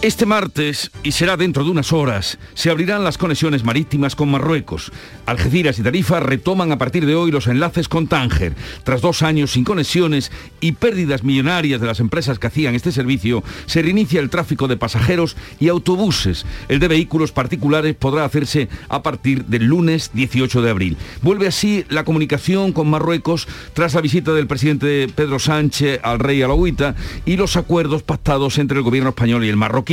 Este 0.00 0.26
martes, 0.26 0.92
y 1.02 1.10
será 1.10 1.36
dentro 1.36 1.64
de 1.64 1.70
unas 1.70 1.92
horas, 1.92 2.38
se 2.54 2.70
abrirán 2.70 3.02
las 3.02 3.18
conexiones 3.18 3.64
marítimas 3.64 4.14
con 4.14 4.30
Marruecos. 4.30 4.92
Algeciras 5.26 5.76
y 5.80 5.82
Tarifa 5.82 6.20
retoman 6.20 6.70
a 6.70 6.78
partir 6.78 7.04
de 7.04 7.16
hoy 7.16 7.32
los 7.32 7.48
enlaces 7.48 7.88
con 7.88 8.06
Tánger. 8.06 8.54
Tras 8.84 9.00
dos 9.00 9.22
años 9.22 9.50
sin 9.50 9.64
conexiones 9.64 10.30
y 10.60 10.70
pérdidas 10.72 11.24
millonarias 11.24 11.80
de 11.80 11.88
las 11.88 11.98
empresas 11.98 12.38
que 12.38 12.46
hacían 12.46 12.76
este 12.76 12.92
servicio, 12.92 13.42
se 13.66 13.82
reinicia 13.82 14.20
el 14.20 14.30
tráfico 14.30 14.68
de 14.68 14.76
pasajeros 14.76 15.36
y 15.58 15.66
autobuses. 15.66 16.46
El 16.68 16.78
de 16.78 16.86
vehículos 16.86 17.32
particulares 17.32 17.96
podrá 17.96 18.24
hacerse 18.24 18.68
a 18.88 19.02
partir 19.02 19.46
del 19.46 19.64
lunes 19.64 20.12
18 20.14 20.62
de 20.62 20.70
abril. 20.70 20.96
Vuelve 21.22 21.48
así 21.48 21.84
la 21.88 22.04
comunicación 22.04 22.72
con 22.72 22.88
Marruecos 22.88 23.48
tras 23.74 23.94
la 23.94 24.00
visita 24.00 24.32
del 24.32 24.46
presidente 24.46 25.08
Pedro 25.12 25.40
Sánchez 25.40 25.98
al 26.04 26.20
rey 26.20 26.40
Alagüita 26.40 26.94
y 27.26 27.36
los 27.36 27.56
acuerdos 27.56 28.04
pactados 28.04 28.58
entre 28.58 28.78
el 28.78 28.84
gobierno 28.84 29.10
español 29.10 29.44
y 29.44 29.48
el 29.48 29.56
marroquí. 29.56 29.87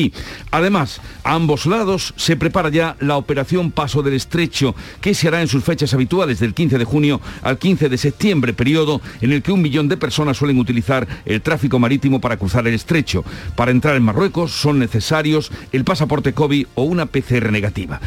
Además, 0.51 1.01
a 1.23 1.33
ambos 1.33 1.65
lados 1.65 2.13
se 2.17 2.35
prepara 2.35 2.69
ya 2.69 2.95
la 2.99 3.17
operación 3.17 3.71
Paso 3.71 4.01
del 4.03 4.13
Estrecho, 4.13 4.75
que 5.01 5.13
se 5.13 5.27
hará 5.27 5.41
en 5.41 5.47
sus 5.47 5.63
fechas 5.63 5.93
habituales 5.93 6.39
del 6.39 6.53
15 6.53 6.77
de 6.77 6.85
junio 6.85 7.21
al 7.41 7.57
15 7.57 7.89
de 7.89 7.97
septiembre, 7.97 8.53
periodo 8.53 9.01
en 9.21 9.31
el 9.31 9.41
que 9.41 9.51
un 9.51 9.61
millón 9.61 9.87
de 9.87 9.97
personas 9.97 10.37
suelen 10.37 10.59
utilizar 10.59 11.07
el 11.25 11.41
tráfico 11.41 11.79
marítimo 11.79 12.19
para 12.19 12.37
cruzar 12.37 12.67
el 12.67 12.73
estrecho. 12.73 13.23
Para 13.55 13.71
entrar 13.71 13.95
en 13.95 14.03
Marruecos 14.03 14.51
son 14.51 14.79
necesarios 14.79 15.51
el 15.71 15.83
pasaporte 15.83 16.33
COVID 16.33 16.67
o 16.75 16.83
una 16.83 17.05
PCR 17.05 17.51
negativa. 17.51 17.99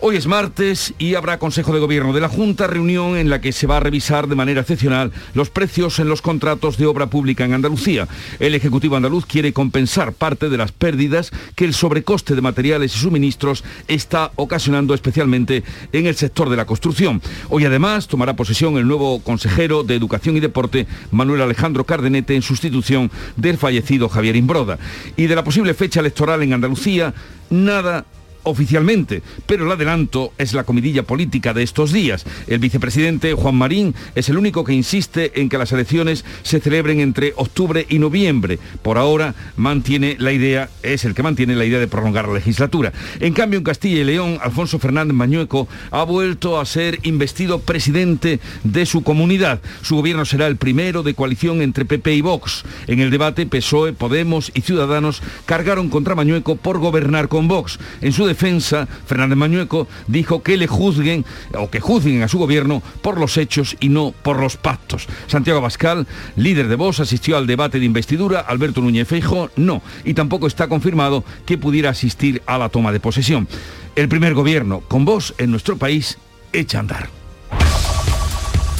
Hoy 0.00 0.14
es 0.14 0.28
martes 0.28 0.94
y 1.00 1.16
habrá 1.16 1.40
Consejo 1.40 1.72
de 1.72 1.80
Gobierno 1.80 2.12
de 2.12 2.20
la 2.20 2.28
Junta, 2.28 2.68
reunión 2.68 3.16
en 3.16 3.28
la 3.28 3.40
que 3.40 3.50
se 3.50 3.66
va 3.66 3.78
a 3.78 3.80
revisar 3.80 4.28
de 4.28 4.36
manera 4.36 4.60
excepcional 4.60 5.10
los 5.34 5.50
precios 5.50 5.98
en 5.98 6.08
los 6.08 6.22
contratos 6.22 6.78
de 6.78 6.86
obra 6.86 7.08
pública 7.08 7.44
en 7.44 7.52
Andalucía. 7.52 8.06
El 8.38 8.54
Ejecutivo 8.54 8.94
andaluz 8.94 9.26
quiere 9.26 9.52
compensar 9.52 10.12
parte 10.12 10.50
de 10.50 10.56
las 10.56 10.70
pérdidas 10.70 11.32
que 11.56 11.64
el 11.64 11.74
sobrecoste 11.74 12.36
de 12.36 12.40
materiales 12.40 12.94
y 12.94 12.98
suministros 13.00 13.64
está 13.88 14.30
ocasionando 14.36 14.94
especialmente 14.94 15.64
en 15.90 16.06
el 16.06 16.14
sector 16.14 16.48
de 16.48 16.56
la 16.56 16.64
construcción. 16.64 17.20
Hoy 17.48 17.64
además 17.64 18.06
tomará 18.06 18.36
posesión 18.36 18.78
el 18.78 18.86
nuevo 18.86 19.18
consejero 19.20 19.82
de 19.82 19.96
Educación 19.96 20.36
y 20.36 20.40
Deporte, 20.40 20.86
Manuel 21.10 21.42
Alejandro 21.42 21.82
Cardenete, 21.82 22.36
en 22.36 22.42
sustitución 22.42 23.10
del 23.34 23.58
fallecido 23.58 24.08
Javier 24.08 24.36
Imbroda. 24.36 24.78
Y 25.16 25.26
de 25.26 25.34
la 25.34 25.42
posible 25.42 25.74
fecha 25.74 25.98
electoral 25.98 26.40
en 26.44 26.52
Andalucía, 26.52 27.14
nada 27.50 28.04
oficialmente, 28.48 29.22
pero 29.46 29.64
el 29.64 29.72
adelanto 29.72 30.32
es 30.38 30.54
la 30.54 30.64
comidilla 30.64 31.02
política 31.02 31.54
de 31.54 31.62
estos 31.62 31.92
días. 31.92 32.24
El 32.46 32.58
vicepresidente 32.58 33.34
Juan 33.34 33.54
Marín 33.54 33.94
es 34.14 34.28
el 34.28 34.38
único 34.38 34.64
que 34.64 34.72
insiste 34.72 35.40
en 35.40 35.48
que 35.48 35.58
las 35.58 35.72
elecciones 35.72 36.24
se 36.42 36.60
celebren 36.60 37.00
entre 37.00 37.32
octubre 37.36 37.86
y 37.88 37.98
noviembre. 37.98 38.58
Por 38.82 38.98
ahora 38.98 39.34
mantiene 39.56 40.16
la 40.18 40.32
idea, 40.32 40.68
es 40.82 41.04
el 41.04 41.14
que 41.14 41.22
mantiene 41.22 41.56
la 41.56 41.64
idea 41.64 41.78
de 41.78 41.88
prolongar 41.88 42.28
la 42.28 42.34
legislatura. 42.34 42.92
En 43.20 43.34
cambio, 43.34 43.58
en 43.58 43.64
Castilla 43.64 44.00
y 44.00 44.04
León, 44.04 44.38
Alfonso 44.42 44.78
Fernández 44.78 45.14
Mañueco 45.14 45.68
ha 45.90 46.04
vuelto 46.04 46.60
a 46.60 46.64
ser 46.64 46.98
investido 47.02 47.60
presidente 47.60 48.40
de 48.64 48.86
su 48.86 49.02
comunidad. 49.02 49.60
Su 49.82 49.96
gobierno 49.96 50.24
será 50.24 50.46
el 50.46 50.56
primero 50.56 51.02
de 51.02 51.14
coalición 51.14 51.62
entre 51.62 51.84
PP 51.84 52.14
y 52.14 52.20
Vox. 52.20 52.64
En 52.86 53.00
el 53.00 53.10
debate, 53.10 53.46
PSOE, 53.46 53.92
Podemos 53.92 54.50
y 54.54 54.62
Ciudadanos 54.62 55.22
cargaron 55.46 55.88
contra 55.88 56.14
Mañueco 56.14 56.56
por 56.56 56.78
gobernar 56.78 57.28
con 57.28 57.48
Vox. 57.48 57.78
En 58.00 58.12
su 58.12 58.26
defensa, 58.26 58.37
Fernández 58.38 59.36
Mañueco 59.36 59.88
dijo 60.06 60.42
que 60.42 60.56
le 60.56 60.66
juzguen 60.66 61.24
o 61.54 61.70
que 61.70 61.80
juzguen 61.80 62.22
a 62.22 62.28
su 62.28 62.38
gobierno 62.38 62.82
por 63.02 63.18
los 63.18 63.36
hechos 63.36 63.76
y 63.80 63.88
no 63.88 64.12
por 64.22 64.38
los 64.38 64.56
pactos. 64.56 65.06
Santiago 65.26 65.60
Bascal, 65.60 66.06
líder 66.36 66.68
de 66.68 66.76
Vox, 66.76 67.00
asistió 67.00 67.36
al 67.36 67.46
debate 67.46 67.78
de 67.78 67.86
investidura. 67.86 68.40
Alberto 68.40 68.80
Núñez 68.80 69.08
Feijo 69.08 69.50
no. 69.56 69.82
Y 70.04 70.14
tampoco 70.14 70.46
está 70.46 70.68
confirmado 70.68 71.24
que 71.44 71.58
pudiera 71.58 71.90
asistir 71.90 72.42
a 72.46 72.58
la 72.58 72.68
toma 72.68 72.92
de 72.92 73.00
posesión. 73.00 73.48
El 73.96 74.08
primer 74.08 74.34
gobierno 74.34 74.80
con 74.80 75.04
Vox 75.04 75.34
en 75.38 75.50
nuestro 75.50 75.76
país 75.76 76.18
echa 76.52 76.78
a 76.78 76.80
andar. 76.80 77.10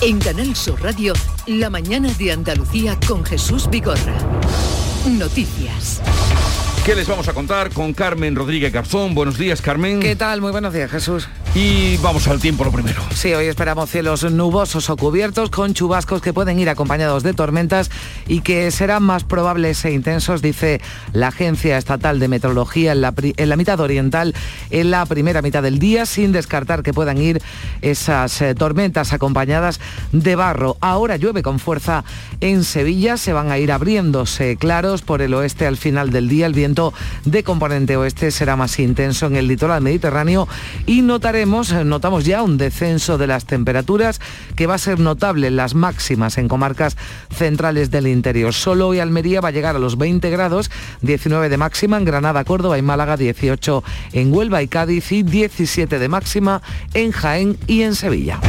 En 0.01 0.21
Canal 0.21 0.55
Sur 0.55 0.81
Radio, 0.81 1.13
la 1.49 1.71
mañana 1.71 2.09
de 2.15 2.31
Andalucía 2.31 2.97
con 3.07 3.25
Jesús 3.25 3.69
Vigorra. 3.69 4.15
Noticias. 5.09 6.01
¿Qué 6.89 6.95
les 6.95 7.07
vamos 7.07 7.29
a 7.29 7.35
contar 7.35 7.69
con 7.69 7.93
Carmen 7.93 8.35
Rodríguez 8.35 8.73
Garzón? 8.73 9.15
Buenos 9.15 9.37
días, 9.37 9.61
Carmen. 9.61 10.01
¿Qué 10.01 10.17
tal? 10.17 10.41
Muy 10.41 10.53
buenos 10.53 10.73
días, 10.73 10.91
Jesús. 10.91 11.29
Y 11.55 11.99
vamos 11.99 12.29
al 12.29 12.41
tiempo 12.41 12.65
lo 12.65 12.73
primero. 12.73 13.03
Sí, 13.15 13.35
hoy 13.35 13.45
esperamos 13.47 13.91
cielos 13.91 14.25
nubosos 14.31 14.89
o 14.89 14.97
cubiertos 14.97 15.51
con 15.51 15.75
chubascos 15.75 16.23
que 16.23 16.33
pueden 16.33 16.59
ir 16.59 16.71
acompañados 16.71 17.23
de 17.23 17.35
tormentas 17.35 17.91
y 18.27 18.41
que 18.41 18.71
serán 18.71 19.03
más 19.03 19.25
probables 19.25 19.85
e 19.85 19.93
intensos, 19.93 20.41
dice 20.41 20.81
la 21.13 21.29
Agencia 21.29 21.77
Estatal 21.77 22.21
de 22.21 22.29
Meteorología 22.29 22.93
en 22.93 23.03
la, 23.03 23.13
en 23.19 23.49
la 23.49 23.57
mitad 23.57 23.81
oriental 23.81 24.35
en 24.71 24.91
la 24.91 25.05
primera 25.05 25.43
mitad 25.43 25.63
del 25.63 25.79
día, 25.79 26.07
sin 26.07 26.33
descartar 26.33 26.83
que 26.83 26.95
puedan 26.95 27.19
ir 27.19 27.43
esas 27.83 28.41
eh, 28.41 28.55
tormentas 28.55 29.13
acompañadas 29.13 29.79
de 30.13 30.37
barro. 30.37 30.79
Ahora 30.81 31.17
llueve 31.17 31.43
con 31.43 31.59
fuerza 31.59 32.05
en 32.41 32.65
Sevilla, 32.65 33.19
se 33.19 33.35
van 33.35 33.51
a 33.51 33.59
ir 33.59 33.73
abriéndose 33.73 34.57
claros 34.57 35.03
por 35.03 35.21
el 35.21 35.35
oeste 35.35 35.67
al 35.67 35.77
final 35.77 36.11
del 36.11 36.29
día. 36.29 36.47
El 36.47 36.55
viento 36.55 36.78
de 37.25 37.43
componente 37.43 37.97
oeste 37.97 38.31
será 38.31 38.57
más 38.57 38.79
intenso 38.79 39.27
en 39.27 39.37
el 39.37 39.49
litoral 39.49 39.83
mediterráneo 39.83 40.47
y 40.87 41.03
notaremos, 41.03 41.73
notamos 41.73 42.25
ya 42.25 42.43
un 42.43 42.57
descenso 42.57 43.19
de 43.19 43.27
las 43.27 43.47
temperaturas 43.47 44.21
que 44.55 44.67
va 44.67 44.75
a 44.75 44.79
ser 44.79 45.01
notable 45.01 45.49
en 45.49 45.57
las 45.57 45.75
máximas 45.75 46.39
en 46.39 46.47
comarcas 46.47 46.97
centrales 47.35 47.91
del 47.91 48.07
interior. 48.07 48.55
Solo 48.55 48.89
hoy 48.89 49.01
Almería 49.01 49.41
va 49.41 49.49
a 49.49 49.53
llegar 49.53 49.75
a 49.75 49.81
los 49.81 49.99
20 49.99 50.31
grados, 50.31 50.71
19 51.03 51.49
de 51.49 51.57
máxima 51.57 51.97
en 51.97 52.05
Granada, 52.05 52.45
Córdoba 52.45 52.79
y 52.79 52.83
Málaga, 52.83 53.17
18 53.17 53.83
en 54.13 54.33
Huelva 54.33 54.63
y 54.63 54.69
Cádiz 54.69 55.11
y 55.11 55.23
17 55.23 55.99
de 55.99 56.09
máxima 56.09 56.63
en 56.95 57.11
Jaén 57.11 57.59
y 57.67 57.83
en 57.83 57.95
Sevilla. 57.95 58.41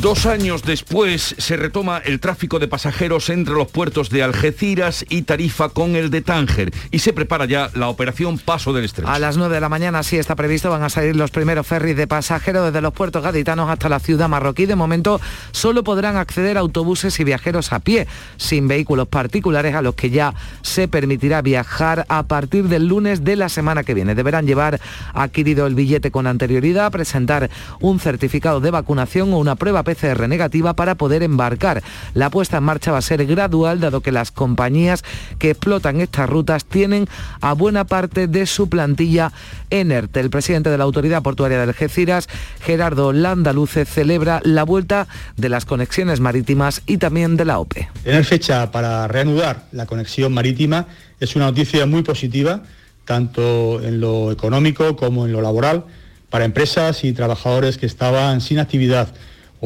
Dos 0.00 0.26
años 0.26 0.62
después 0.62 1.34
se 1.38 1.56
retoma 1.56 1.96
el 2.04 2.20
tráfico 2.20 2.58
de 2.58 2.68
pasajeros 2.68 3.30
entre 3.30 3.54
los 3.54 3.68
puertos 3.68 4.10
de 4.10 4.22
Algeciras 4.22 5.06
y 5.08 5.22
Tarifa 5.22 5.70
con 5.70 5.96
el 5.96 6.10
de 6.10 6.20
Tánger 6.20 6.70
y 6.90 6.98
se 6.98 7.14
prepara 7.14 7.46
ya 7.46 7.70
la 7.74 7.88
operación 7.88 8.36
Paso 8.36 8.74
del 8.74 8.84
Estrecho. 8.84 9.08
A 9.08 9.18
las 9.18 9.38
9 9.38 9.54
de 9.54 9.60
la 9.62 9.70
mañana, 9.70 10.02
sí 10.02 10.18
está 10.18 10.36
previsto, 10.36 10.68
van 10.68 10.82
a 10.82 10.90
salir 10.90 11.16
los 11.16 11.30
primeros 11.30 11.66
ferries 11.66 11.96
de 11.96 12.06
pasajeros 12.06 12.66
desde 12.66 12.82
los 12.82 12.92
puertos 12.92 13.22
gaditanos 13.22 13.70
hasta 13.70 13.88
la 13.88 13.98
ciudad 13.98 14.28
marroquí. 14.28 14.66
De 14.66 14.76
momento 14.76 15.18
solo 15.52 15.82
podrán 15.82 16.16
acceder 16.16 16.58
autobuses 16.58 17.18
y 17.18 17.24
viajeros 17.24 17.72
a 17.72 17.78
pie, 17.78 18.06
sin 18.36 18.68
vehículos 18.68 19.08
particulares 19.08 19.74
a 19.74 19.80
los 19.80 19.94
que 19.94 20.10
ya 20.10 20.34
se 20.60 20.88
permitirá 20.88 21.40
viajar 21.40 22.04
a 22.10 22.24
partir 22.24 22.68
del 22.68 22.86
lunes 22.86 23.24
de 23.24 23.36
la 23.36 23.48
semana 23.48 23.82
que 23.82 23.94
viene. 23.94 24.14
Deberán 24.14 24.46
llevar 24.46 24.78
adquirido 25.14 25.66
el 25.66 25.74
billete 25.74 26.10
con 26.10 26.26
anterioridad, 26.26 26.92
presentar 26.92 27.48
un 27.80 27.98
certificado 27.98 28.60
de 28.60 28.70
vacunación 28.70 29.32
o 29.32 29.38
una 29.38 29.56
prueba 29.56 29.85
PCR 29.86 30.28
negativa 30.28 30.74
para 30.74 30.96
poder 30.96 31.22
embarcar. 31.22 31.82
La 32.14 32.28
puesta 32.28 32.58
en 32.58 32.64
marcha 32.64 32.92
va 32.92 32.98
a 32.98 33.02
ser 33.02 33.24
gradual, 33.24 33.80
dado 33.80 34.00
que 34.00 34.12
las 34.12 34.32
compañías 34.32 35.04
que 35.38 35.50
explotan 35.50 36.00
estas 36.00 36.28
rutas 36.28 36.64
tienen 36.64 37.06
a 37.40 37.52
buena 37.54 37.84
parte 37.84 38.26
de 38.26 38.46
su 38.46 38.68
plantilla 38.68 39.32
en 39.70 39.92
ERTE. 39.92 40.20
El 40.20 40.30
presidente 40.30 40.70
de 40.70 40.78
la 40.78 40.84
Autoridad 40.84 41.22
Portuaria 41.22 41.58
de 41.58 41.62
Algeciras, 41.62 42.28
Gerardo 42.60 43.12
Landaluce, 43.12 43.84
celebra 43.84 44.40
la 44.44 44.64
vuelta 44.64 45.06
de 45.36 45.48
las 45.48 45.64
conexiones 45.64 46.20
marítimas 46.20 46.82
y 46.86 46.98
también 46.98 47.36
de 47.36 47.44
la 47.44 47.58
OPE. 47.58 47.88
Tener 48.02 48.24
fecha 48.24 48.70
para 48.70 49.06
reanudar 49.06 49.66
la 49.72 49.86
conexión 49.86 50.34
marítima 50.34 50.86
es 51.20 51.36
una 51.36 51.46
noticia 51.46 51.86
muy 51.86 52.02
positiva, 52.02 52.62
tanto 53.04 53.80
en 53.82 54.00
lo 54.00 54.32
económico 54.32 54.96
como 54.96 55.26
en 55.26 55.32
lo 55.32 55.40
laboral, 55.40 55.84
para 56.28 56.44
empresas 56.44 57.04
y 57.04 57.12
trabajadores 57.12 57.78
que 57.78 57.86
estaban 57.86 58.40
sin 58.40 58.58
actividad 58.58 59.08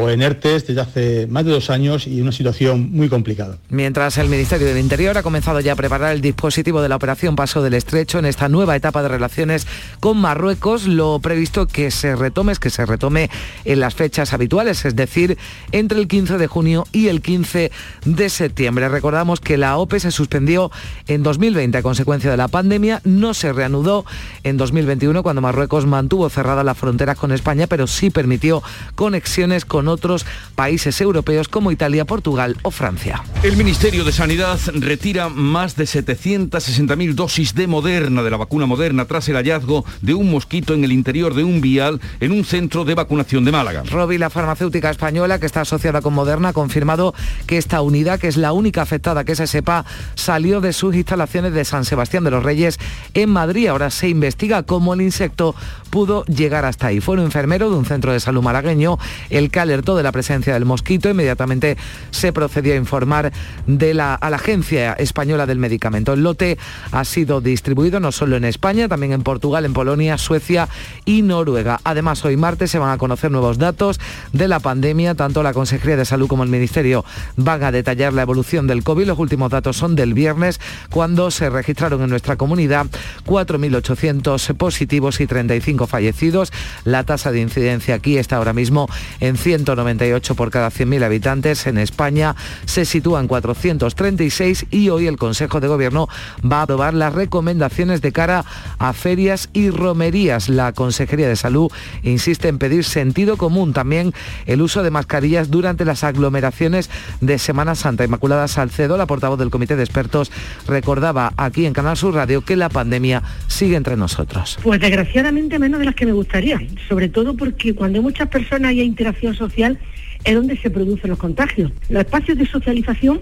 o 0.01 0.09
en 0.09 0.23
ERTES 0.23 0.67
desde 0.67 0.81
hace 0.81 1.27
más 1.27 1.45
de 1.45 1.53
dos 1.53 1.69
años 1.71 2.07
y 2.07 2.21
una 2.21 2.33
situación 2.33 2.91
muy 2.93 3.09
complicada. 3.09 3.59
Mientras 3.69 4.17
el 4.19 4.29
Ministerio 4.29 4.67
del 4.67 4.79
Interior 4.79 5.17
ha 5.19 5.23
comenzado 5.23 5.61
ya 5.61 5.73
a 5.73 5.77
preparar 5.77 6.15
el 6.15 6.21
dispositivo 6.21 6.81
de 6.81 6.89
la 6.89 6.97
operación 6.97 7.37
Paso 7.37 7.63
del 7.63 7.75
Estrecho 7.75 8.19
en 8.19 8.25
esta 8.25 8.49
nueva 8.49 8.77
etapa 8.77 9.03
de 9.03 9.09
relaciones 9.09 9.67
con 10.01 10.19
Marruecos, 10.19 10.87
lo 10.87 11.19
previsto 11.21 11.67
que 11.67 11.91
se 11.91 12.17
retome 12.17 12.53
es 12.53 12.59
que 12.59 12.71
se 12.71 12.87
retome 12.87 13.31
en 13.65 13.81
las 13.81 13.95
fechas 13.95 14.33
habituales, 14.33 14.85
es 14.85 14.97
decir, 14.97 15.37
entre 15.73 15.99
el 15.99 16.09
15 16.09 16.39
de 16.39 16.47
junio 16.47 16.87
y 16.93 17.09
el 17.09 17.21
15 17.21 17.71
de 18.07 18.29
septiembre. 18.31 18.89
Recordamos 18.89 19.41
que 19.41 19.59
la 19.59 19.77
OPE 19.77 20.01
se 20.01 20.11
suspendió 20.11 20.71
en 21.09 21.23
2020 21.23 21.77
a 21.77 21.83
consecuencia 21.83 22.31
de 22.31 22.37
la 22.39 22.49
pandemia, 22.49 23.03
no 23.05 23.35
se 23.35 23.53
reanudó 23.53 24.07
en 24.45 24.57
2021 24.57 25.23
cuando 25.23 25.43
Marruecos 25.43 25.85
mantuvo 25.85 26.31
cerradas 26.31 26.65
las 26.65 26.79
fronteras 26.79 27.19
con 27.19 27.33
España, 27.33 27.67
pero 27.67 27.87
sí 27.87 28.09
permitió 28.09 28.63
conexiones 28.95 29.65
con 29.67 29.90
otros 29.91 30.25
países 30.55 31.01
europeos 31.01 31.49
como 31.49 31.71
Italia, 31.71 32.07
Portugal 32.07 32.57
o 32.63 32.71
Francia. 32.71 33.23
El 33.43 33.57
Ministerio 33.57 34.05
de 34.05 34.13
Sanidad 34.13 34.59
retira 34.75 35.29
más 35.29 35.77
de 35.77 35.85
760.000 35.85 37.15
dosis 37.15 37.55
de 37.55 37.67
Moderna, 37.67 38.23
de 38.23 38.31
la 38.31 38.37
vacuna 38.37 38.67
Moderna, 38.67 39.05
tras 39.05 39.29
el 39.29 39.37
hallazgo 39.37 39.85
de 40.01 40.15
un 40.15 40.31
mosquito 40.31 40.75
en 40.75 40.85
el 40.85 40.93
interior 40.93 41.35
de 41.35 41.45
un 41.45 41.61
vial 41.61 42.01
en 42.21 42.33
un 42.33 42.45
centro 42.45 42.85
de 42.85 42.95
vacunación 42.95 43.45
de 43.45 43.53
Málaga. 43.53 43.83
Robi, 43.91 44.19
la 44.19 44.31
farmacéutica 44.31 44.91
española 44.91 45.39
que 45.39 45.47
está 45.47 45.63
asociada 45.63 46.01
con 46.01 46.15
Moderna, 46.15 46.51
ha 46.51 46.53
confirmado 46.53 47.15
que 47.47 47.59
esta 47.59 47.83
unidad, 47.83 48.19
que 48.19 48.29
es 48.29 48.37
la 48.37 48.53
única 48.53 48.83
afectada 48.83 49.25
que 49.25 49.37
se 49.37 49.47
sepa, 49.47 49.85
salió 50.15 50.61
de 50.61 50.73
sus 50.73 50.95
instalaciones 50.95 51.53
de 51.53 51.65
San 51.65 51.85
Sebastián 51.85 52.25
de 52.25 52.31
los 52.31 52.43
Reyes 52.43 52.79
en 53.15 53.31
Madrid. 53.31 53.69
Ahora 53.69 53.91
se 53.91 54.09
investiga 54.09 54.63
cómo 54.63 54.95
el 54.95 55.03
insecto 55.03 55.55
pudo 55.91 56.25
llegar 56.25 56.65
hasta 56.65 56.89
ahí. 56.89 57.01
Fue 57.01 57.17
un 57.17 57.23
enfermero 57.23 57.71
de 57.71 57.77
un 57.77 57.85
centro 57.85 58.13
de 58.13 58.21
salud 58.21 58.43
malagueño 58.43 58.99
el 59.29 59.51
que 59.51 59.61
alertó 59.71 59.97
de 59.97 60.03
la 60.03 60.13
presencia 60.13 60.55
del 60.55 60.65
mosquito. 60.65 61.09
Inmediatamente 61.09 61.77
se 62.11 62.33
procedió 62.33 62.75
a 62.75 62.77
informar 62.77 63.33
de 63.67 63.95
la, 63.95 64.15
a 64.15 64.31
la 64.31 64.37
Agencia 64.37 64.95
Española 64.95 65.47
del 65.47 65.59
Medicamento. 65.59 66.13
El 66.13 66.23
lote 66.23 66.59
ha 66.91 67.05
sido 67.05 67.41
distribuido 67.41 68.01
no 68.01 68.13
solo 68.13 68.37
en 68.37 68.45
España, 68.45 68.89
también 68.89 69.13
en 69.13 69.23
Portugal, 69.23 69.65
en 69.65 69.73
Polonia, 69.73 70.19
Suecia 70.19 70.69
y 71.05 71.23
Noruega. 71.23 71.81
Además, 71.85 72.25
hoy 72.25 72.37
martes 72.37 72.71
se 72.71 72.79
van 72.79 72.91
a 72.91 72.99
conocer 72.99 73.31
nuevos 73.31 73.59
datos 73.59 74.01
de 74.33 74.49
la 74.49 74.61
pandemia. 74.61 75.15
Tanto 75.15 75.43
la 75.43 75.53
Consejería 75.53 75.97
de 75.97 76.05
Salud 76.05 76.29
como 76.29 76.43
el 76.43 76.49
Ministerio 76.49 77.05
van 77.37 77.63
a 77.63 77.73
detallar 77.73 78.13
la 78.13 78.23
evolución 78.23 78.67
del 78.67 78.83
COVID. 78.83 79.07
Los 79.07 79.19
últimos 79.19 79.51
datos 79.51 79.77
son 79.77 79.95
del 79.95 80.15
viernes, 80.15 80.61
cuando 80.91 81.31
se 81.31 81.49
registraron 81.49 82.03
en 82.03 82.11
nuestra 82.11 82.37
comunidad 82.37 82.87
4.800 83.27 84.55
positivos 84.57 85.21
y 85.21 85.27
35 85.27 85.87
fallecidos. 85.87 86.53
La 86.85 87.05
tasa 87.05 87.31
de 87.33 87.41
incidencia 87.41 87.95
aquí 87.95 88.19
está 88.19 88.37
ahora 88.37 88.53
mismo 88.53 88.89
en 89.21 89.37
198 89.65 90.35
por 90.35 90.51
cada 90.51 90.71
100.000 90.71 91.05
habitantes. 91.05 91.67
En 91.67 91.79
España 91.79 92.35
se 92.65 92.85
sitúa 92.85 93.21
en 93.21 93.29
436 93.29 94.67
y 94.71 94.89
hoy 94.89 95.07
el 95.07 95.19
Consejo 95.19 95.61
de 95.61 95.69
Gobierno 95.69 96.09
va 96.41 96.61
a 96.61 96.63
aprobar 96.63 96.95
las 96.95 97.15
recomendaciones 97.15 98.01
de 98.01 98.13
cara 98.13 98.45
a 98.79 98.93
ferias 98.93 99.51
y 99.53 99.71
romerías. 99.71 100.49
La 100.49 100.73
Consejería 100.73 101.29
de 101.29 101.37
Salud 101.37 101.71
insiste 102.03 102.49
en 102.49 102.59
pedir 102.59 102.85
sentido 102.85 103.37
común, 103.37 103.73
también 103.73 104.13
el 104.47 104.63
uso 104.63 104.83
de 104.83 104.91
mascarillas 104.91 105.51
durante 105.51 105.85
las 105.85 106.05
aglomeraciones 106.05 106.91
de 107.21 107.39
Semana 107.39 107.75
Santa. 107.75 108.05
Inmaculada 108.05 108.49
Salcedo, 108.49 108.97
la 108.97 109.07
portavoz 109.07 109.39
del 109.39 109.51
Comité 109.51 109.77
de 109.77 109.83
Expertos, 109.83 110.33
recordaba 110.67 111.35
aquí 111.37 111.67
en 111.67 111.75
Canal 111.75 111.97
Sur 111.97 112.15
Radio 112.15 112.43
que 112.43 112.57
la 112.57 112.71
pandemia 112.71 113.23
sigue 113.47 113.77
entre 113.77 113.97
nosotros. 113.97 114.59
Pues 114.63 114.81
desgraciadamente 114.81 115.59
menos 115.59 115.81
de 115.81 115.87
las 115.87 115.95
que 115.95 116.07
me 116.07 116.13
gustaría, 116.13 116.61
sobre 116.89 117.09
todo 117.09 117.37
porque 117.37 117.75
cuando 117.75 117.99
hay 117.99 118.03
muchas 118.03 118.29
personas 118.29 118.73
y 118.73 118.81
hay 118.81 118.87
interacción 118.87 119.35
social 119.35 119.50
es 119.57 120.35
donde 120.35 120.57
se 120.57 120.71
producen 120.71 121.11
los 121.11 121.19
contagios. 121.19 121.73
Los 121.89 122.05
espacios 122.05 122.39
de 122.39 122.47
socialización 122.47 123.21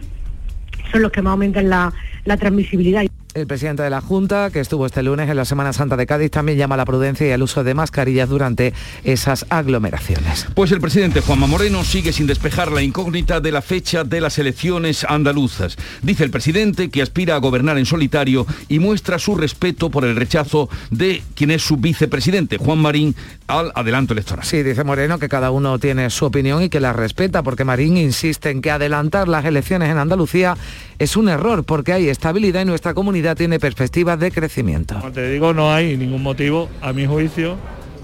son 0.91 1.03
los 1.03 1.13
que 1.13 1.23
más 1.23 1.33
aumentan 1.33 1.69
la, 1.69 1.93
transmisibilidad. 2.39 3.05
El 3.39 3.47
presidente 3.47 3.85
de 3.85 3.91
la 3.91 4.01
Junta, 4.01 4.51
que 4.51 4.59
estuvo 4.59 4.85
este 4.85 5.01
lunes 5.05 5.31
en 5.31 5.37
la 5.37 5.45
Semana 5.45 5.73
Santa 5.73 5.97
de 5.97 6.07
Cádiz, 6.07 6.33
también 6.33 6.59
llama 6.59 6.75
a 6.75 6.79
la 6.79 6.85
prudencia 6.85 7.25
y 7.25 7.31
al 7.31 7.41
uso 7.41 7.63
de 7.63 7.73
mascarillas 7.73 8.29
durante 8.29 8.75
esas 9.05 9.47
aglomeraciones. 9.49 10.49
Pues 10.55 10.73
el 10.73 10.81
presidente 10.81 11.21
Juanma 11.21 11.47
Moreno 11.47 11.85
sigue 11.85 12.13
sin 12.13 12.27
despejar 12.27 12.73
la 12.73 12.83
incógnita 12.83 13.39
de 13.41 13.53
la 13.53 13.63
fecha 13.63 14.03
de 14.03 14.21
las 14.21 14.39
elecciones 14.39 15.05
andaluzas. 15.09 15.77
Dice 16.03 16.25
el 16.25 16.33
presidente 16.33 16.91
que 16.91 17.01
aspira 17.01 17.37
a 17.37 17.39
gobernar 17.39 17.79
en 17.79 17.87
solitario 17.87 18.45
y 18.69 18.81
muestra 18.81 19.21
su 19.21 19.37
respeto 19.37 19.89
por 19.89 20.05
el 20.05 20.17
rechazo 20.17 20.69
de 20.91 21.23
quien 21.37 21.53
es 21.53 21.63
su 21.63 21.77
vicepresidente, 21.77 22.59
Juan 22.59 22.79
Marín, 22.79 23.15
al 23.47 23.71
adelanto 23.77 24.15
electoral. 24.15 24.45
Sí, 24.45 24.65
dice 24.65 24.83
Moreno 24.83 25.21
que 25.21 25.29
cada 25.29 25.53
uno 25.53 25.79
tiene 25.79 26.11
su 26.11 26.25
opinión 26.25 26.61
y 26.65 26.71
que 26.71 26.81
la 26.81 26.93
respeta, 26.93 27.45
porque 27.45 27.65
Marín 27.65 27.97
insiste 27.99 28.51
en 28.51 28.63
que 28.63 28.73
adelantar 28.73 29.29
las 29.29 29.45
elecciones 29.45 29.91
en 29.91 29.99
Andalucía 29.99 30.57
es 30.99 31.17
un 31.17 31.29
error, 31.29 31.63
porque 31.63 31.93
hay 31.93 32.09
estabilidad 32.09 32.63
y 32.63 32.65
nuestra 32.65 32.95
comunidad 32.95 33.28
tiene 33.35 33.59
perspectivas 33.59 34.19
de 34.19 34.31
crecimiento. 34.31 34.95
Como 34.97 35.13
te 35.13 35.31
digo, 35.31 35.53
no 35.53 35.73
hay 35.73 35.97
ningún 35.97 36.23
motivo, 36.23 36.69
a 36.81 36.93
mi 36.93 37.07
juicio, 37.07 37.57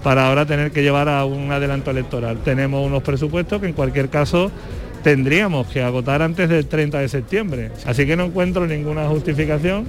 para 0.03 0.27
ahora 0.27 0.45
tener 0.45 0.71
que 0.71 0.83
llevar 0.83 1.09
a 1.09 1.25
un 1.25 1.51
adelanto 1.51 1.91
electoral. 1.91 2.37
Tenemos 2.43 2.85
unos 2.85 3.03
presupuestos 3.03 3.59
que 3.59 3.67
en 3.67 3.73
cualquier 3.73 4.09
caso 4.09 4.51
tendríamos 5.03 5.67
que 5.67 5.83
agotar 5.83 6.21
antes 6.21 6.49
del 6.49 6.67
30 6.67 6.99
de 6.99 7.09
septiembre. 7.09 7.71
Así 7.85 8.05
que 8.05 8.15
no 8.15 8.25
encuentro 8.25 8.65
ninguna 8.67 9.07
justificación 9.07 9.85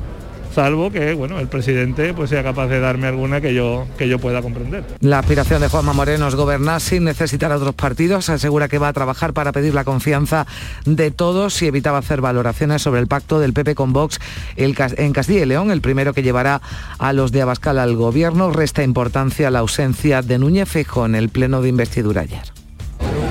salvo 0.57 0.91
que 0.91 1.13
bueno, 1.13 1.39
el 1.39 1.49
presidente 1.49 2.15
pues 2.15 2.31
sea 2.31 2.43
capaz 2.43 2.69
de 2.69 2.81
darme 2.81 3.09
alguna 3.09 3.43
que 3.43 3.53
yo, 3.53 3.87
que 3.99 4.09
yo 4.09 4.19
pueda 4.19 4.41
comprender. 4.41 4.85
La 5.01 5.19
aspiración 5.19 5.61
de 5.61 5.69
Juanma 5.69 5.93
Moreno 5.93 6.27
es 6.27 6.35
gobernar 6.35 6.81
sin 6.81 7.05
necesitar 7.05 7.53
a 7.53 7.57
otros 7.57 7.75
partidos. 7.75 8.31
Asegura 8.31 8.67
que 8.67 8.79
va 8.79 8.89
a 8.89 8.93
trabajar 8.95 9.35
para 9.35 9.53
pedir 9.53 9.75
la 9.75 9.85
confianza 9.85 10.47
de 10.87 11.11
todos 11.11 11.61
y 11.61 11.67
evitaba 11.67 11.99
hacer 11.99 12.23
valoraciones 12.23 12.81
sobre 12.81 13.01
el 13.01 13.07
pacto 13.07 13.39
del 13.39 13.53
PP 13.53 13.75
con 13.75 13.93
Vox 13.93 14.19
en 14.57 15.13
Castilla 15.13 15.43
y 15.43 15.47
León, 15.47 15.71
el 15.71 15.83
primero 15.83 16.15
que 16.15 16.23
llevará 16.23 16.63
a 16.99 17.13
los 17.13 17.33
de 17.33 17.43
Abascal 17.43 17.79
al 17.79 17.95
gobierno. 17.95 18.51
Resta 18.51 18.83
importancia 18.83 19.49
a 19.49 19.51
la 19.51 19.59
ausencia 19.59 20.23
de 20.23 20.39
Núñez 20.39 20.71
Fejo 20.71 21.05
en 21.05 21.17
el 21.17 21.29
pleno 21.29 21.61
de 21.61 21.69
investidura 21.69 22.23
ayer. 22.23 22.57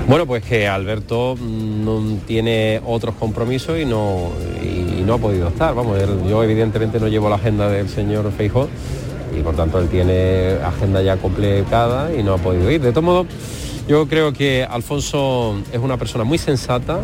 Bueno, 0.08 0.28
pues 0.28 0.44
que 0.44 0.68
Alberto 0.68 1.36
no 1.42 2.20
tiene 2.28 2.80
otros 2.86 3.16
compromisos 3.16 3.80
y 3.80 3.86
no, 3.86 4.30
no 5.06 5.16
ha 5.16 5.18
podido 5.18 5.48
estar. 5.48 5.74
Vamos, 5.74 5.98
yo 6.28 6.44
evidentemente 6.44 7.00
no 7.00 7.08
llevo 7.08 7.30
la 7.30 7.36
agenda 7.36 7.70
del 7.70 7.90
señor 7.90 8.32
Feijó 8.32 8.68
y 9.38 9.42
por 9.42 9.56
tanto 9.56 9.80
él 9.80 9.88
tiene 9.90 10.58
agenda 10.64 11.02
ya 11.02 11.18
completada 11.18 12.14
y 12.14 12.24
no 12.24 12.34
ha 12.34 12.38
podido 12.38 12.70
ir. 12.72 12.82
De 12.82 12.92
todo 12.92 13.02
modo, 13.02 13.26
yo 13.88 14.08
creo 14.08 14.34
que 14.34 14.64
Alfonso 14.64 15.56
es 15.72 15.80
una 15.80 15.98
persona 15.98 16.24
muy 16.24 16.38
sensata, 16.38 17.00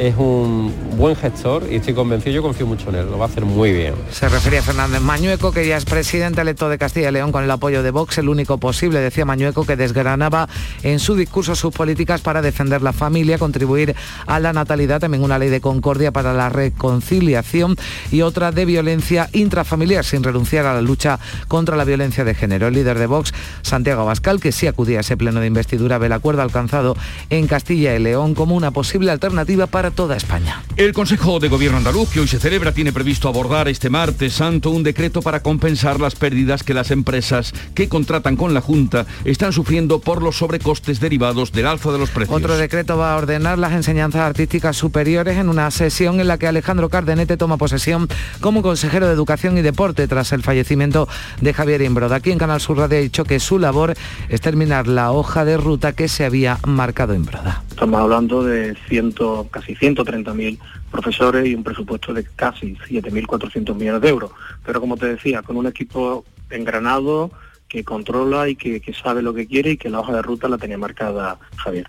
es 0.00 0.16
un 0.16 0.72
buen 0.96 1.14
gestor 1.14 1.66
y 1.70 1.76
estoy 1.76 1.92
convencido, 1.92 2.34
yo 2.34 2.42
confío 2.42 2.66
mucho 2.66 2.88
en 2.88 2.94
él, 2.94 3.10
lo 3.10 3.18
va 3.18 3.26
a 3.26 3.28
hacer 3.28 3.44
muy 3.44 3.70
bien. 3.70 3.94
Se 4.10 4.30
refería 4.30 4.60
a 4.60 4.62
Fernández 4.62 5.02
Mañueco, 5.02 5.52
que 5.52 5.66
ya 5.66 5.76
es 5.76 5.84
presidente 5.84 6.40
electo 6.40 6.70
de 6.70 6.78
Castilla 6.78 7.10
y 7.10 7.12
León 7.12 7.32
con 7.32 7.44
el 7.44 7.50
apoyo 7.50 7.82
de 7.82 7.90
Vox, 7.90 8.16
el 8.16 8.30
único 8.30 8.56
posible, 8.56 9.00
decía 9.00 9.26
Mañueco, 9.26 9.66
que 9.66 9.76
desgranaba 9.76 10.48
en 10.82 11.00
su 11.00 11.16
discurso 11.16 11.54
sus 11.54 11.74
políticas 11.74 12.22
para 12.22 12.40
defender 12.40 12.80
la 12.80 12.94
familia, 12.94 13.36
contribuir 13.36 13.94
a 14.26 14.40
la 14.40 14.54
natalidad, 14.54 15.00
también 15.00 15.22
una 15.22 15.38
ley 15.38 15.50
de 15.50 15.60
concordia 15.60 16.12
para 16.12 16.32
la 16.32 16.48
reconciliación 16.48 17.76
y 18.10 18.22
otra 18.22 18.52
de 18.52 18.64
violencia 18.64 19.28
intrafamiliar, 19.34 20.06
sin 20.06 20.22
renunciar 20.22 20.64
a 20.64 20.72
la 20.72 20.80
lucha 20.80 21.18
contra 21.46 21.76
la 21.76 21.84
violencia 21.84 22.24
de 22.24 22.34
género. 22.34 22.68
El 22.68 22.74
líder 22.74 22.98
de 22.98 23.06
Vox, 23.06 23.34
Santiago 23.60 24.00
Abascal, 24.00 24.40
que 24.40 24.50
sí 24.50 24.66
acudía 24.66 24.96
a 24.96 25.00
ese 25.02 25.18
pleno 25.18 25.40
de 25.40 25.46
investidura, 25.46 25.98
ve 25.98 26.06
el 26.06 26.12
acuerdo 26.14 26.40
alcanzado 26.40 26.96
en 27.28 27.46
Castilla 27.46 27.94
y 27.94 27.98
León 27.98 28.34
como 28.34 28.54
una 28.54 28.70
posible 28.70 29.10
alternativa 29.10 29.66
para 29.66 29.89
toda 29.90 30.16
España. 30.16 30.62
El 30.76 30.92
Consejo 30.92 31.40
de 31.40 31.48
Gobierno 31.48 31.78
andaluz, 31.78 32.10
que 32.10 32.20
hoy 32.20 32.28
se 32.28 32.38
celebra, 32.38 32.72
tiene 32.72 32.92
previsto 32.92 33.28
abordar 33.28 33.68
este 33.68 33.90
martes 33.90 34.34
santo 34.34 34.70
un 34.70 34.82
decreto 34.82 35.22
para 35.22 35.42
compensar 35.42 36.00
las 36.00 36.14
pérdidas 36.14 36.62
que 36.62 36.74
las 36.74 36.90
empresas 36.90 37.52
que 37.74 37.88
contratan 37.88 38.36
con 38.36 38.54
la 38.54 38.60
Junta 38.60 39.06
están 39.24 39.52
sufriendo 39.52 40.00
por 40.00 40.22
los 40.22 40.38
sobrecostes 40.38 41.00
derivados 41.00 41.52
del 41.52 41.66
alza 41.66 41.92
de 41.92 41.98
los 41.98 42.10
precios. 42.10 42.36
Otro 42.36 42.56
decreto 42.56 42.96
va 42.96 43.14
a 43.14 43.16
ordenar 43.16 43.58
las 43.58 43.72
enseñanzas 43.72 44.22
artísticas 44.22 44.76
superiores 44.76 45.36
en 45.36 45.48
una 45.48 45.70
sesión 45.70 46.20
en 46.20 46.28
la 46.28 46.38
que 46.38 46.46
Alejandro 46.46 46.88
Cardenete 46.88 47.36
toma 47.36 47.56
posesión 47.56 48.08
como 48.40 48.62
consejero 48.62 49.06
de 49.06 49.12
Educación 49.12 49.58
y 49.58 49.62
Deporte 49.62 50.06
tras 50.08 50.32
el 50.32 50.42
fallecimiento 50.42 51.08
de 51.40 51.52
Javier 51.52 51.82
Imbroda. 51.82 52.16
Aquí 52.16 52.30
en 52.30 52.38
Canal 52.38 52.60
Sur 52.60 52.78
Radio 52.78 52.98
ha 52.98 53.00
dicho 53.00 53.24
que 53.24 53.40
su 53.40 53.58
labor 53.58 53.94
es 54.28 54.40
terminar 54.40 54.88
la 54.88 55.12
hoja 55.12 55.44
de 55.44 55.56
ruta 55.56 55.92
que 55.92 56.08
se 56.08 56.24
había 56.24 56.58
marcado 56.66 57.14
Imbroda. 57.14 57.62
Estamos 57.70 58.00
hablando 58.00 58.44
de 58.44 58.76
ciento, 58.88 59.46
casi 59.50 59.69
130.000 59.76 60.58
profesores 60.90 61.46
y 61.46 61.54
un 61.54 61.64
presupuesto 61.64 62.12
de 62.12 62.24
casi 62.24 62.76
7.400 62.76 63.74
millones 63.74 64.02
de 64.02 64.08
euros. 64.08 64.30
Pero 64.64 64.80
como 64.80 64.96
te 64.96 65.06
decía, 65.06 65.42
con 65.42 65.56
un 65.56 65.66
equipo 65.66 66.24
engranado 66.50 67.30
que 67.68 67.84
controla 67.84 68.48
y 68.48 68.56
que, 68.56 68.80
que, 68.80 68.92
sabe 68.92 69.22
lo 69.22 69.32
que 69.32 69.46
quiere 69.46 69.72
y 69.72 69.76
que 69.76 69.90
la 69.90 70.00
hoja 70.00 70.12
de 70.12 70.22
ruta 70.22 70.48
la 70.48 70.58
tenía 70.58 70.76
marcada 70.76 71.38
Javier. 71.56 71.86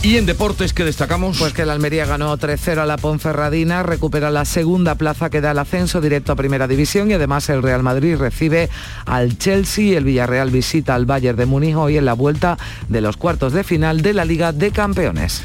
¿Y 0.00 0.16
en 0.16 0.26
deportes 0.26 0.72
que 0.72 0.84
destacamos? 0.84 1.38
Pues 1.38 1.52
que 1.52 1.62
el 1.62 1.70
Almería 1.70 2.06
ganó 2.06 2.36
3-0 2.38 2.78
a 2.78 2.86
la 2.86 2.98
Ponferradina, 2.98 3.82
recupera 3.82 4.30
la 4.30 4.44
segunda 4.44 4.94
plaza 4.94 5.28
que 5.28 5.40
da 5.40 5.50
el 5.50 5.58
ascenso 5.58 6.00
directo 6.00 6.30
a 6.30 6.36
Primera 6.36 6.68
División 6.68 7.10
y 7.10 7.14
además 7.14 7.48
el 7.48 7.64
Real 7.64 7.82
Madrid 7.82 8.16
recibe 8.16 8.68
al 9.06 9.38
Chelsea, 9.38 9.98
el 9.98 10.04
Villarreal 10.04 10.50
visita 10.50 10.94
al 10.94 11.04
Bayern 11.04 11.36
de 11.36 11.46
Múnich 11.46 11.74
hoy 11.74 11.96
en 11.96 12.04
la 12.04 12.12
vuelta 12.12 12.56
de 12.88 13.00
los 13.00 13.16
cuartos 13.16 13.52
de 13.52 13.64
final 13.64 14.00
de 14.00 14.14
la 14.14 14.24
Liga 14.24 14.52
de 14.52 14.70
Campeones. 14.70 15.42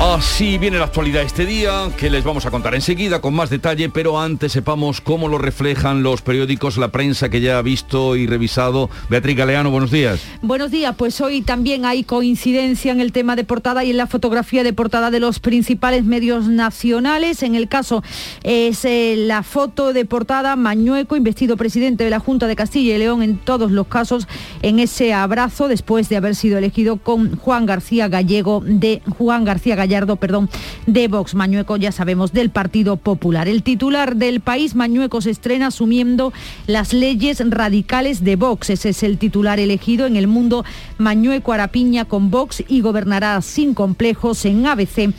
Así 0.00 0.56
viene 0.56 0.78
la 0.78 0.86
actualidad 0.86 1.22
este 1.22 1.44
día, 1.44 1.90
que 1.98 2.08
les 2.08 2.24
vamos 2.24 2.46
a 2.46 2.50
contar 2.50 2.74
enseguida 2.74 3.20
con 3.20 3.34
más 3.34 3.50
detalle, 3.50 3.90
pero 3.90 4.18
antes 4.18 4.50
sepamos 4.50 5.02
cómo 5.02 5.28
lo 5.28 5.36
reflejan 5.36 6.02
los 6.02 6.22
periódicos, 6.22 6.78
la 6.78 6.88
prensa 6.88 7.28
que 7.28 7.42
ya 7.42 7.58
ha 7.58 7.62
visto 7.62 8.16
y 8.16 8.26
revisado. 8.26 8.88
Beatriz 9.10 9.36
Galeano, 9.36 9.70
buenos 9.70 9.90
días. 9.90 10.22
Buenos 10.40 10.70
días, 10.70 10.94
pues 10.96 11.20
hoy 11.20 11.42
también 11.42 11.84
hay 11.84 12.02
coincidencia 12.02 12.92
en 12.92 13.00
el 13.00 13.12
tema 13.12 13.36
de 13.36 13.44
portada 13.44 13.84
y 13.84 13.90
en 13.90 13.98
la 13.98 14.06
fotografía 14.06 14.64
de 14.64 14.72
portada 14.72 15.10
de 15.10 15.20
los 15.20 15.38
principales 15.38 16.06
medios 16.06 16.48
nacionales. 16.48 17.42
En 17.42 17.54
el 17.54 17.68
caso 17.68 18.02
es 18.42 18.86
eh, 18.86 19.16
la 19.18 19.42
foto 19.42 19.92
de 19.92 20.06
portada 20.06 20.56
Mañueco, 20.56 21.14
investido 21.14 21.58
presidente 21.58 22.04
de 22.04 22.10
la 22.10 22.20
Junta 22.20 22.46
de 22.46 22.56
Castilla 22.56 22.96
y 22.96 22.98
León 22.98 23.22
en 23.22 23.36
todos 23.36 23.70
los 23.70 23.86
casos, 23.86 24.28
en 24.62 24.78
ese 24.78 25.12
abrazo 25.12 25.68
después 25.68 26.08
de 26.08 26.16
haber 26.16 26.36
sido 26.36 26.56
elegido 26.56 26.96
con 26.96 27.36
Juan 27.36 27.66
García 27.66 28.08
Gallego 28.08 28.62
de 28.64 29.02
Juan 29.18 29.44
García 29.44 29.76
Gallego 29.76 29.89
Perdón, 29.90 30.48
de 30.86 31.08
Vox. 31.08 31.34
Mañueco, 31.34 31.76
ya 31.76 31.90
sabemos, 31.90 32.32
del 32.32 32.50
Partido 32.50 32.96
Popular. 32.96 33.48
El 33.48 33.62
titular 33.62 34.16
del 34.16 34.40
país, 34.40 34.74
Mañueco, 34.74 35.20
se 35.20 35.30
estrena 35.30 35.66
asumiendo 35.66 36.32
las 36.66 36.92
leyes 36.92 37.42
radicales 37.44 38.22
de 38.22 38.36
Vox. 38.36 38.70
Ese 38.70 38.90
es 38.90 39.02
el 39.02 39.18
titular 39.18 39.58
elegido 39.58 40.06
en 40.06 40.16
el 40.16 40.28
mundo. 40.28 40.64
Mañueco 40.98 41.52
Arapiña 41.52 42.04
con 42.04 42.30
Vox 42.30 42.62
y 42.68 42.82
gobernará 42.82 43.40
sin 43.42 43.74
complejos 43.74 44.44
en 44.44 44.66
ABC 44.66 45.12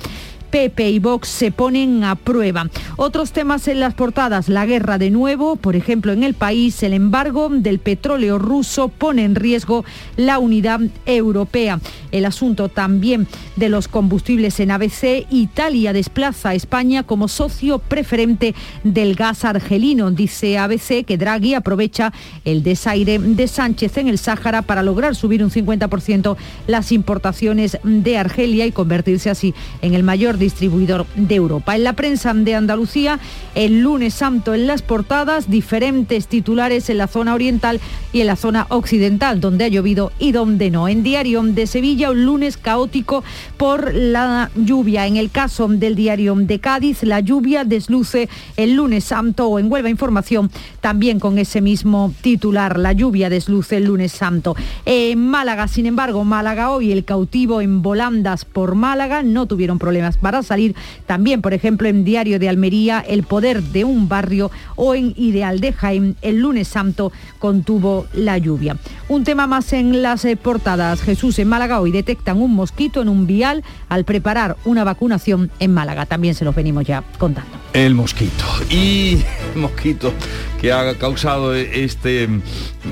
Pepe 0.51 0.91
y 0.91 0.99
Vox 0.99 1.29
se 1.29 1.51
ponen 1.51 2.03
a 2.03 2.15
prueba. 2.15 2.69
Otros 2.97 3.31
temas 3.31 3.67
en 3.69 3.79
las 3.79 3.93
portadas, 3.93 4.49
la 4.49 4.65
guerra 4.65 4.97
de 4.97 5.09
nuevo, 5.09 5.55
por 5.55 5.77
ejemplo 5.77 6.11
en 6.11 6.23
el 6.23 6.33
país, 6.33 6.83
el 6.83 6.93
embargo 6.93 7.49
del 7.49 7.79
petróleo 7.79 8.37
ruso 8.37 8.89
pone 8.89 9.23
en 9.23 9.35
riesgo 9.35 9.85
la 10.17 10.39
unidad 10.39 10.81
europea. 11.05 11.79
El 12.11 12.25
asunto 12.25 12.67
también 12.67 13.27
de 13.55 13.69
los 13.69 13.87
combustibles 13.87 14.59
en 14.59 14.71
ABC, 14.71 15.25
Italia 15.29 15.93
desplaza 15.93 16.49
a 16.49 16.55
España 16.55 17.03
como 17.03 17.29
socio 17.29 17.79
preferente 17.79 18.53
del 18.83 19.15
gas 19.15 19.45
argelino. 19.45 20.11
Dice 20.11 20.57
ABC 20.57 21.05
que 21.05 21.17
Draghi 21.17 21.53
aprovecha 21.53 22.11
el 22.43 22.61
desaire 22.61 23.19
de 23.19 23.47
Sánchez 23.47 23.97
en 23.97 24.09
el 24.09 24.17
Sáhara 24.17 24.63
para 24.63 24.83
lograr 24.83 25.15
subir 25.15 25.43
un 25.43 25.49
50% 25.49 26.35
las 26.67 26.91
importaciones 26.91 27.77
de 27.83 28.17
Argelia 28.17 28.65
y 28.65 28.71
convertirse 28.71 29.29
así 29.29 29.53
en 29.81 29.93
el 29.93 30.03
mayor 30.03 30.37
distribuidor 30.41 31.05
de 31.15 31.35
Europa. 31.35 31.75
En 31.77 31.85
la 31.85 31.93
prensa 31.93 32.33
de 32.33 32.55
Andalucía, 32.55 33.19
el 33.55 33.79
lunes 33.79 34.13
santo 34.13 34.53
en 34.53 34.67
las 34.67 34.81
portadas, 34.81 35.49
diferentes 35.49 36.27
titulares 36.27 36.89
en 36.89 36.97
la 36.97 37.07
zona 37.07 37.33
oriental 37.33 37.79
y 38.11 38.19
en 38.19 38.27
la 38.27 38.35
zona 38.35 38.65
occidental, 38.69 39.39
donde 39.39 39.63
ha 39.65 39.69
llovido 39.69 40.11
y 40.19 40.33
donde 40.33 40.69
no. 40.69 40.89
En 40.89 41.03
Diario 41.03 41.41
de 41.43 41.67
Sevilla, 41.67 42.11
un 42.11 42.25
lunes 42.25 42.57
caótico 42.57 43.23
por 43.57 43.93
la 43.93 44.51
lluvia. 44.55 45.07
En 45.07 45.15
el 45.15 45.31
caso 45.31 45.67
del 45.69 45.95
Diario 45.95 46.35
de 46.35 46.59
Cádiz, 46.59 47.03
la 47.03 47.19
lluvia 47.19 47.63
desluce 47.63 48.27
el 48.57 48.73
lunes 48.73 49.03
santo 49.05 49.47
o 49.47 49.59
en 49.59 49.71
Huelva 49.71 49.89
Información, 49.89 50.51
también 50.81 51.19
con 51.19 51.37
ese 51.37 51.61
mismo 51.61 52.13
titular, 52.21 52.79
la 52.79 52.93
lluvia 52.93 53.29
desluce 53.29 53.77
el 53.77 53.85
lunes 53.85 54.11
santo. 54.11 54.55
En 54.85 55.19
Málaga, 55.29 55.67
sin 55.67 55.85
embargo, 55.85 56.23
Málaga 56.23 56.71
hoy, 56.71 56.91
el 56.91 57.05
cautivo 57.05 57.61
en 57.61 57.81
volandas 57.81 58.45
por 58.45 58.75
Málaga, 58.75 59.23
no 59.23 59.45
tuvieron 59.45 59.79
problemas 59.79 60.17
para 60.31 60.43
salir. 60.43 60.75
También, 61.07 61.41
por 61.41 61.53
ejemplo, 61.53 61.89
en 61.89 62.05
Diario 62.05 62.39
de 62.39 62.47
Almería, 62.47 63.03
El 63.05 63.23
poder 63.23 63.61
de 63.61 63.83
un 63.83 64.07
barrio 64.07 64.49
o 64.75 64.95
en 64.95 65.13
Ideal 65.17 65.59
de 65.59 65.73
Jaén, 65.73 66.15
el 66.21 66.37
lunes 66.37 66.69
santo 66.69 67.11
contuvo 67.37 68.05
la 68.13 68.37
lluvia. 68.37 68.77
Un 69.09 69.25
tema 69.25 69.45
más 69.45 69.73
en 69.73 70.01
las 70.01 70.23
eh, 70.23 70.37
portadas. 70.37 71.01
Jesús 71.01 71.37
en 71.39 71.49
Málaga 71.49 71.81
hoy 71.81 71.91
detectan 71.91 72.41
un 72.41 72.53
mosquito 72.55 73.01
en 73.01 73.09
un 73.09 73.27
vial 73.27 73.63
al 73.89 74.05
preparar 74.05 74.55
una 74.63 74.85
vacunación 74.85 75.51
en 75.59 75.73
Málaga. 75.73 76.05
También 76.05 76.33
se 76.33 76.45
los 76.45 76.55
venimos 76.55 76.85
ya 76.85 77.03
contando. 77.17 77.51
El 77.73 77.93
mosquito. 77.93 78.45
Y 78.69 79.17
mosquito 79.55 80.13
que 80.61 80.71
ha 80.71 80.97
causado 80.97 81.55
este, 81.55 82.29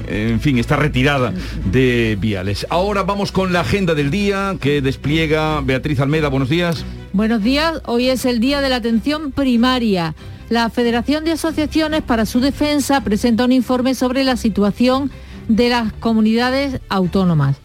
en 0.08 0.40
fin, 0.42 0.58
esta 0.58 0.76
retirada 0.76 1.34
de 1.72 2.18
viales. 2.20 2.68
Ahora 2.70 3.04
vamos 3.04 3.32
con 3.32 3.54
la 3.54 3.62
agenda 3.62 3.94
del 3.94 4.12
día 4.12 4.56
que 4.60 4.82
despliega 4.82 5.62
Beatriz 5.62 6.00
Almeda. 6.00 6.28
Buenos 6.28 6.50
días. 6.50 6.84
Buenos 7.12 7.42
días, 7.42 7.82
hoy 7.88 8.08
es 8.08 8.24
el 8.26 8.40
Día 8.40 8.62
de 8.62 8.70
la 8.70 8.76
Atención 8.76 9.32
Primaria. 9.32 10.14
La 10.50 10.70
Federación 10.70 11.26
de 11.26 11.32
Asociaciones 11.32 12.04
para 12.04 12.28
su 12.28 12.40
Defensa 12.40 13.02
presenta 13.02 13.46
un 13.46 13.52
informe 13.52 13.96
sobre 13.96 14.24
la 14.24 14.38
situación 14.38 15.10
de 15.48 15.70
las 15.70 15.92
comunidades 15.94 16.80
autónomas. 16.88 17.58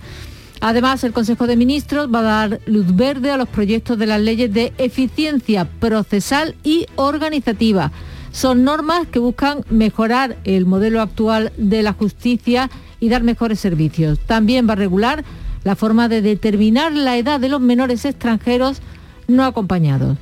Además, 0.63 1.05
el 1.05 1.13
Consejo 1.13 1.47
de 1.47 1.59
Ministros 1.59 2.09
va 2.13 2.21
a 2.21 2.23
dar 2.49 2.61
luz 2.65 2.97
verde 2.97 3.31
a 3.31 3.37
los 3.37 3.51
proyectos 3.51 3.99
de 3.99 4.07
las 4.07 4.21
leyes 4.23 4.51
de 4.51 4.73
eficiencia 4.79 5.67
procesal 5.67 6.55
y 6.65 6.87
organizativa. 6.97 7.93
Son 8.33 8.65
normas 8.65 9.07
que 9.09 9.19
buscan 9.19 9.63
mejorar 9.69 10.39
el 10.45 10.65
modelo 10.65 11.03
actual 11.03 11.53
de 11.59 11.83
la 11.83 11.93
justicia 11.93 12.71
y 12.99 13.11
dar 13.11 13.23
mejores 13.23 13.61
servicios. 13.61 14.19
También 14.21 14.67
va 14.67 14.73
a 14.73 14.77
regular 14.77 15.23
la 15.65 15.77
forma 15.77 16.09
de 16.09 16.23
determinar 16.23 16.93
la 16.93 17.19
edad 17.19 17.41
de 17.41 17.51
los 17.51 17.61
menores 17.61 18.07
extranjeros 18.07 18.81
no 19.28 19.45
acompañados. 19.45 20.19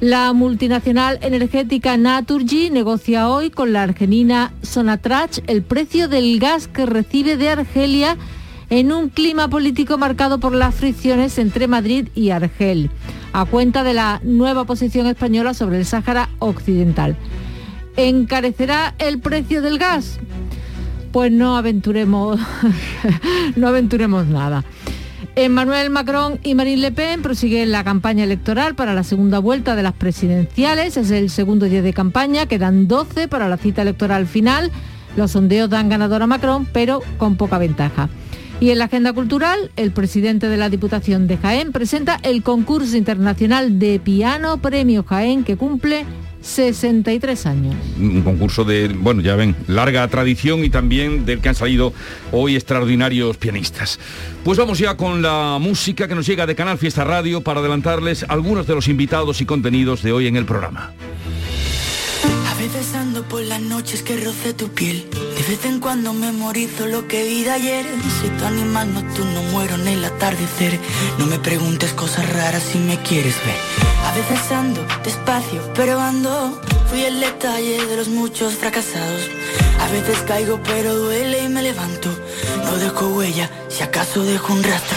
La 0.00 0.34
multinacional 0.34 1.18
energética 1.22 1.96
Naturgy 1.96 2.68
negocia 2.68 3.30
hoy 3.30 3.50
con 3.50 3.72
la 3.72 3.82
argelina 3.82 4.52
Sonatrach 4.60 5.38
el 5.46 5.62
precio 5.62 6.08
del 6.08 6.38
gas 6.38 6.68
que 6.68 6.84
recibe 6.84 7.38
de 7.38 7.48
Argelia 7.48 8.18
en 8.68 8.92
un 8.92 9.08
clima 9.08 9.48
político 9.48 9.96
marcado 9.96 10.38
por 10.38 10.54
las 10.54 10.74
fricciones 10.74 11.38
entre 11.38 11.66
Madrid 11.66 12.08
y 12.14 12.30
Argel, 12.30 12.90
a 13.32 13.46
cuenta 13.46 13.84
de 13.84 13.94
la 13.94 14.20
nueva 14.22 14.64
posición 14.64 15.06
española 15.06 15.54
sobre 15.54 15.78
el 15.78 15.86
Sáhara 15.86 16.28
Occidental. 16.40 17.16
¿Encarecerá 17.96 18.94
el 18.98 19.20
precio 19.20 19.62
del 19.62 19.78
gas? 19.78 20.18
Pues 21.12 21.32
no 21.32 21.56
aventuremos, 21.56 22.38
no 23.56 23.68
aventuremos 23.68 24.26
nada. 24.26 24.64
Emmanuel 25.38 25.90
Macron 25.90 26.40
y 26.42 26.54
Marine 26.54 26.80
Le 26.80 26.92
Pen 26.92 27.20
prosiguen 27.20 27.70
la 27.70 27.84
campaña 27.84 28.24
electoral 28.24 28.74
para 28.74 28.94
la 28.94 29.04
segunda 29.04 29.38
vuelta 29.38 29.76
de 29.76 29.82
las 29.82 29.92
presidenciales. 29.92 30.96
Es 30.96 31.10
el 31.10 31.28
segundo 31.28 31.66
día 31.66 31.82
de 31.82 31.92
campaña, 31.92 32.46
quedan 32.46 32.88
12 32.88 33.28
para 33.28 33.46
la 33.46 33.58
cita 33.58 33.82
electoral 33.82 34.26
final. 34.26 34.72
Los 35.14 35.32
sondeos 35.32 35.68
dan 35.68 35.90
ganador 35.90 36.22
a 36.22 36.26
Macron, 36.26 36.66
pero 36.72 37.02
con 37.18 37.36
poca 37.36 37.58
ventaja. 37.58 38.08
Y 38.60 38.70
en 38.70 38.78
la 38.78 38.86
agenda 38.86 39.12
cultural, 39.12 39.70
el 39.76 39.92
presidente 39.92 40.48
de 40.48 40.56
la 40.56 40.70
Diputación 40.70 41.26
de 41.26 41.36
Jaén 41.36 41.70
presenta 41.70 42.18
el 42.22 42.42
concurso 42.42 42.96
internacional 42.96 43.78
de 43.78 44.00
piano 44.00 44.56
Premio 44.56 45.04
Jaén 45.04 45.44
que 45.44 45.58
cumple 45.58 46.06
63 46.46 47.46
años. 47.46 47.74
Un 47.98 48.22
concurso 48.22 48.64
de, 48.64 48.88
bueno, 48.88 49.20
ya 49.20 49.36
ven, 49.36 49.56
larga 49.66 50.06
tradición 50.08 50.64
y 50.64 50.70
también 50.70 51.26
del 51.26 51.40
que 51.40 51.48
han 51.48 51.54
salido 51.54 51.92
hoy 52.32 52.54
extraordinarios 52.54 53.36
pianistas. 53.36 53.98
Pues 54.44 54.58
vamos 54.58 54.78
ya 54.78 54.96
con 54.96 55.22
la 55.22 55.58
música 55.60 56.06
que 56.08 56.14
nos 56.14 56.26
llega 56.26 56.46
de 56.46 56.54
Canal 56.54 56.78
Fiesta 56.78 57.04
Radio 57.04 57.40
para 57.40 57.60
adelantarles 57.60 58.24
algunos 58.28 58.66
de 58.66 58.74
los 58.74 58.88
invitados 58.88 59.40
y 59.40 59.46
contenidos 59.46 60.02
de 60.02 60.12
hoy 60.12 60.28
en 60.28 60.36
el 60.36 60.44
programa. 60.44 60.92
A 62.48 62.54
veces 62.58 62.94
ando 62.94 63.22
por 63.24 63.42
las 63.42 63.60
noches 63.60 64.02
que 64.02 64.16
roce 64.16 64.54
tu 64.54 64.68
piel. 64.68 65.04
De 65.10 65.42
vez 65.42 65.64
en 65.66 65.78
cuando 65.78 66.12
memorizo 66.12 66.86
lo 66.86 67.06
que 67.06 67.24
vi 67.24 67.44
de 67.44 67.50
ayer. 67.50 67.84
Si 68.20 68.28
tu 68.28 68.44
animal 68.44 68.94
nocturno 68.94 69.42
muero 69.52 69.74
en 69.74 69.88
el 69.88 70.04
atardecer. 70.04 70.78
No 71.18 71.26
me 71.26 71.38
preguntes 71.38 71.92
cosas 71.92 72.32
raras 72.32 72.62
si 72.62 72.78
me 72.78 72.96
quieres 73.02 73.34
ver. 73.44 73.75
Veces 74.16 74.40
despacio, 75.04 75.60
pero 75.74 76.00
ando. 76.00 76.58
Fui 76.88 77.02
el 77.02 77.20
detalle 77.20 77.84
de 77.86 77.96
los 77.98 78.08
muchos 78.08 78.54
fracasados. 78.54 79.28
A 79.78 79.92
veces 79.92 80.18
caigo, 80.26 80.58
pero 80.64 80.96
duele 80.96 81.44
y 81.44 81.48
me 81.48 81.60
levanto. 81.60 82.08
No 82.64 82.76
dejo 82.78 83.08
huella, 83.08 83.50
si 83.68 83.82
acaso 83.82 84.24
dejo 84.24 84.54
un 84.54 84.62
rastro. 84.62 84.96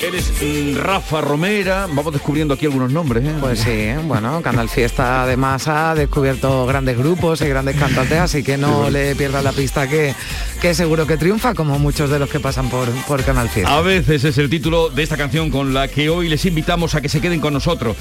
Él 0.00 0.14
es 0.14 0.30
mm, 0.40 0.76
Rafa 0.76 1.20
Romera, 1.20 1.86
vamos 1.92 2.12
descubriendo 2.12 2.54
aquí 2.54 2.66
algunos 2.66 2.92
nombres. 2.92 3.24
¿eh? 3.24 3.34
Pues 3.40 3.60
sí, 3.60 3.90
bueno, 4.04 4.40
Canal 4.42 4.68
Fiesta 4.68 5.22
además 5.24 5.66
ha 5.68 5.94
descubierto 5.94 6.66
grandes 6.66 6.96
grupos 6.96 7.40
y 7.40 7.48
grandes 7.48 7.76
cantantes, 7.76 8.18
así 8.18 8.42
que 8.42 8.56
no 8.56 8.90
le 8.90 9.14
pierda 9.16 9.42
la 9.42 9.52
pista 9.52 9.88
que, 9.88 10.14
que 10.60 10.74
seguro 10.74 11.06
que 11.06 11.16
triunfa, 11.16 11.54
como 11.54 11.78
muchos 11.78 12.10
de 12.10 12.18
los 12.18 12.28
que 12.30 12.40
pasan 12.40 12.68
por, 12.68 12.88
por 13.06 13.24
Canal 13.24 13.48
Fiesta. 13.48 13.76
A 13.76 13.80
veces 13.80 14.24
es 14.24 14.38
el 14.38 14.48
título 14.48 14.88
de 14.90 15.02
esta 15.02 15.16
canción 15.16 15.50
con 15.50 15.74
la 15.74 15.88
que 15.88 16.08
hoy 16.08 16.28
les 16.28 16.44
invitamos 16.44 16.94
a 16.94 17.00
que 17.00 17.08
se 17.08 17.20
queden 17.20 17.40
con 17.40 17.52
nosotros. 17.52 17.96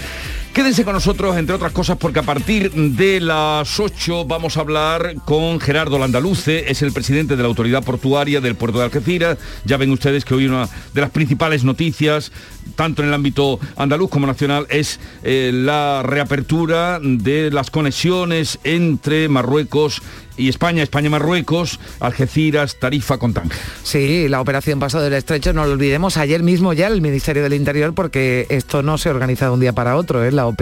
Quédense 0.57 0.83
con 0.83 0.93
nosotros, 0.93 1.37
entre 1.37 1.55
otras 1.55 1.71
cosas, 1.71 1.97
porque 1.97 2.17
a 2.17 2.23
partir 2.23 2.71
de 2.71 3.19
las 3.19 3.79
8 3.79 4.25
vamos 4.25 4.57
a 4.57 4.61
hablar 4.61 5.13
con 5.23 5.59
Gerardo 5.59 5.99
Landaluce, 5.99 6.71
es 6.71 6.81
el 6.81 6.91
presidente 6.93 7.35
de 7.35 7.43
la 7.43 7.47
Autoridad 7.47 7.83
Portuaria 7.83 8.41
del 8.41 8.55
Puerto 8.55 8.79
de 8.79 8.85
Algeciras. 8.85 9.37
Ya 9.65 9.77
ven 9.77 9.91
ustedes 9.91 10.25
que 10.25 10.33
hoy 10.33 10.47
una 10.47 10.67
de 10.95 11.01
las 11.01 11.11
principales 11.11 11.63
noticias, 11.63 11.86
tanto 12.75 13.01
en 13.01 13.09
el 13.09 13.13
ámbito 13.13 13.59
andaluz 13.75 14.09
como 14.09 14.27
nacional, 14.27 14.67
es 14.69 14.99
eh, 15.23 15.51
la 15.53 16.03
reapertura 16.03 16.99
de 17.01 17.51
las 17.51 17.71
conexiones 17.71 18.59
entre 18.63 19.29
Marruecos 19.29 20.01
y 20.37 20.49
España, 20.49 20.83
España-Marruecos, 20.83 21.79
Algeciras, 21.99 22.77
Tarifa 22.79 23.17
con 23.17 23.33
Tánger. 23.33 23.57
Sí, 23.83 24.27
la 24.29 24.41
operación 24.41 24.79
Paso 24.79 25.01
del 25.01 25.13
Estrecho, 25.13 25.53
no 25.53 25.65
lo 25.65 25.73
olvidemos, 25.73 26.17
ayer 26.17 26.43
mismo 26.43 26.73
ya 26.73 26.87
el 26.87 27.01
Ministerio 27.01 27.43
del 27.43 27.53
Interior, 27.53 27.93
porque 27.93 28.45
esto 28.49 28.83
no 28.83 28.97
se 28.97 29.09
organiza 29.09 29.45
de 29.45 29.51
un 29.51 29.59
día 29.59 29.73
para 29.73 29.95
otro, 29.95 30.23
¿eh? 30.23 30.31
la 30.31 30.45
OP 30.45 30.61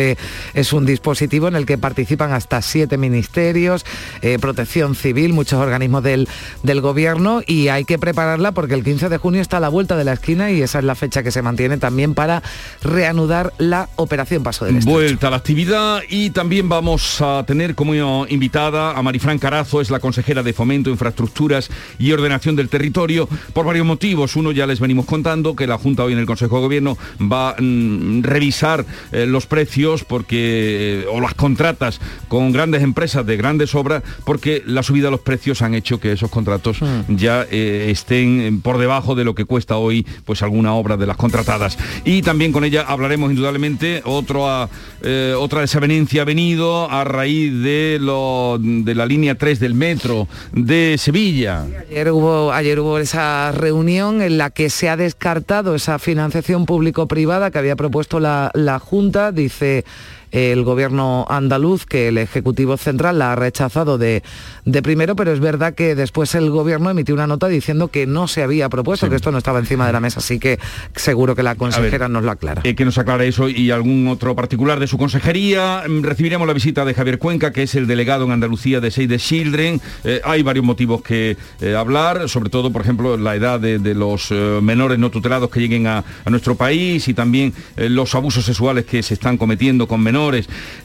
es 0.53 0.73
un 0.73 0.85
dispositivo 0.85 1.47
en 1.47 1.55
el 1.55 1.65
que 1.65 1.77
participan 1.77 2.31
hasta 2.31 2.61
siete 2.61 2.97
ministerios, 2.97 3.85
eh, 4.21 4.37
protección 4.39 4.95
civil, 4.95 5.33
muchos 5.33 5.59
organismos 5.59 6.03
del, 6.03 6.27
del 6.63 6.81
gobierno 6.81 7.41
y 7.45 7.67
hay 7.67 7.85
que 7.85 7.99
prepararla 7.99 8.51
porque 8.53 8.73
el 8.73 8.83
15 8.83 9.09
de 9.09 9.17
junio 9.17 9.41
está 9.41 9.57
a 9.57 9.59
la 9.59 9.69
vuelta 9.69 9.97
de 9.97 10.03
la 10.03 10.13
esquina 10.13 10.51
y 10.51 10.61
esa 10.61 10.79
es 10.79 10.85
la 10.85 10.95
fecha 10.95 11.23
que 11.23 11.31
se 11.31 11.41
mantiene 11.41 11.77
también 11.77 12.13
para 12.13 12.41
reanudar 12.81 13.53
la 13.57 13.89
operación 13.95 14.43
Paso 14.43 14.65
del 14.65 14.77
Estrecho. 14.77 14.95
Vuelta 14.95 15.27
a 15.27 15.31
la 15.31 15.37
actividad 15.37 16.01
y 16.09 16.29
también 16.29 16.69
vamos 16.69 17.21
a 17.21 17.43
tener 17.45 17.75
como 17.75 18.25
invitada 18.27 18.91
a 18.91 19.01
Marifran 19.01 19.39
Es 19.81 19.89
la 19.89 19.99
consejera 19.99 20.41
de 20.41 20.53
Fomento, 20.53 20.89
Infraestructuras 20.89 21.69
y 21.99 22.11
Ordenación 22.11 22.55
del 22.55 22.69
Territorio, 22.69 23.27
por 23.53 23.65
varios 23.65 23.85
motivos. 23.85 24.35
Uno 24.35 24.51
ya 24.51 24.65
les 24.65 24.79
venimos 24.79 25.05
contando, 25.05 25.55
que 25.55 25.67
la 25.67 25.77
Junta 25.77 26.03
hoy 26.03 26.13
en 26.13 26.19
el 26.19 26.25
Consejo 26.25 26.55
de 26.55 26.61
Gobierno 26.61 26.97
va 27.21 27.49
a 27.49 27.55
mm, 27.59 28.23
revisar 28.23 28.85
eh, 29.11 29.25
los 29.25 29.47
precios 29.47 30.05
porque 30.05 31.03
eh, 31.03 31.05
o 31.11 31.19
las 31.19 31.33
contratas 31.33 31.99
con 32.29 32.51
grandes 32.51 32.83
empresas 32.83 33.25
de 33.25 33.35
grandes 33.35 33.75
obras, 33.75 34.01
porque 34.23 34.63
la 34.65 34.81
subida 34.81 35.05
de 35.05 35.11
los 35.11 35.21
precios 35.21 35.61
han 35.61 35.73
hecho 35.73 35.99
que 35.99 36.13
esos 36.13 36.29
contratos 36.29 36.65
Hmm. 36.81 37.15
ya 37.15 37.45
eh, 37.49 37.87
estén 37.89 38.61
por 38.61 38.77
debajo 38.77 39.15
de 39.15 39.23
lo 39.23 39.35
que 39.35 39.45
cuesta 39.45 39.77
hoy 39.77 40.05
pues 40.25 40.41
alguna 40.41 40.73
obra 40.73 40.97
de 40.97 41.05
las 41.05 41.17
contratadas. 41.17 41.77
Y 42.03 42.21
también 42.21 42.51
con 42.51 42.63
ella 42.63 42.85
hablaremos 42.87 43.29
indudablemente 43.29 44.01
otro, 44.05 44.49
ah, 44.49 44.69
eh, 45.01 45.33
otra 45.37 45.61
desavenencia 45.61 46.23
ha 46.23 46.25
venido 46.25 46.89
a 46.89 47.03
raíz 47.03 47.51
de, 47.61 47.97
lo, 48.01 48.57
de 48.59 48.95
la 48.95 49.05
línea 49.05 49.35
3 49.35 49.54
del 49.59 49.73
metro 49.73 50.27
de 50.51 50.95
Sevilla. 50.97 51.65
Ayer 51.89 52.11
hubo, 52.11 52.51
ayer 52.51 52.79
hubo 52.79 52.97
esa 52.97 53.51
reunión 53.51 54.21
en 54.21 54.37
la 54.37 54.49
que 54.49 54.69
se 54.69 54.89
ha 54.89 54.97
descartado 54.97 55.75
esa 55.75 55.99
financiación 55.99 56.65
público-privada 56.65 57.51
que 57.51 57.57
había 57.57 57.75
propuesto 57.75 58.19
la, 58.19 58.51
la 58.53 58.79
Junta, 58.79 59.31
dice 59.31 59.85
el 60.31 60.63
gobierno 60.63 61.25
andaluz 61.29 61.85
que 61.85 62.07
el 62.09 62.17
Ejecutivo 62.17 62.77
Central 62.77 63.19
la 63.19 63.33
ha 63.33 63.35
rechazado 63.35 63.97
de, 63.97 64.23
de 64.65 64.81
primero, 64.81 65.15
pero 65.15 65.31
es 65.31 65.39
verdad 65.39 65.73
que 65.73 65.95
después 65.95 66.35
el 66.35 66.49
gobierno 66.49 66.89
emitió 66.89 67.13
una 67.15 67.27
nota 67.27 67.47
diciendo 67.47 67.89
que 67.89 68.05
no 68.07 68.27
se 68.27 68.43
había 68.43 68.69
propuesto, 68.69 69.09
que 69.09 69.15
esto 69.15 69.31
no 69.31 69.37
estaba 69.37 69.59
encima 69.59 69.85
de 69.87 69.93
la 69.93 69.99
mesa, 69.99 70.19
así 70.19 70.39
que 70.39 70.59
seguro 70.95 71.35
que 71.35 71.43
la 71.43 71.55
consejera 71.55 72.07
nos 72.09 72.23
lo 72.23 72.31
aclara. 72.31 72.61
Eh, 72.63 72.75
que 72.75 72.85
nos 72.85 72.97
aclare 72.97 73.27
eso 73.27 73.47
y 73.49 73.71
algún 73.71 74.07
otro 74.07 74.35
particular 74.35 74.79
de 74.79 74.87
su 74.87 74.97
consejería. 74.97 75.83
Mm, 75.87 76.03
Recibiremos 76.03 76.47
la 76.47 76.53
visita 76.53 76.85
de 76.85 76.93
Javier 76.93 77.19
Cuenca, 77.19 77.51
que 77.51 77.63
es 77.63 77.75
el 77.75 77.87
delegado 77.87 78.25
en 78.25 78.31
Andalucía 78.31 78.79
de 78.79 78.91
Save 78.91 79.07
the 79.07 79.17
Children. 79.17 79.81
Eh, 80.03 80.21
hay 80.23 80.43
varios 80.43 80.65
motivos 80.65 81.01
que 81.01 81.37
eh, 81.61 81.75
hablar, 81.75 82.27
sobre 82.29 82.49
todo, 82.49 82.71
por 82.71 82.81
ejemplo, 82.81 83.17
la 83.17 83.35
edad 83.35 83.59
de, 83.59 83.79
de 83.79 83.93
los 83.93 84.31
eh, 84.31 84.59
menores 84.61 84.99
no 84.99 85.09
tutelados 85.11 85.49
que 85.49 85.59
lleguen 85.59 85.87
a, 85.87 86.03
a 86.23 86.29
nuestro 86.29 86.55
país 86.55 87.07
y 87.07 87.13
también 87.13 87.53
los 87.77 88.15
abusos 88.15 88.45
sexuales 88.45 88.85
que 88.85 89.03
se 89.03 89.13
están 89.13 89.37
cometiendo 89.37 89.87
con 89.87 90.01
menores 90.01 90.14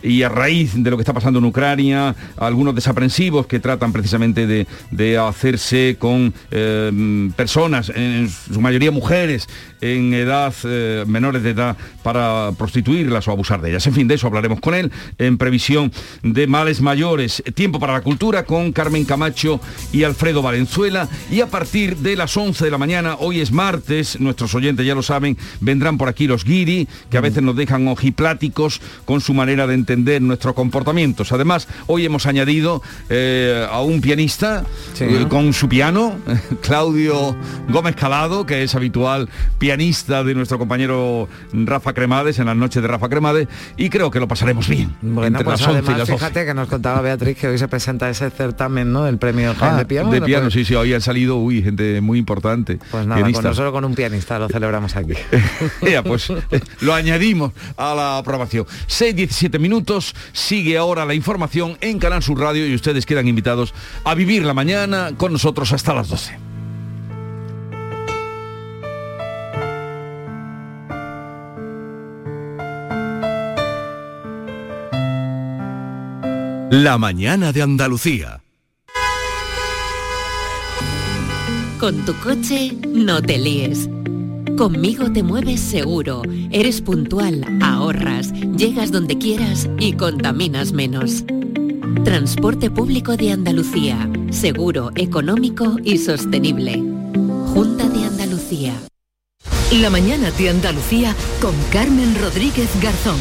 y 0.03 0.23
a 0.23 0.29
raíz 0.29 0.73
de 0.75 0.91
lo 0.91 0.97
que 0.97 1.03
está 1.03 1.13
pasando 1.13 1.39
en 1.39 1.45
Ucrania, 1.45 2.17
algunos 2.37 2.75
desaprensivos 2.75 3.47
que 3.47 3.61
tratan 3.61 3.93
precisamente 3.93 4.47
de, 4.47 4.67
de 4.91 5.19
hacerse 5.19 5.97
con 5.99 6.35
eh, 6.51 7.31
personas, 7.37 7.93
en 7.95 8.29
su 8.29 8.61
mayoría 8.61 8.91
mujeres, 8.91 9.49
en 9.81 10.13
edad, 10.15 10.53
eh, 10.65 11.05
menores 11.07 11.45
de 11.45 11.51
edad, 11.51 11.77
para 12.03 12.51
prostituirlas 12.59 13.29
o 13.29 13.31
abusar 13.31 13.61
de 13.61 13.71
ellas. 13.71 13.87
En 13.87 13.95
fin, 13.95 14.09
de 14.09 14.17
eso 14.17 14.27
hablaremos 14.27 14.61
con 14.61 14.75
él 14.75 14.91
en 15.19 15.39
previsión 15.39 15.93
de 16.23 16.47
males 16.49 16.81
mayores. 16.81 17.43
Tiempo 17.55 17.79
para 17.79 17.93
la 17.93 18.01
cultura 18.01 18.45
con 18.45 18.73
Carmen 18.73 19.05
Camacho 19.05 19.61
y 19.93 20.03
Alfredo 20.03 20.43
Valenzuela. 20.43 21.09
Y 21.31 21.41
a 21.41 21.47
partir 21.47 21.97
de 21.99 22.17
las 22.17 22.37
11 22.37 22.65
de 22.65 22.71
la 22.71 22.79
mañana, 22.79 23.17
hoy 23.21 23.41
es 23.41 23.53
martes, 23.53 24.19
nuestros 24.19 24.55
oyentes 24.55 24.85
ya 24.85 24.95
lo 24.95 25.03
saben, 25.03 25.37
vendrán 25.61 25.99
por 25.99 26.09
aquí 26.09 26.27
los 26.27 26.45
guiri, 26.45 26.89
que 27.11 27.19
a 27.19 27.21
veces 27.21 27.43
nos 27.43 27.55
dejan 27.55 27.87
ojipláticos 27.87 28.81
con 29.05 29.20
su 29.21 29.35
manera 29.35 29.67
de 29.67 29.75
entender 29.75 30.21
nuestros 30.23 30.55
comportamientos. 30.55 31.33
Además, 31.33 31.69
hoy 31.87 32.05
hemos 32.05 32.27
añadido 32.27 32.83
eh, 33.09 33.67
a 33.71 33.81
un 33.83 34.01
pianista 34.01 34.65
eh, 35.01 35.27
con 35.29 35.53
su 35.53 35.69
piano, 35.69 36.17
Claudio 36.63 37.37
Gómez 37.69 37.97
Calado, 37.97 38.47
que 38.47 38.63
es 38.63 38.75
habitual 38.75 39.29
pianista 39.59 40.25
de 40.25 40.35
nuestro 40.35 40.59
compañero 40.59 41.29
Rafa 41.53 41.93
Cremades 41.93 42.39
en 42.39 42.47
las 42.47 42.57
noches 42.57 42.83
de 42.83 42.89
Rafa 42.89 43.09
Cremades, 43.09 43.49
y 43.77 43.91
creo 43.91 44.11
que 44.11 44.21
lo 44.21 44.29
pasaremos 44.29 44.69
bien. 44.69 44.95
Bueno, 45.03 45.27
entre 45.27 45.45
pues 45.45 45.61
las 45.61 45.69
11 45.69 45.73
y 45.73 45.79
además, 45.83 45.99
las 45.99 46.09
12. 46.09 46.19
fíjate 46.19 46.47
que 46.47 46.55
nos 46.55 46.69
contaba 46.69 47.01
Beatriz 47.01 47.37
que 47.39 47.49
hoy 47.49 47.59
se 47.59 47.69
presenta 47.69 48.09
ese 48.11 48.31
certamen, 48.31 48.93
¿no? 48.93 49.07
El 49.07 49.19
premio 49.19 49.55
Jaén 49.55 49.75
Ah, 49.75 49.79
de 49.79 49.85
piano. 49.87 50.11
de 50.11 50.21
piano, 50.23 50.45
pues- 50.45 50.55
sí, 50.55 50.65
sí, 50.65 50.75
hoy 50.75 50.93
han 50.95 51.01
salido, 51.01 51.37
uy, 51.37 51.63
gente 51.63 52.01
muy 52.01 52.19
importante. 52.19 52.79
Pues 52.91 53.07
nada, 53.07 53.21
con 53.21 53.31
pianistas. 53.31 53.45
nosotros 53.45 53.73
con 53.73 53.85
un 53.85 53.95
pianista 53.95 54.39
lo 54.39 54.49
celebramos 54.49 54.97
aquí. 54.97 55.13
Ya, 55.91 56.03
pues 56.03 56.31
eh, 56.51 56.61
lo 56.81 56.95
añadimos 56.95 57.53
a 57.77 57.95
la 57.95 58.19
aprobación. 58.19 58.67
6-17 59.15 59.59
minutos, 59.59 60.15
sigue 60.33 60.79
ahora 60.79 61.05
la 61.05 61.15
información 61.15 61.77
en 61.81 61.99
Canal 61.99 62.23
Sur 62.23 62.41
Radio 62.41 62.67
y 62.67 62.75
ustedes 62.75 63.07
quedan 63.07 63.29
invitados 63.29 63.75
a 64.05 64.15
vivir 64.15 64.45
la 64.45 64.55
mañana 64.55 65.13
con 65.17 65.33
nosotros 65.33 65.73
hasta 65.73 65.95
las 65.95 66.09
12. 66.09 66.39
La 76.71 76.99
mañana 76.99 77.53
de 77.53 77.63
Andalucía. 77.63 78.43
Con 81.81 82.05
tu 82.05 82.15
coche 82.21 82.77
no 82.87 83.21
te 83.21 83.39
líes. 83.39 83.89
Conmigo 84.61 85.11
te 85.11 85.23
mueves 85.23 85.59
seguro, 85.59 86.21
eres 86.51 86.83
puntual, 86.83 87.47
ahorras, 87.63 88.31
llegas 88.59 88.93
donde 88.93 89.17
quieras 89.17 89.71
y 89.79 89.95
contaminas 89.95 90.73
menos. 90.73 91.25
Transporte 92.05 92.71
público 92.71 93.17
de 93.17 93.33
Andalucía, 93.33 94.07
seguro, 94.29 94.91
económico 94.97 95.79
y 95.83 95.97
sostenible. 95.97 96.75
Junta 97.55 97.89
de 97.89 98.05
Andalucía. 98.05 98.75
La 99.73 99.89
mañana 99.89 100.31
de 100.33 100.51
Andalucía 100.51 101.17
con 101.41 101.55
Carmen 101.73 102.15
Rodríguez 102.21 102.69
Garzón. 102.83 103.17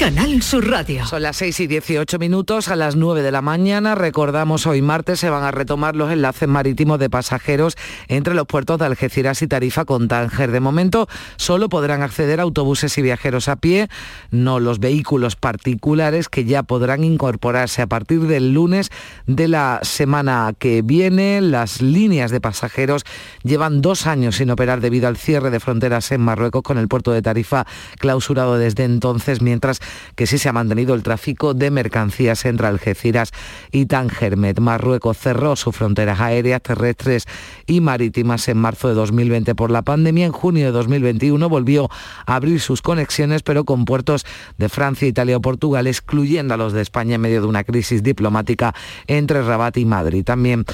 Canal 0.00 0.40
Sur 0.40 0.66
Radio. 0.66 1.04
Son 1.04 1.20
las 1.20 1.36
6 1.36 1.60
y 1.60 1.66
18 1.66 2.18
minutos, 2.18 2.68
a 2.68 2.76
las 2.76 2.96
9 2.96 3.20
de 3.20 3.30
la 3.30 3.42
mañana. 3.42 3.94
Recordamos, 3.94 4.66
hoy 4.66 4.80
martes 4.80 5.20
se 5.20 5.28
van 5.28 5.42
a 5.42 5.50
retomar 5.50 5.94
los 5.94 6.10
enlaces 6.10 6.48
marítimos 6.48 6.98
de 6.98 7.10
pasajeros 7.10 7.76
entre 8.08 8.32
los 8.32 8.46
puertos 8.46 8.78
de 8.78 8.86
Algeciras 8.86 9.42
y 9.42 9.46
Tarifa 9.46 9.84
con 9.84 10.08
Tánger. 10.08 10.52
De 10.52 10.60
momento, 10.60 11.06
solo 11.36 11.68
podrán 11.68 12.00
acceder 12.00 12.40
autobuses 12.40 12.96
y 12.96 13.02
viajeros 13.02 13.48
a 13.48 13.56
pie, 13.56 13.90
no 14.30 14.58
los 14.58 14.78
vehículos 14.78 15.36
particulares 15.36 16.30
que 16.30 16.46
ya 16.46 16.62
podrán 16.62 17.04
incorporarse 17.04 17.82
a 17.82 17.86
partir 17.86 18.22
del 18.22 18.54
lunes 18.54 18.88
de 19.26 19.48
la 19.48 19.80
semana 19.82 20.54
que 20.58 20.80
viene. 20.80 21.42
Las 21.42 21.82
líneas 21.82 22.30
de 22.30 22.40
pasajeros 22.40 23.04
llevan 23.42 23.82
dos 23.82 24.06
años 24.06 24.36
sin 24.36 24.50
operar 24.50 24.80
debido 24.80 25.08
al 25.08 25.18
cierre 25.18 25.50
de 25.50 25.60
fronteras 25.60 26.10
en 26.10 26.22
Marruecos 26.22 26.62
con 26.62 26.78
el 26.78 26.88
puerto 26.88 27.12
de 27.12 27.20
Tarifa 27.20 27.66
clausurado 27.98 28.56
desde 28.56 28.84
entonces, 28.84 29.42
mientras 29.42 29.82
que 30.14 30.26
sí 30.26 30.38
se 30.38 30.48
ha 30.48 30.52
mantenido 30.52 30.94
el 30.94 31.02
tráfico 31.02 31.54
de 31.54 31.70
mercancías 31.70 32.44
entre 32.44 32.66
Algeciras 32.66 33.32
y 33.72 33.86
Tangermet. 33.86 34.60
Marruecos 34.60 35.18
cerró 35.18 35.56
sus 35.56 35.74
fronteras 35.74 36.20
aéreas, 36.20 36.62
terrestres 36.62 37.26
y 37.66 37.80
marítimas 37.80 38.48
en 38.48 38.58
marzo 38.58 38.88
de 38.88 38.94
2020 38.94 39.54
por 39.54 39.70
la 39.70 39.82
pandemia. 39.82 40.26
En 40.26 40.32
junio 40.32 40.66
de 40.66 40.72
2021 40.72 41.48
volvió 41.48 41.88
a 42.26 42.34
abrir 42.36 42.60
sus 42.60 42.82
conexiones, 42.82 43.42
pero 43.42 43.64
con 43.64 43.84
puertos 43.84 44.24
de 44.58 44.68
Francia, 44.68 45.08
Italia 45.08 45.36
o 45.36 45.40
Portugal, 45.40 45.86
excluyendo 45.86 46.54
a 46.54 46.56
los 46.56 46.72
de 46.72 46.82
España 46.82 47.16
en 47.16 47.20
medio 47.20 47.40
de 47.40 47.46
una 47.46 47.64
crisis 47.64 48.02
diplomática 48.02 48.74
entre 49.06 49.42
Rabat 49.42 49.76
y 49.76 49.84
Madrid. 49.84 50.24
También 50.24 50.64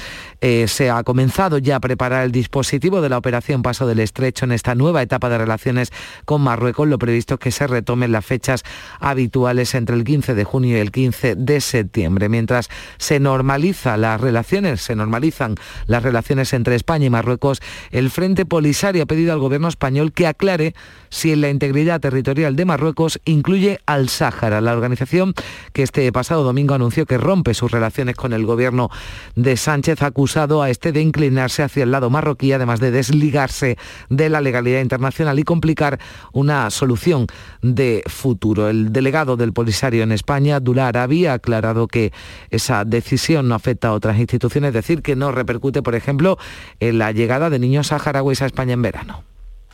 eh, 0.41 0.67
se 0.67 0.89
ha 0.89 1.03
comenzado 1.03 1.57
ya 1.57 1.77
a 1.77 1.79
preparar 1.79 2.25
el 2.25 2.31
dispositivo 2.31 3.01
de 3.01 3.09
la 3.09 3.17
operación 3.17 3.61
Paso 3.61 3.87
del 3.87 3.99
Estrecho 3.99 4.45
en 4.45 4.51
esta 4.51 4.75
nueva 4.75 5.01
etapa 5.01 5.29
de 5.29 5.37
relaciones 5.37 5.91
con 6.25 6.41
Marruecos. 6.41 6.87
Lo 6.87 6.99
previsto 6.99 7.35
es 7.35 7.39
que 7.39 7.51
se 7.51 7.67
retomen 7.67 8.11
las 8.11 8.25
fechas 8.25 8.63
habituales 9.09 9.75
entre 9.75 9.95
el 9.95 10.03
15 10.03 10.35
de 10.35 10.43
junio 10.43 10.77
y 10.77 10.79
el 10.79 10.91
15 10.91 11.35
de 11.35 11.61
septiembre. 11.61 12.29
Mientras 12.29 12.69
se 12.97 13.19
normaliza 13.19 13.97
las 13.97 14.19
relaciones, 14.19 14.81
se 14.81 14.95
normalizan 14.95 15.55
las 15.85 16.03
relaciones 16.03 16.53
entre 16.53 16.75
España 16.75 17.05
y 17.05 17.09
Marruecos, 17.09 17.61
el 17.91 18.09
Frente 18.09 18.45
Polisario 18.45 19.03
ha 19.03 19.05
pedido 19.05 19.33
al 19.33 19.39
gobierno 19.39 19.67
español 19.67 20.11
que 20.11 20.27
aclare 20.27 20.73
si 21.09 21.31
en 21.31 21.41
la 21.41 21.49
integridad 21.49 21.99
territorial 21.99 22.55
de 22.55 22.65
Marruecos 22.65 23.19
incluye 23.25 23.79
al 23.85 24.09
Sáhara. 24.09 24.61
La 24.61 24.73
organización 24.73 25.33
que 25.73 25.83
este 25.83 26.11
pasado 26.11 26.43
domingo 26.43 26.73
anunció 26.73 27.05
que 27.05 27.17
rompe 27.17 27.53
sus 27.53 27.71
relaciones 27.71 28.15
con 28.15 28.33
el 28.33 28.45
gobierno 28.45 28.89
de 29.35 29.57
Sánchez 29.57 30.01
acusado 30.01 30.61
a 30.61 30.69
este 30.69 30.91
de 30.91 31.01
inclinarse 31.01 31.63
hacia 31.63 31.83
el 31.83 31.91
lado 31.91 32.09
marroquí, 32.09 32.51
además 32.51 32.79
de 32.79 32.91
desligarse 32.91 33.77
de 34.09 34.29
la 34.29 34.41
legalidad 34.41 34.81
internacional 34.81 35.39
y 35.39 35.43
complicar 35.43 35.99
una 36.33 36.69
solución 36.69 37.27
de 37.61 38.03
futuro. 38.07 38.69
Delegado 38.97 39.37
del 39.37 39.53
Polisario 39.53 40.01
en 40.01 40.11
España, 40.11 40.55
Abdullah 40.55 40.87
Arabi, 40.87 41.27
ha 41.27 41.33
aclarado 41.33 41.87
que 41.87 42.11
esa 42.49 42.83
decisión 42.83 43.47
no 43.47 43.53
afecta 43.53 43.89
a 43.89 43.93
otras 43.93 44.17
instituciones, 44.17 44.69
es 44.69 44.73
decir, 44.73 45.03
que 45.03 45.15
no 45.15 45.31
repercute, 45.31 45.83
por 45.83 45.93
ejemplo, 45.93 46.39
en 46.79 46.97
la 46.97 47.11
llegada 47.11 47.51
de 47.51 47.59
niños 47.59 47.87
saharauis 47.87 48.41
a 48.41 48.47
España 48.47 48.73
en 48.73 48.81
verano. 48.81 49.23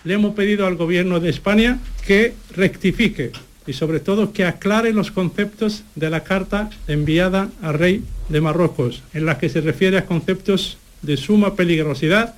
Le 0.04 0.16
hemos 0.16 0.36
pedido 0.36 0.68
al 0.68 0.76
Gobierno 0.76 1.22
de 1.22 1.30
España 1.30 1.80
que 2.06 2.34
rectifique 2.54 3.32
y 3.66 3.72
sobre 3.72 4.02
todo 4.02 4.34
que 4.34 4.44
aclare 4.44 4.92
los 4.92 5.12
conceptos 5.12 5.86
de 5.96 6.10
la 6.10 6.26
carta 6.26 6.70
enviada 6.90 7.50
al 7.62 7.76
rey 7.76 8.04
de 8.28 8.42
Marruecos, 8.42 9.04
en 9.14 9.26
la 9.26 9.38
que 9.38 9.48
se 9.48 9.62
refiere 9.62 9.98
a 9.98 10.06
conceptos 10.06 10.78
de 11.02 11.16
suma 11.16 11.56
peligrosidad 11.56 12.36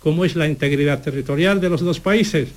como 0.00 0.24
es 0.24 0.34
la 0.34 0.48
integridad 0.48 1.00
territorial 1.00 1.60
de 1.60 1.70
los 1.70 1.80
dos 1.80 2.00
países. 2.00 2.48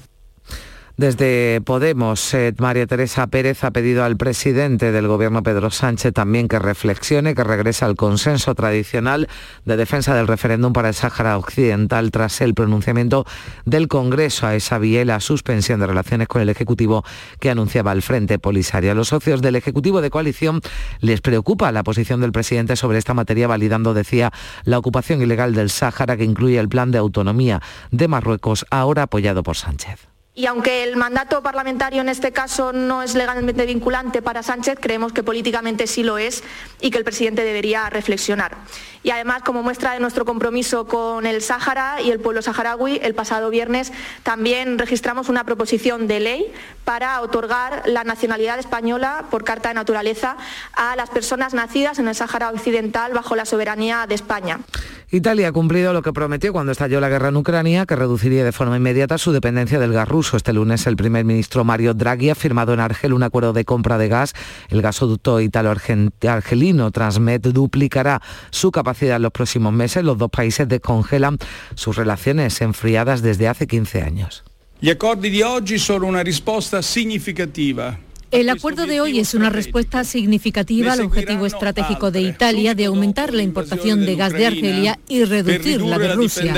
Desde 0.98 1.62
Podemos, 1.62 2.34
eh, 2.34 2.56
María 2.58 2.88
Teresa 2.88 3.28
Pérez 3.28 3.64
ha 3.64 3.70
pedido 3.70 4.04
al 4.04 4.18
presidente 4.18 4.92
del 4.92 5.08
gobierno 5.08 5.44
Pedro 5.44 5.70
Sánchez 5.70 6.12
también 6.12 6.48
que 6.48 6.58
reflexione, 6.58 7.36
que 7.36 7.44
regrese 7.44 7.86
al 7.86 7.96
consenso 7.96 8.56
tradicional 8.56 9.28
de 9.64 9.78
defensa 9.78 10.16
del 10.16 10.26
referéndum 10.26 10.74
para 10.74 10.88
el 10.88 10.96
Sáhara 10.96 11.38
Occidental 11.38 12.10
tras 12.10 12.42
el 12.42 12.56
pronunciamiento 12.56 13.28
del 13.64 13.88
Congreso 13.88 14.48
a 14.48 14.56
esa 14.56 14.80
vía 14.80 15.04
y 15.04 15.06
la 15.06 15.20
suspensión 15.20 15.80
de 15.80 15.86
relaciones 15.86 16.28
con 16.28 16.42
el 16.42 16.50
Ejecutivo 16.50 17.06
que 17.40 17.52
anunciaba 17.52 17.92
el 17.92 18.02
Frente 18.02 18.40
Polisario. 18.40 18.92
A 18.92 18.96
los 18.96 19.10
socios 19.10 19.44
del 19.44 19.56
Ejecutivo 19.56 20.02
de 20.02 20.10
coalición 20.10 20.62
les 21.00 21.22
preocupa 21.22 21.72
la 21.72 21.84
posición 21.84 22.22
del 22.22 22.32
presidente 22.32 22.76
sobre 22.76 22.98
esta 22.98 23.14
materia, 23.14 23.48
validando, 23.48 23.94
decía, 23.94 24.34
la 24.64 24.80
ocupación 24.80 25.22
ilegal 25.22 25.54
del 25.54 25.70
Sáhara 25.70 26.18
que 26.18 26.24
incluye 26.24 26.58
el 26.58 26.70
plan 26.70 26.90
de 26.90 26.98
autonomía 26.98 27.62
de 27.92 28.08
Marruecos, 28.08 28.66
ahora 28.72 29.04
apoyado 29.04 29.44
por 29.44 29.58
Sánchez. 29.58 30.17
Y 30.38 30.46
aunque 30.46 30.84
el 30.84 30.98
mandato 30.98 31.42
parlamentario 31.42 32.00
en 32.00 32.10
este 32.10 32.32
caso 32.32 32.72
no 32.72 33.02
es 33.02 33.16
legalmente 33.16 33.66
vinculante 33.66 34.22
para 34.22 34.44
Sánchez, 34.44 34.78
creemos 34.80 35.12
que 35.12 35.24
políticamente 35.24 35.88
sí 35.88 36.04
lo 36.04 36.20
es 36.20 36.44
y 36.80 36.92
que 36.92 37.00
el 37.00 37.04
presidente 37.04 37.44
debería 37.44 37.90
reflexionar. 37.90 38.56
Y 39.02 39.10
además, 39.10 39.42
como 39.42 39.64
muestra 39.64 39.94
de 39.94 40.00
nuestro 40.00 40.26
compromiso 40.26 40.86
con 40.86 41.26
el 41.26 41.42
Sáhara 41.42 42.04
y 42.04 42.12
el 42.12 42.20
pueblo 42.20 42.44
saharaui, 42.44 43.00
el 43.02 43.16
pasado 43.16 43.50
viernes 43.50 43.92
también 44.22 44.78
registramos 44.78 45.28
una 45.28 45.44
proposición 45.44 46.08
de 46.08 46.20
ley 46.20 46.54
para 46.86 47.20
otorgar 47.22 47.82
la 47.88 48.04
nacionalidad 48.04 48.60
española 48.60 49.26
por 49.32 49.44
carta 49.44 49.70
de 49.70 49.76
naturaleza 49.76 50.38
a 50.74 50.96
las 50.96 51.10
personas 51.10 51.56
nacidas 51.56 51.98
en 51.98 52.10
el 52.10 52.14
Sáhara 52.14 52.52
Occidental 52.52 53.12
bajo 53.12 53.36
la 53.36 53.46
soberanía 53.46 54.06
de 54.06 54.14
España. 54.14 54.60
Italia 55.10 55.48
ha 55.48 55.52
cumplido 55.54 55.94
lo 55.94 56.02
que 56.02 56.12
prometió 56.12 56.52
cuando 56.52 56.74
estalló 56.74 57.00
la 57.00 57.08
guerra 57.08 57.30
en 57.30 57.38
Ucrania, 57.38 57.86
que 57.86 57.96
reduciría 57.96 58.44
de 58.44 58.52
forma 58.52 58.76
inmediata 58.76 59.18
su 59.18 59.32
dependencia 59.32 59.80
del 59.80 59.94
gas 59.94 60.06
ruso. 60.06 60.36
Este 60.36 60.52
lunes 60.52 60.86
el 60.86 60.98
primer 60.98 61.24
ministro 61.24 61.64
Mario 61.64 61.94
Draghi 61.94 62.30
ha 62.30 62.36
firmado 62.36 62.74
en 62.74 62.82
Argel 62.82 63.14
un 63.14 63.24
acuerdo 63.24 63.54
de 63.54 63.64
compra 63.64 63.98
de 63.98 64.10
gas. 64.10 64.34
El 64.68 64.82
gasoducto 64.82 65.40
italo-argelino 65.40 66.92
Transmed 66.92 67.40
duplicará 67.40 68.22
su 68.50 68.70
capacidad 68.72 69.16
en 69.16 69.22
los 69.22 69.32
próximos 69.32 69.72
meses. 69.72 70.04
Los 70.04 70.18
dos 70.18 70.30
países 70.30 70.68
descongelan 70.68 71.38
sus 71.76 71.96
relaciones 71.96 72.60
enfriadas 72.60 73.22
desde 73.22 73.48
hace 73.48 73.66
15 73.66 74.02
años. 74.02 74.44
Una 74.82 76.24
significativa 76.82 77.98
el 78.32 78.50
acuerdo 78.50 78.86
de 78.86 79.02
hoy 79.02 79.20
es 79.20 79.34
una 79.34 79.50
respuesta 79.50 80.04
significativa 80.04 80.94
al 80.94 81.02
objetivo 81.02 81.46
estratégico 81.46 82.12
de 82.12 82.22
Italia 82.22 82.76
de 82.76 82.86
aumentar 82.86 83.34
la 83.34 83.44
importación 83.44 84.06
de 84.06 84.16
gas 84.16 84.34
de 84.34 84.48
Argelia 84.48 85.00
y 85.08 85.24
reducir 85.24 85.82
la 85.82 85.98
de 85.98 86.14
Rusia. 86.14 86.54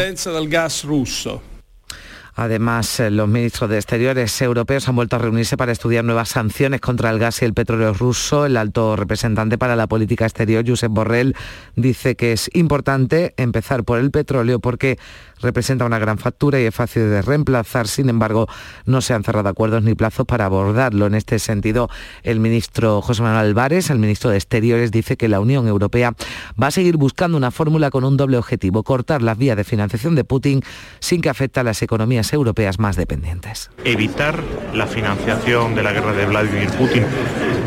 Además, 2.39 3.01
eh, 3.01 3.11
los 3.11 3.27
ministros 3.27 3.69
de 3.69 3.75
Exteriores 3.75 4.41
europeos 4.41 4.87
han 4.87 4.95
vuelto 4.95 5.17
a 5.17 5.19
reunirse 5.19 5.57
para 5.57 5.73
estudiar 5.73 6.05
nuevas 6.05 6.29
sanciones 6.29 6.79
contra 6.79 7.09
el 7.09 7.19
gas 7.19 7.41
y 7.41 7.45
el 7.45 7.53
petróleo 7.53 7.93
ruso. 7.93 8.45
El 8.45 8.55
alto 8.55 8.95
representante 8.95 9.57
para 9.57 9.75
la 9.75 9.87
política 9.87 10.23
exterior, 10.23 10.63
Josep 10.65 10.89
Borrell, 10.89 11.35
dice 11.75 12.15
que 12.15 12.31
es 12.31 12.49
importante 12.53 13.33
empezar 13.35 13.83
por 13.83 13.99
el 13.99 14.09
petróleo 14.09 14.61
porque 14.61 14.97
representa 15.41 15.85
una 15.85 15.99
gran 15.99 16.17
factura 16.17 16.59
y 16.59 16.65
es 16.65 16.75
fácil 16.75 17.09
de 17.09 17.21
reemplazar. 17.21 17.87
Sin 17.87 18.09
embargo, 18.09 18.47
no 18.85 19.01
se 19.01 19.13
han 19.13 19.23
cerrado 19.23 19.49
acuerdos 19.49 19.83
ni 19.83 19.95
plazos 19.95 20.25
para 20.25 20.45
abordarlo. 20.45 21.05
En 21.05 21.15
este 21.15 21.39
sentido, 21.39 21.89
el 22.23 22.39
ministro 22.39 23.01
José 23.01 23.21
Manuel 23.21 23.47
Álvarez, 23.47 23.89
el 23.89 23.99
ministro 23.99 24.29
de 24.29 24.37
Exteriores, 24.37 24.91
dice 24.91 25.17
que 25.17 25.27
la 25.27 25.39
Unión 25.39 25.67
Europea 25.67 26.13
va 26.61 26.67
a 26.67 26.71
seguir 26.71 26.97
buscando 26.97 27.37
una 27.37 27.51
fórmula 27.51 27.89
con 27.89 28.03
un 28.03 28.17
doble 28.17 28.37
objetivo, 28.37 28.83
cortar 28.83 29.21
las 29.21 29.37
vías 29.37 29.57
de 29.57 29.63
financiación 29.63 30.15
de 30.15 30.23
Putin 30.23 30.61
sin 30.99 31.21
que 31.21 31.29
afecte 31.29 31.59
a 31.59 31.63
las 31.63 31.81
economías 31.81 32.31
europeas 32.33 32.79
más 32.79 32.95
dependientes. 32.95 33.69
Evitar 33.83 34.43
la 34.73 34.87
financiación 34.87 35.75
de 35.75 35.83
la 35.83 35.93
guerra 35.93 36.13
de 36.13 36.25
Vladimir 36.25 36.69
Putin 36.71 37.05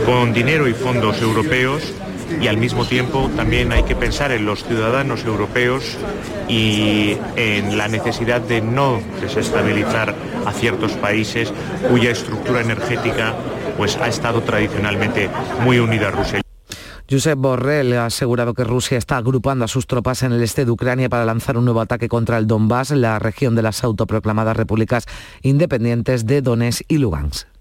con 0.07 0.33
dinero 0.33 0.69
y 0.69 0.75
fondos 0.75 1.21
europeos 1.21 1.93
y 2.41 2.49
al 2.49 2.57
mismo 2.57 2.85
tiempo 2.85 3.31
también 3.37 3.73
hay 3.73 3.83
que 3.85 3.97
pensar 3.97 4.33
en 4.33 4.47
los 4.47 4.65
ciudadanos 4.65 5.25
europeos 5.25 5.97
y 6.49 7.17
en 7.37 7.79
la 7.79 7.89
necesidad 7.89 8.41
de 8.41 8.61
no 8.61 9.01
desestabilizar 9.21 10.15
a 10.45 10.53
ciertos 10.53 10.93
países 10.93 11.53
cuya 11.89 12.11
estructura 12.11 12.61
energética 12.61 13.35
pues, 13.77 13.97
ha 13.97 14.09
estado 14.09 14.43
tradicionalmente 14.43 15.31
muy 15.65 15.79
unida 15.79 16.09
a 16.09 16.11
Rusia. 16.11 16.41
Josep 17.11 17.39
Borrell 17.39 17.93
ha 17.95 18.07
asegurado 18.07 18.55
que 18.55 18.65
Rusia 18.65 18.97
está 18.97 19.19
agrupando 19.19 19.65
a 19.65 19.69
sus 19.69 19.87
tropas 19.87 20.23
en 20.23 20.33
el 20.33 20.43
este 20.43 20.65
de 20.65 20.71
Ucrania 20.71 21.11
para 21.11 21.27
lanzar 21.27 21.59
un 21.59 21.65
nuevo 21.65 21.81
ataque 21.81 22.09
contra 22.09 22.39
el 22.39 22.47
Donbass, 22.47 22.91
la 22.93 23.19
región 23.19 23.55
de 23.55 23.63
las 23.63 23.85
autoproclamadas 23.85 24.57
repúblicas 24.57 25.05
independientes 25.43 26.27
de 26.27 26.41
Donetsk 26.41 26.83
y 26.89 26.99
Lugansk. 26.99 27.52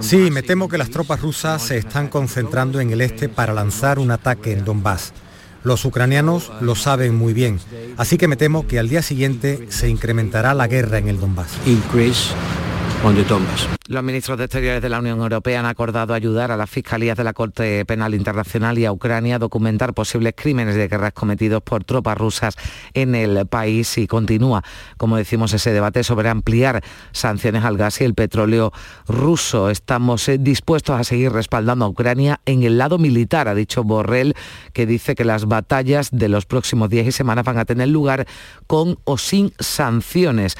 Sí, 0.00 0.30
me 0.30 0.42
temo 0.42 0.68
que 0.68 0.78
las 0.78 0.90
tropas 0.90 1.20
rusas 1.20 1.62
se 1.62 1.76
están 1.76 2.08
concentrando 2.08 2.80
en 2.80 2.90
el 2.90 3.00
este 3.00 3.28
para 3.28 3.52
lanzar 3.52 3.98
un 3.98 4.10
ataque 4.10 4.52
en 4.52 4.64
Donbass. 4.64 5.12
Los 5.64 5.84
ucranianos 5.84 6.52
lo 6.60 6.76
saben 6.76 7.16
muy 7.16 7.32
bien, 7.32 7.58
así 7.96 8.18
que 8.18 8.28
me 8.28 8.36
temo 8.36 8.66
que 8.68 8.78
al 8.78 8.88
día 8.88 9.02
siguiente 9.02 9.66
se 9.68 9.88
incrementará 9.88 10.54
la 10.54 10.68
guerra 10.68 10.98
en 10.98 11.08
el 11.08 11.18
Donbass. 11.18 11.58
Los 13.86 14.02
ministros 14.02 14.36
de 14.36 14.46
Exteriores 14.46 14.82
de 14.82 14.88
la 14.88 14.98
Unión 14.98 15.20
Europea 15.20 15.60
han 15.60 15.66
acordado 15.66 16.12
ayudar 16.12 16.50
a 16.50 16.56
las 16.56 16.68
fiscalías 16.68 17.16
de 17.16 17.22
la 17.22 17.34
Corte 17.34 17.84
Penal 17.84 18.16
Internacional 18.16 18.76
y 18.80 18.84
a 18.84 18.90
Ucrania 18.90 19.36
a 19.36 19.38
documentar 19.38 19.94
posibles 19.94 20.34
crímenes 20.36 20.74
de 20.74 20.88
guerra 20.88 21.12
cometidos 21.12 21.62
por 21.62 21.84
tropas 21.84 22.18
rusas 22.18 22.56
en 22.94 23.14
el 23.14 23.46
país 23.46 23.96
y 23.98 24.08
continúa, 24.08 24.64
como 24.96 25.16
decimos, 25.16 25.52
ese 25.52 25.72
debate 25.72 26.02
sobre 26.02 26.30
ampliar 26.30 26.82
sanciones 27.12 27.62
al 27.62 27.76
gas 27.76 28.00
y 28.00 28.04
el 28.04 28.14
petróleo 28.14 28.72
ruso. 29.06 29.70
Estamos 29.70 30.28
eh, 30.28 30.38
dispuestos 30.38 30.98
a 30.98 31.04
seguir 31.04 31.30
respaldando 31.30 31.84
a 31.84 31.88
Ucrania 31.88 32.40
en 32.44 32.64
el 32.64 32.76
lado 32.76 32.98
militar, 32.98 33.46
ha 33.46 33.54
dicho 33.54 33.84
Borrell, 33.84 34.34
que 34.72 34.84
dice 34.84 35.14
que 35.14 35.24
las 35.24 35.46
batallas 35.46 36.08
de 36.10 36.28
los 36.28 36.44
próximos 36.44 36.90
días 36.90 37.06
y 37.06 37.12
semanas 37.12 37.44
van 37.44 37.58
a 37.58 37.66
tener 37.66 37.86
lugar 37.86 38.26
con 38.66 38.98
o 39.04 39.16
sin 39.16 39.52
sanciones. 39.60 40.56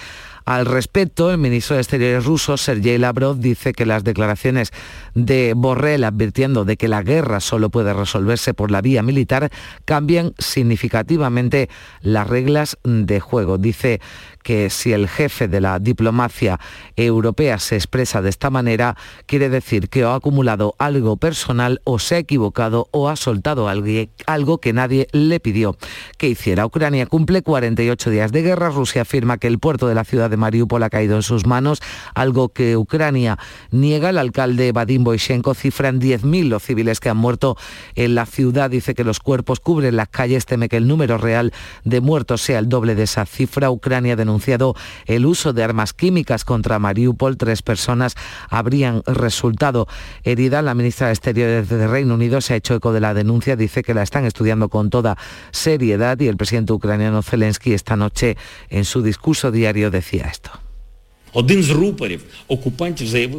Al 0.46 0.64
respecto, 0.64 1.32
el 1.32 1.38
ministro 1.38 1.74
de 1.74 1.82
Exteriores 1.82 2.24
ruso, 2.24 2.56
Sergei 2.56 2.98
Lavrov, 2.98 3.38
dice 3.38 3.72
que 3.72 3.84
las 3.84 4.04
declaraciones 4.04 4.70
de 5.16 5.54
Borrell 5.56 6.04
advirtiendo 6.04 6.64
de 6.64 6.76
que 6.76 6.86
la 6.86 7.02
guerra 7.02 7.40
solo 7.40 7.68
puede 7.68 7.92
resolverse 7.92 8.54
por 8.54 8.70
la 8.70 8.80
vía 8.80 9.02
militar 9.02 9.50
cambian 9.84 10.34
significativamente 10.38 11.68
las 12.00 12.28
reglas 12.28 12.78
de 12.84 13.18
juego. 13.18 13.58
Dice 13.58 14.00
que 14.46 14.70
si 14.70 14.92
el 14.92 15.08
jefe 15.08 15.48
de 15.48 15.60
la 15.60 15.80
diplomacia 15.80 16.60
europea 16.94 17.58
se 17.58 17.74
expresa 17.74 18.22
de 18.22 18.28
esta 18.28 18.48
manera, 18.48 18.96
quiere 19.26 19.48
decir 19.48 19.88
que 19.88 20.04
o 20.04 20.12
ha 20.12 20.14
acumulado 20.14 20.76
algo 20.78 21.16
personal 21.16 21.80
o 21.82 21.98
se 21.98 22.14
ha 22.14 22.18
equivocado 22.18 22.88
o 22.92 23.08
ha 23.08 23.16
soltado 23.16 23.68
algo 23.68 24.58
que 24.58 24.72
nadie 24.72 25.08
le 25.10 25.40
pidió 25.40 25.76
que 26.16 26.28
hiciera. 26.28 26.64
Ucrania 26.64 27.06
cumple 27.06 27.42
48 27.42 28.08
días 28.08 28.30
de 28.30 28.42
guerra. 28.42 28.70
Rusia 28.70 29.02
afirma 29.02 29.38
que 29.38 29.48
el 29.48 29.58
puerto 29.58 29.88
de 29.88 29.96
la 29.96 30.04
ciudad 30.04 30.30
de 30.30 30.36
Mariupol 30.36 30.84
ha 30.84 30.90
caído 30.90 31.16
en 31.16 31.24
sus 31.24 31.44
manos, 31.44 31.82
algo 32.14 32.50
que 32.50 32.76
Ucrania 32.76 33.40
niega. 33.72 34.10
El 34.10 34.18
alcalde 34.18 34.70
Vadim 34.70 35.02
Boyshenko 35.02 35.54
cifra 35.54 35.88
en 35.88 36.00
10.000 36.00 36.50
los 36.50 36.62
civiles 36.62 37.00
que 37.00 37.08
han 37.08 37.16
muerto 37.16 37.56
en 37.96 38.14
la 38.14 38.26
ciudad. 38.26 38.70
Dice 38.70 38.94
que 38.94 39.02
los 39.02 39.18
cuerpos 39.18 39.58
cubren 39.58 39.96
las 39.96 40.08
calles. 40.08 40.46
Teme 40.46 40.68
que 40.68 40.76
el 40.76 40.86
número 40.86 41.18
real 41.18 41.52
de 41.82 42.00
muertos 42.00 42.42
sea 42.42 42.60
el 42.60 42.68
doble 42.68 42.94
de 42.94 43.02
esa 43.02 43.26
cifra. 43.26 43.72
Ucrania 43.72 44.14
denuncia 44.14 44.35
denunciado 44.36 44.74
el 45.06 45.24
uso 45.24 45.54
de 45.54 45.64
armas 45.64 45.94
químicas 45.94 46.44
contra 46.44 46.78
Mariupol. 46.78 47.38
Tres 47.38 47.62
personas 47.62 48.16
habrían 48.50 49.02
resultado 49.06 49.88
heridas. 50.24 50.62
La 50.62 50.74
ministra 50.74 51.06
de 51.06 51.14
Exteriores 51.14 51.68
de 51.70 51.88
Reino 51.88 52.14
Unido 52.14 52.42
se 52.42 52.52
ha 52.52 52.56
hecho 52.56 52.74
eco 52.74 52.92
de 52.92 53.00
la 53.00 53.14
denuncia, 53.14 53.56
dice 53.56 53.82
que 53.82 53.94
la 53.94 54.02
están 54.02 54.26
estudiando 54.26 54.68
con 54.68 54.90
toda 54.90 55.16
seriedad 55.52 56.20
y 56.20 56.28
el 56.28 56.36
presidente 56.36 56.74
ucraniano 56.74 57.22
Zelensky 57.22 57.72
esta 57.72 57.96
noche 57.96 58.36
en 58.68 58.84
su 58.84 59.02
discurso 59.02 59.50
diario 59.50 59.90
decía 59.90 60.26
esto. 60.26 60.65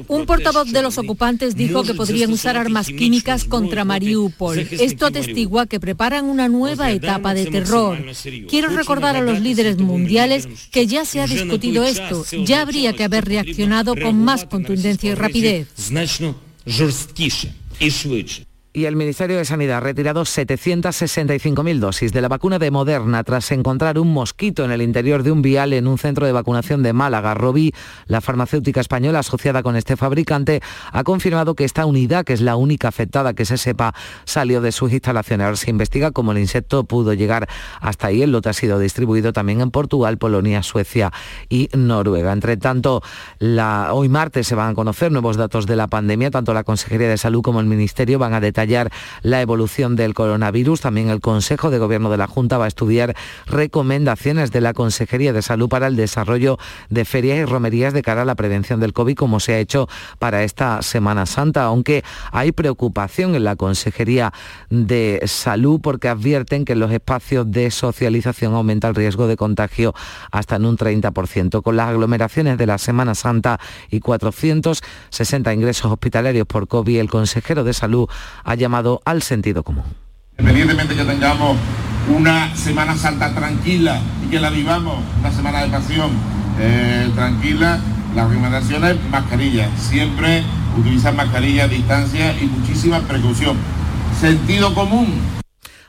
Un 0.08 0.26
portavoz 0.26 0.72
de 0.72 0.82
los 0.82 0.98
ocupantes 0.98 1.56
dijo 1.56 1.84
que 1.84 1.94
podrían 1.94 2.32
usar 2.32 2.56
armas 2.58 2.88
químicas 2.88 3.44
contra 3.44 3.86
Mariupol. 3.86 4.60
Esto 4.60 5.08
atestigua 5.08 5.66
que 5.66 5.80
preparan 5.80 6.26
una 6.26 6.48
nueva 6.48 6.92
etapa 6.92 7.34
de 7.34 7.48
terror. 7.48 7.98
Quiero 8.50 8.70
recordar 8.70 9.16
a 9.16 9.22
los 9.22 9.40
líderes 9.40 9.78
mundiales 9.78 10.48
que 10.72 10.86
ya 10.86 11.06
se 11.06 11.22
ha 11.22 11.28
discutido 11.28 11.84
esto. 11.84 12.24
Ya 12.46 12.62
habría 12.62 12.94
que 12.94 13.04
haber 13.04 13.26
reaccionado 13.26 13.96
con 13.96 14.24
más 14.24 14.46
contundencia 14.46 15.12
y 15.12 15.16
rapidez. 15.16 15.68
Y 18.78 18.86
el 18.86 18.96
Ministerio 18.96 19.38
de 19.38 19.46
Sanidad 19.46 19.78
ha 19.78 19.80
retirado 19.80 20.22
765.000 20.22 21.80
dosis 21.80 22.14
de 22.14 22.22
la 22.22 22.28
vacuna 22.28 22.60
de 22.60 22.70
Moderna 22.70 23.24
tras 23.24 23.50
encontrar 23.50 23.98
un 23.98 24.14
mosquito 24.14 24.64
en 24.64 24.72
el 24.72 24.84
interior 24.84 25.24
de 25.24 25.32
un 25.32 25.42
vial 25.42 25.74
en 25.74 25.88
un 25.88 25.98
centro 25.98 26.28
de 26.28 26.32
vacunación 26.32 26.84
de 26.84 26.94
Málaga. 26.94 27.34
Robi, 27.34 27.74
la 28.06 28.22
farmacéutica 28.22 28.80
española 28.80 29.18
asociada 29.18 29.64
con 29.64 29.78
este 29.78 29.98
fabricante, 29.98 30.62
ha 30.92 31.04
confirmado 31.04 31.56
que 31.56 31.64
esta 31.64 31.88
unidad, 31.88 32.24
que 32.24 32.34
es 32.34 32.42
la 32.42 32.56
única 32.56 32.88
afectada 32.88 33.34
que 33.34 33.46
se 33.46 33.58
sepa, 33.58 33.96
salió 34.26 34.62
de 34.62 34.72
sus 34.72 34.94
instalaciones. 34.94 35.46
Ahora 35.46 35.58
se 35.58 35.72
investiga 35.72 36.12
cómo 36.12 36.32
el 36.34 36.38
insecto 36.38 36.84
pudo 36.84 37.14
llegar 37.14 37.50
hasta 37.82 38.06
ahí. 38.06 38.22
El 38.22 38.32
lote 38.32 38.50
ha 38.50 38.54
sido 38.54 38.78
distribuido 38.78 39.34
también 39.34 39.62
en 39.62 39.72
Portugal, 39.72 40.20
Polonia, 40.20 40.62
Suecia 40.62 41.12
y 41.50 41.70
Noruega. 41.76 42.32
Entre 42.32 42.58
tanto, 42.58 43.02
hoy 43.42 44.08
martes 44.08 44.46
se 44.46 44.54
van 44.54 44.74
a 44.74 44.76
conocer 44.76 45.12
nuevos 45.12 45.36
datos 45.36 45.66
de 45.66 45.76
la 45.76 45.88
pandemia. 45.88 46.30
Tanto 46.30 46.54
la 46.54 46.64
Consejería 46.64 47.10
de 47.10 47.18
Salud 47.18 47.42
como 47.42 47.60
el 47.60 47.66
Ministerio 47.66 48.20
van 48.20 48.36
a 48.36 48.40
detallar 48.40 48.67
la 49.22 49.42
evolución 49.42 49.96
del 49.96 50.14
coronavirus. 50.14 50.82
También 50.82 51.10
el 51.10 51.22
Consejo 51.22 51.70
de 51.70 51.80
Gobierno 51.80 52.10
de 52.10 52.18
la 52.18 52.28
Junta 52.28 52.58
va 52.58 52.66
a 52.66 52.68
estudiar 52.68 53.16
recomendaciones 53.46 54.52
de 54.52 54.62
la 54.62 54.74
Consejería 54.74 55.34
de 55.34 55.42
Salud 55.42 55.70
para 55.70 55.88
el 55.88 55.96
desarrollo 55.96 56.58
de 56.90 57.06
ferias 57.06 57.40
y 57.40 57.46
romerías 57.46 57.94
de 57.94 58.02
cara 58.02 58.22
a 58.22 58.26
la 58.26 58.36
prevención 58.36 58.80
del 58.80 58.94
COVID, 58.94 59.16
como 59.16 59.40
se 59.40 59.54
ha 59.54 59.60
hecho 59.60 59.88
para 60.20 60.44
esta 60.44 60.82
Semana 60.82 61.26
Santa, 61.26 61.64
aunque 61.64 62.04
hay 62.32 62.52
preocupación 62.52 63.36
en 63.36 63.44
la 63.44 63.56
Consejería 63.56 64.34
de 64.70 65.22
Salud 65.26 65.80
porque 65.82 66.10
advierten 66.10 66.66
que 66.66 66.76
los 66.76 66.92
espacios 66.92 67.50
de 67.52 67.72
socialización 67.72 68.54
aumenta 68.54 68.88
el 68.88 68.96
riesgo 68.96 69.28
de 69.28 69.38
contagio 69.38 69.94
hasta 70.32 70.58
en 70.58 70.66
un 70.66 70.78
30%. 70.78 71.62
Con 71.62 71.78
las 71.78 71.90
aglomeraciones 71.90 72.58
de 72.58 72.66
la 72.66 72.78
Semana 72.78 73.16
Santa 73.16 73.60
y 73.90 74.00
460 74.00 75.54
ingresos 75.54 75.92
hospitalarios 75.92 76.48
por 76.48 76.68
COVID, 76.68 77.00
el 77.00 77.10
consejero 77.10 77.64
de 77.64 77.74
Salud 77.74 78.08
ha 78.48 78.56
llamado 78.56 79.02
al 79.04 79.22
sentido 79.22 79.62
común. 79.62 79.84
Independientemente 80.40 80.96
que 80.96 81.04
tengamos 81.04 81.58
una 82.16 82.56
Semana 82.56 82.96
Santa 82.96 83.36
tranquila 83.36 84.00
y 84.26 84.30
que 84.30 84.40
la 84.40 84.50
vivamos, 84.50 85.00
una 85.20 85.32
semana 85.32 85.64
de 85.64 85.70
pasión 85.70 86.12
eh, 86.58 87.12
tranquila, 87.14 87.80
las 88.16 88.30
recomendaciones, 88.30 88.96
mascarilla, 89.12 89.70
siempre 89.78 90.44
utilizar 90.80 91.14
mascarilla, 91.14 91.68
distancia 91.68 92.42
y 92.42 92.46
muchísima 92.46 93.02
precaución. 93.02 93.58
Sentido 94.18 94.74
común, 94.74 95.20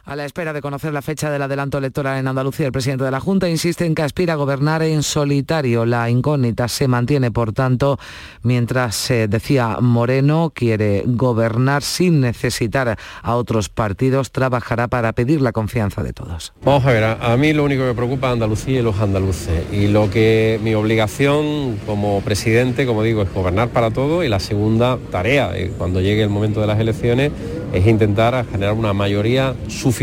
a 0.09 0.17
la 0.17 0.25
espera 0.25 0.55
de 0.55 0.63
conocer 0.63 0.95
la 0.95 1.03
fecha 1.03 1.31
del 1.31 1.43
adelanto 1.43 1.77
electoral 1.77 2.19
en 2.19 2.27
Andalucía, 2.27 2.65
el 2.65 2.73
presidente 2.73 3.05
de 3.05 3.11
la 3.11 3.21
Junta 3.21 3.47
insiste 3.47 3.85
en 3.85 3.95
que 3.95 4.01
aspira 4.01 4.33
a 4.33 4.37
gobernar 4.37 4.83
en 4.83 5.03
solitario. 5.03 5.85
La 5.85 6.09
incógnita 6.09 6.67
se 6.67 6.89
mantiene, 6.89 7.31
por 7.31 7.53
tanto, 7.53 7.99
mientras 8.43 8.97
se 8.97 9.29
decía 9.29 9.77
Moreno 9.83 10.51
quiere 10.55 11.03
gobernar 11.05 11.83
sin 11.83 12.23
necesitar 12.23 12.99
a 13.23 13.35
otros 13.35 13.69
partidos, 13.69 14.33
trabajará 14.33 14.89
para 14.89 15.13
pedir 15.13 15.43
la 15.43 15.53
confianza 15.53 16.03
de 16.03 16.15
todos. 16.15 16.55
Vamos 16.65 16.87
a 16.87 16.93
ver, 16.93 17.05
a, 17.05 17.37
mí 17.37 17.53
lo 17.53 17.65
único 17.65 17.83
que 17.83 17.89
me 17.89 17.95
preocupa 17.95 18.29
es 18.29 18.33
Andalucía 18.33 18.79
y 18.79 18.83
los 18.83 18.99
andaluces. 19.01 19.63
Y 19.71 19.89
lo 19.89 20.09
que 20.09 20.59
mi 20.63 20.75
obligación 20.75 21.79
como 21.85 22.23
presidente, 22.23 22.87
como 22.87 23.03
digo, 23.03 23.21
es 23.21 23.35
gobernar 23.35 23.69
para 23.69 23.91
todo 23.91 24.25
y 24.25 24.31
la 24.31 24.41
segunda 24.41 24.97
tarea, 25.11 25.51
eh, 25.55 25.71
cuando 25.77 26.01
llegue 26.01 26.23
el 26.23 26.31
momento 26.31 26.63
de 26.63 26.67
las 26.67 26.81
elecciones, 26.81 27.31
es 27.75 27.87
intentar 27.87 28.47
generar 28.51 28.73
una 28.73 28.95
mayoría 28.95 29.55
suficiente 29.67 29.98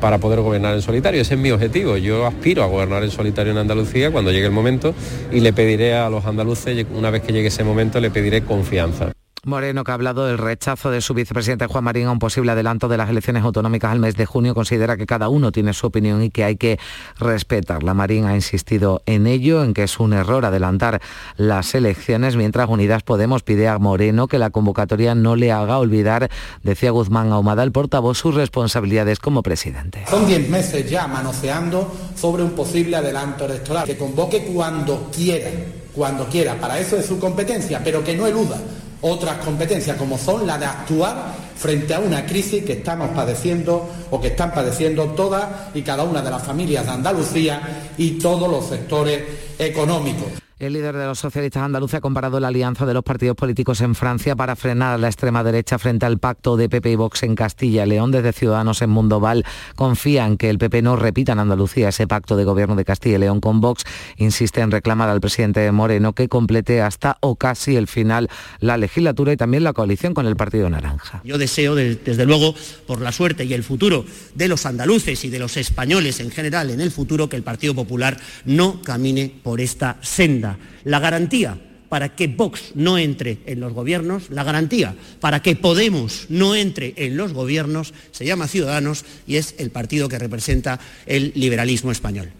para 0.00 0.18
poder 0.18 0.40
gobernar 0.40 0.74
en 0.74 0.82
solitario. 0.82 1.20
Ese 1.20 1.34
es 1.34 1.40
mi 1.40 1.50
objetivo. 1.50 1.96
Yo 1.96 2.26
aspiro 2.26 2.62
a 2.62 2.66
gobernar 2.66 3.04
en 3.04 3.10
solitario 3.10 3.52
en 3.52 3.58
Andalucía 3.58 4.10
cuando 4.10 4.32
llegue 4.32 4.46
el 4.46 4.52
momento 4.52 4.94
y 5.30 5.40
le 5.40 5.52
pediré 5.52 5.94
a 5.94 6.08
los 6.08 6.24
andaluces, 6.24 6.86
una 6.94 7.10
vez 7.10 7.22
que 7.22 7.32
llegue 7.32 7.48
ese 7.48 7.64
momento, 7.64 8.00
le 8.00 8.10
pediré 8.10 8.42
confianza. 8.42 9.12
Moreno, 9.44 9.84
que 9.84 9.90
ha 9.90 9.94
hablado 9.94 10.26
del 10.26 10.36
rechazo 10.36 10.90
de 10.90 11.00
su 11.00 11.14
vicepresidente 11.14 11.66
Juan 11.66 11.84
Marín 11.84 12.06
a 12.06 12.10
un 12.12 12.18
posible 12.18 12.52
adelanto 12.52 12.88
de 12.88 12.98
las 12.98 13.08
elecciones 13.08 13.42
autonómicas 13.42 13.90
al 13.90 13.98
mes 13.98 14.14
de 14.14 14.26
junio, 14.26 14.54
considera 14.54 14.98
que 14.98 15.06
cada 15.06 15.30
uno 15.30 15.50
tiene 15.50 15.72
su 15.72 15.86
opinión 15.86 16.22
y 16.22 16.30
que 16.30 16.44
hay 16.44 16.56
que 16.56 16.78
respetarla. 17.18 17.94
Marín 17.94 18.26
ha 18.26 18.34
insistido 18.34 19.02
en 19.06 19.26
ello, 19.26 19.64
en 19.64 19.72
que 19.72 19.84
es 19.84 19.98
un 19.98 20.12
error 20.12 20.44
adelantar 20.44 21.00
las 21.36 21.74
elecciones, 21.74 22.36
mientras 22.36 22.68
Unidas 22.68 23.02
Podemos 23.02 23.42
pide 23.42 23.66
a 23.68 23.78
Moreno 23.78 24.28
que 24.28 24.38
la 24.38 24.50
convocatoria 24.50 25.14
no 25.14 25.36
le 25.36 25.52
haga 25.52 25.78
olvidar, 25.78 26.30
decía 26.62 26.90
Guzmán 26.90 27.32
Ahumada, 27.32 27.62
el 27.62 27.72
portavoz, 27.72 28.18
sus 28.18 28.34
responsabilidades 28.34 29.20
como 29.20 29.42
presidente. 29.42 30.04
Son 30.10 30.26
diez 30.26 30.50
meses 30.50 30.88
ya 30.88 31.06
manoseando 31.06 31.90
sobre 32.14 32.42
un 32.42 32.50
posible 32.50 32.96
adelanto 32.96 33.46
electoral, 33.46 33.86
que 33.86 33.96
convoque 33.96 34.44
cuando 34.52 35.10
quiera, 35.10 35.48
cuando 35.94 36.26
quiera, 36.26 36.56
para 36.56 36.78
eso 36.78 36.98
es 36.98 37.06
su 37.06 37.18
competencia, 37.18 37.80
pero 37.82 38.04
que 38.04 38.14
no 38.14 38.26
eluda 38.26 38.58
otras 39.02 39.38
competencias 39.44 39.96
como 39.96 40.18
son 40.18 40.46
la 40.46 40.58
de 40.58 40.66
actuar 40.66 41.34
frente 41.56 41.94
a 41.94 42.00
una 42.00 42.26
crisis 42.26 42.64
que 42.64 42.74
estamos 42.74 43.10
padeciendo 43.10 43.88
o 44.10 44.20
que 44.20 44.28
están 44.28 44.52
padeciendo 44.52 45.04
todas 45.10 45.46
y 45.74 45.82
cada 45.82 46.04
una 46.04 46.22
de 46.22 46.30
las 46.30 46.42
familias 46.42 46.86
de 46.86 46.92
Andalucía 46.92 47.92
y 47.96 48.12
todos 48.12 48.50
los 48.50 48.66
sectores 48.66 49.22
económicos. 49.58 50.40
El 50.60 50.74
líder 50.74 50.94
de 50.94 51.06
los 51.06 51.18
socialistas 51.18 51.62
andaluces 51.62 51.94
ha 51.94 52.00
comparado 52.02 52.38
la 52.38 52.48
alianza 52.48 52.84
de 52.84 52.92
los 52.92 53.02
partidos 53.02 53.34
políticos 53.34 53.80
en 53.80 53.94
Francia 53.94 54.36
para 54.36 54.56
frenar 54.56 54.92
a 54.92 54.98
la 54.98 55.06
extrema 55.06 55.42
derecha 55.42 55.78
frente 55.78 56.04
al 56.04 56.18
pacto 56.18 56.58
de 56.58 56.68
PP 56.68 56.90
y 56.90 56.96
Vox 56.96 57.22
en 57.22 57.34
Castilla 57.34 57.86
León. 57.86 58.10
Desde 58.10 58.34
Ciudadanos 58.34 58.82
en 58.82 58.90
Mundoval 58.90 59.46
confían 59.74 60.36
que 60.36 60.50
el 60.50 60.58
PP 60.58 60.82
no 60.82 60.96
repita 60.96 61.32
en 61.32 61.38
Andalucía 61.38 61.88
ese 61.88 62.06
pacto 62.06 62.36
de 62.36 62.44
gobierno 62.44 62.76
de 62.76 62.84
Castilla 62.84 63.16
y 63.16 63.20
León 63.20 63.40
con 63.40 63.62
Vox. 63.62 63.84
Insiste 64.18 64.60
en 64.60 64.70
reclamar 64.70 65.08
al 65.08 65.22
presidente 65.22 65.72
Moreno 65.72 66.12
que 66.12 66.28
complete 66.28 66.82
hasta 66.82 67.16
o 67.20 67.36
casi 67.36 67.76
el 67.76 67.86
final 67.86 68.28
la 68.58 68.76
legislatura 68.76 69.32
y 69.32 69.38
también 69.38 69.64
la 69.64 69.72
coalición 69.72 70.12
con 70.12 70.26
el 70.26 70.36
Partido 70.36 70.68
Naranja. 70.68 71.22
Yo 71.24 71.38
deseo, 71.38 71.74
desde 71.74 72.26
luego, 72.26 72.54
por 72.86 73.00
la 73.00 73.12
suerte 73.12 73.46
y 73.46 73.54
el 73.54 73.64
futuro 73.64 74.04
de 74.34 74.48
los 74.48 74.66
andaluces 74.66 75.24
y 75.24 75.30
de 75.30 75.38
los 75.38 75.56
españoles 75.56 76.20
en 76.20 76.30
general 76.30 76.68
en 76.68 76.82
el 76.82 76.90
futuro, 76.90 77.30
que 77.30 77.36
el 77.36 77.42
Partido 77.44 77.74
Popular 77.74 78.18
no 78.44 78.82
camine 78.82 79.32
por 79.42 79.62
esta 79.62 79.96
senda 80.02 80.49
la 80.84 81.00
garantía 81.00 81.58
para 81.88 82.14
que 82.14 82.28
Vox 82.28 82.72
no 82.74 82.98
entre 82.98 83.38
en 83.46 83.60
los 83.60 83.72
gobiernos, 83.72 84.30
la 84.30 84.44
garantía 84.44 84.94
para 85.20 85.42
que 85.42 85.56
Podemos 85.56 86.26
no 86.28 86.54
entre 86.54 86.94
en 86.96 87.16
los 87.16 87.32
gobiernos, 87.32 87.92
se 88.12 88.24
llama 88.24 88.48
Ciudadanos 88.48 89.04
y 89.26 89.36
es 89.36 89.54
el 89.58 89.70
partido 89.70 90.08
que 90.08 90.18
representa 90.18 90.80
el 91.06 91.32
liberalismo 91.34 91.90
español. 91.90 92.32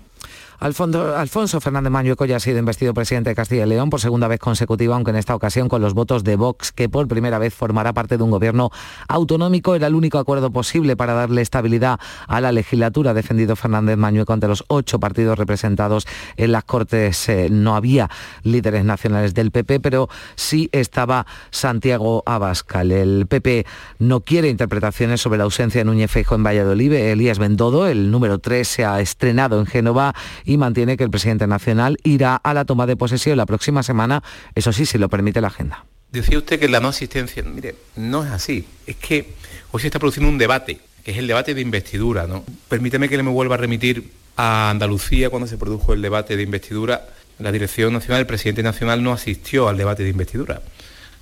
Alfonso 0.60 1.58
Fernández 1.58 1.90
Mañueco 1.90 2.26
ya 2.26 2.36
ha 2.36 2.40
sido 2.40 2.58
investido 2.58 2.92
presidente 2.92 3.30
de 3.30 3.34
Castilla 3.34 3.64
y 3.64 3.68
León 3.70 3.88
por 3.88 3.98
segunda 3.98 4.28
vez 4.28 4.38
consecutiva, 4.38 4.94
aunque 4.94 5.10
en 5.10 5.16
esta 5.16 5.34
ocasión 5.34 5.70
con 5.70 5.80
los 5.80 5.94
votos 5.94 6.22
de 6.22 6.36
Vox, 6.36 6.70
que 6.70 6.90
por 6.90 7.08
primera 7.08 7.38
vez 7.38 7.54
formará 7.54 7.94
parte 7.94 8.18
de 8.18 8.22
un 8.22 8.30
gobierno 8.30 8.70
autonómico. 9.08 9.74
Era 9.74 9.86
el 9.86 9.94
único 9.94 10.18
acuerdo 10.18 10.50
posible 10.50 10.96
para 10.96 11.14
darle 11.14 11.40
estabilidad 11.40 11.98
a 12.28 12.42
la 12.42 12.52
legislatura, 12.52 13.14
defendido 13.14 13.56
Fernández 13.56 13.96
Mañueco 13.96 14.34
ante 14.34 14.48
los 14.48 14.62
ocho 14.68 15.00
partidos 15.00 15.38
representados 15.38 16.06
en 16.36 16.52
las 16.52 16.64
Cortes. 16.64 17.30
Eh, 17.30 17.48
no 17.50 17.74
había 17.74 18.10
líderes 18.42 18.84
nacionales 18.84 19.32
del 19.32 19.52
PP, 19.52 19.80
pero 19.80 20.10
sí 20.34 20.68
estaba 20.72 21.24
Santiago 21.50 22.22
Abascal. 22.26 22.92
El 22.92 23.26
PP 23.26 23.64
no 23.98 24.20
quiere 24.20 24.50
interpretaciones 24.50 25.22
sobre 25.22 25.38
la 25.38 25.44
ausencia 25.44 25.80
de 25.80 25.86
Núñez 25.86 26.10
Feijo 26.10 26.34
en 26.34 26.44
Valladolid. 26.44 26.92
Elías 26.92 27.38
Bendodo, 27.38 27.86
el 27.86 28.10
número 28.10 28.40
3, 28.40 28.68
se 28.68 28.84
ha 28.84 29.00
estrenado 29.00 29.58
en 29.58 29.64
Génova 29.64 30.14
y 30.50 30.56
mantiene 30.56 30.96
que 30.96 31.04
el 31.04 31.10
presidente 31.10 31.46
nacional 31.46 31.96
irá 32.02 32.34
a 32.34 32.52
la 32.52 32.64
toma 32.64 32.84
de 32.84 32.96
posesión 32.96 33.36
la 33.36 33.46
próxima 33.46 33.84
semana, 33.84 34.20
eso 34.56 34.72
sí, 34.72 34.84
si 34.84 34.98
lo 34.98 35.08
permite 35.08 35.40
la 35.40 35.46
agenda. 35.46 35.84
Decía 36.10 36.38
usted 36.38 36.58
que 36.58 36.68
la 36.68 36.80
no 36.80 36.88
asistencia, 36.88 37.44
mire, 37.44 37.76
no 37.94 38.24
es 38.24 38.32
así, 38.32 38.66
es 38.84 38.96
que 38.96 39.34
hoy 39.70 39.80
se 39.80 39.86
está 39.86 40.00
produciendo 40.00 40.28
un 40.28 40.38
debate, 40.38 40.80
que 41.04 41.12
es 41.12 41.18
el 41.18 41.28
debate 41.28 41.54
de 41.54 41.60
investidura, 41.60 42.26
¿no? 42.26 42.44
Permíteme 42.68 43.08
que 43.08 43.16
le 43.16 43.22
me 43.22 43.30
vuelva 43.30 43.54
a 43.54 43.58
remitir 43.58 44.10
a 44.36 44.70
Andalucía 44.70 45.30
cuando 45.30 45.46
se 45.46 45.56
produjo 45.56 45.92
el 45.92 46.02
debate 46.02 46.36
de 46.36 46.42
investidura. 46.42 47.06
La 47.38 47.52
Dirección 47.52 47.92
Nacional, 47.92 48.22
el 48.22 48.26
presidente 48.26 48.64
nacional 48.64 49.04
no 49.04 49.12
asistió 49.12 49.68
al 49.68 49.76
debate 49.76 50.02
de 50.02 50.10
investidura 50.10 50.62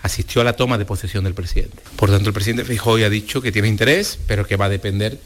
asistió 0.01 0.41
a 0.41 0.45
la 0.45 0.53
toma 0.53 0.79
de 0.79 0.85
posesión 0.85 1.25
del 1.25 1.35
presidente. 1.35 1.83
Por 1.97 2.09
tanto, 2.09 2.29
el 2.29 2.33
presidente 2.33 2.65
Feijóo 2.65 3.05
ha 3.05 3.11
dicho 3.11 3.43
que 3.43 3.51
tiene 3.51 3.67
interés, 3.67 4.17
pero 4.29 4.47
que 4.47 4.55
va 4.55 4.67
a 4.67 4.69
depender 4.69 5.19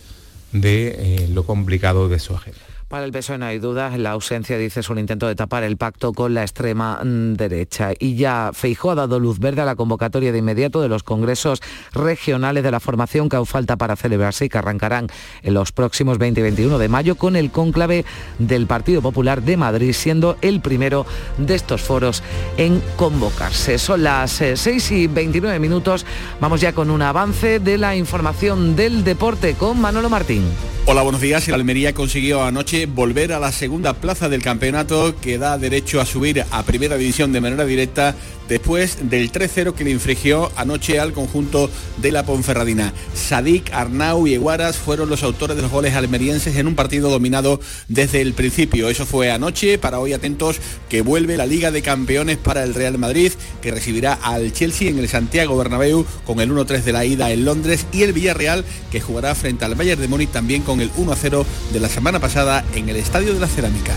de 0.50 0.96
eh, 0.98 1.28
lo 1.28 1.44
complicado 1.44 2.08
de 2.08 2.18
su 2.18 2.34
agenda. 2.34 2.71
Para 2.92 3.06
el 3.06 3.12
PSOE 3.12 3.38
no 3.38 3.46
hay 3.46 3.58
dudas, 3.58 3.98
la 3.98 4.10
ausencia, 4.10 4.58
dice, 4.58 4.80
es 4.80 4.90
un 4.90 4.98
intento 4.98 5.26
de 5.26 5.34
tapar 5.34 5.62
el 5.62 5.78
pacto 5.78 6.12
con 6.12 6.34
la 6.34 6.42
extrema 6.42 7.02
mm, 7.02 7.36
derecha. 7.36 7.92
Y 7.98 8.16
ya 8.16 8.50
Feijó 8.52 8.90
ha 8.90 8.94
dado 8.94 9.18
luz 9.18 9.38
verde 9.38 9.62
a 9.62 9.64
la 9.64 9.76
convocatoria 9.76 10.30
de 10.30 10.36
inmediato 10.36 10.82
de 10.82 10.90
los 10.90 11.02
congresos 11.02 11.62
regionales 11.94 12.62
de 12.62 12.70
la 12.70 12.80
formación 12.80 13.30
que 13.30 13.36
aún 13.36 13.46
falta 13.46 13.76
para 13.76 13.96
celebrarse 13.96 14.44
y 14.44 14.50
que 14.50 14.58
arrancarán 14.58 15.06
en 15.42 15.54
los 15.54 15.72
próximos 15.72 16.18
20 16.18 16.40
y 16.40 16.42
21 16.42 16.78
de 16.78 16.88
mayo 16.90 17.14
con 17.14 17.34
el 17.34 17.50
cónclave 17.50 18.04
del 18.38 18.66
Partido 18.66 19.00
Popular 19.00 19.40
de 19.40 19.56
Madrid, 19.56 19.94
siendo 19.94 20.36
el 20.42 20.60
primero 20.60 21.06
de 21.38 21.54
estos 21.54 21.80
foros 21.80 22.22
en 22.58 22.82
convocarse. 22.96 23.78
Son 23.78 24.02
las 24.02 24.32
6 24.32 24.66
eh, 24.66 24.94
y 24.94 25.06
29 25.06 25.58
minutos. 25.60 26.04
Vamos 26.42 26.60
ya 26.60 26.74
con 26.74 26.90
un 26.90 27.00
avance 27.00 27.58
de 27.58 27.78
la 27.78 27.96
información 27.96 28.76
del 28.76 29.02
deporte 29.02 29.54
con 29.54 29.80
Manolo 29.80 30.10
Martín. 30.10 30.44
Hola, 30.84 31.02
buenos 31.02 31.20
días. 31.20 31.46
El 31.46 31.54
Almería 31.54 31.94
consiguió 31.94 32.42
anoche 32.42 32.81
volver 32.86 33.32
a 33.32 33.40
la 33.40 33.52
segunda 33.52 33.94
plaza 33.94 34.28
del 34.28 34.42
campeonato 34.42 35.14
que 35.20 35.38
da 35.38 35.58
derecho 35.58 36.00
a 36.00 36.06
subir 36.06 36.44
a 36.50 36.62
primera 36.62 36.96
división 36.96 37.32
de 37.32 37.40
manera 37.40 37.64
directa 37.64 38.14
después 38.52 38.98
del 39.08 39.32
3-0 39.32 39.72
que 39.72 39.82
le 39.82 39.92
infligió 39.92 40.52
anoche 40.56 41.00
al 41.00 41.14
conjunto 41.14 41.70
de 41.96 42.12
la 42.12 42.26
Ponferradina. 42.26 42.92
Sadik, 43.14 43.72
Arnau 43.72 44.26
y 44.26 44.34
Eguaras 44.34 44.76
fueron 44.76 45.08
los 45.08 45.22
autores 45.22 45.56
de 45.56 45.62
los 45.62 45.70
goles 45.70 45.94
almerienses 45.94 46.56
en 46.56 46.66
un 46.66 46.74
partido 46.74 47.08
dominado 47.08 47.60
desde 47.88 48.20
el 48.20 48.34
principio. 48.34 48.90
Eso 48.90 49.06
fue 49.06 49.30
anoche, 49.30 49.78
para 49.78 50.00
hoy 50.00 50.12
atentos 50.12 50.58
que 50.90 51.00
vuelve 51.00 51.38
la 51.38 51.46
Liga 51.46 51.70
de 51.70 51.80
Campeones 51.80 52.36
para 52.36 52.62
el 52.62 52.74
Real 52.74 52.98
Madrid, 52.98 53.32
que 53.62 53.70
recibirá 53.70 54.12
al 54.12 54.52
Chelsea 54.52 54.90
en 54.90 54.98
el 54.98 55.08
Santiago 55.08 55.56
Bernabéu 55.56 56.04
con 56.26 56.40
el 56.40 56.50
1-3 56.52 56.82
de 56.82 56.92
la 56.92 57.06
ida 57.06 57.30
en 57.30 57.46
Londres 57.46 57.86
y 57.90 58.02
el 58.02 58.12
Villarreal 58.12 58.66
que 58.90 59.00
jugará 59.00 59.34
frente 59.34 59.64
al 59.64 59.76
Bayern 59.76 60.02
de 60.02 60.08
Múnich 60.08 60.30
también 60.30 60.60
con 60.60 60.82
el 60.82 60.92
1-0 60.92 61.46
de 61.72 61.80
la 61.80 61.88
semana 61.88 62.20
pasada 62.20 62.66
en 62.74 62.90
el 62.90 62.96
Estadio 62.96 63.32
de 63.32 63.40
la 63.40 63.48
Cerámica. 63.48 63.94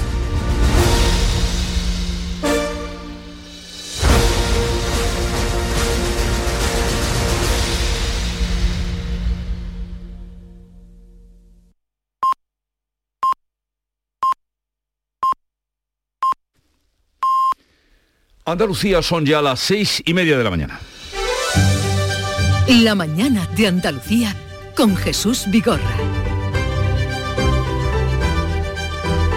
Andalucía 18.47 19.01
son 19.01 19.25
ya 19.25 19.41
las 19.41 19.59
seis 19.59 20.03
y 20.05 20.13
media 20.13 20.37
de 20.37 20.43
la 20.43 20.51
mañana. 20.51 20.79
La 22.67 22.93
mañana 22.93 23.49
de 23.57 23.65
Andalucía 23.65 24.35
con 24.75 24.95
Jesús 24.95 25.45
Vigorra. 25.47 25.81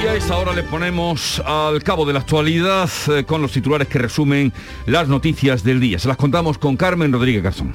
Y 0.04 0.06
a 0.06 0.14
esta 0.14 0.36
hora 0.36 0.52
le 0.52 0.62
ponemos 0.62 1.40
al 1.46 1.82
cabo 1.82 2.04
de 2.04 2.12
la 2.12 2.18
actualidad 2.18 2.90
eh, 3.08 3.24
con 3.24 3.40
los 3.40 3.52
titulares 3.52 3.88
que 3.88 3.98
resumen 3.98 4.52
las 4.84 5.08
noticias 5.08 5.64
del 5.64 5.80
día. 5.80 5.98
Se 5.98 6.06
las 6.06 6.18
contamos 6.18 6.58
con 6.58 6.76
Carmen 6.76 7.10
Rodríguez 7.10 7.42
Garzón. 7.42 7.72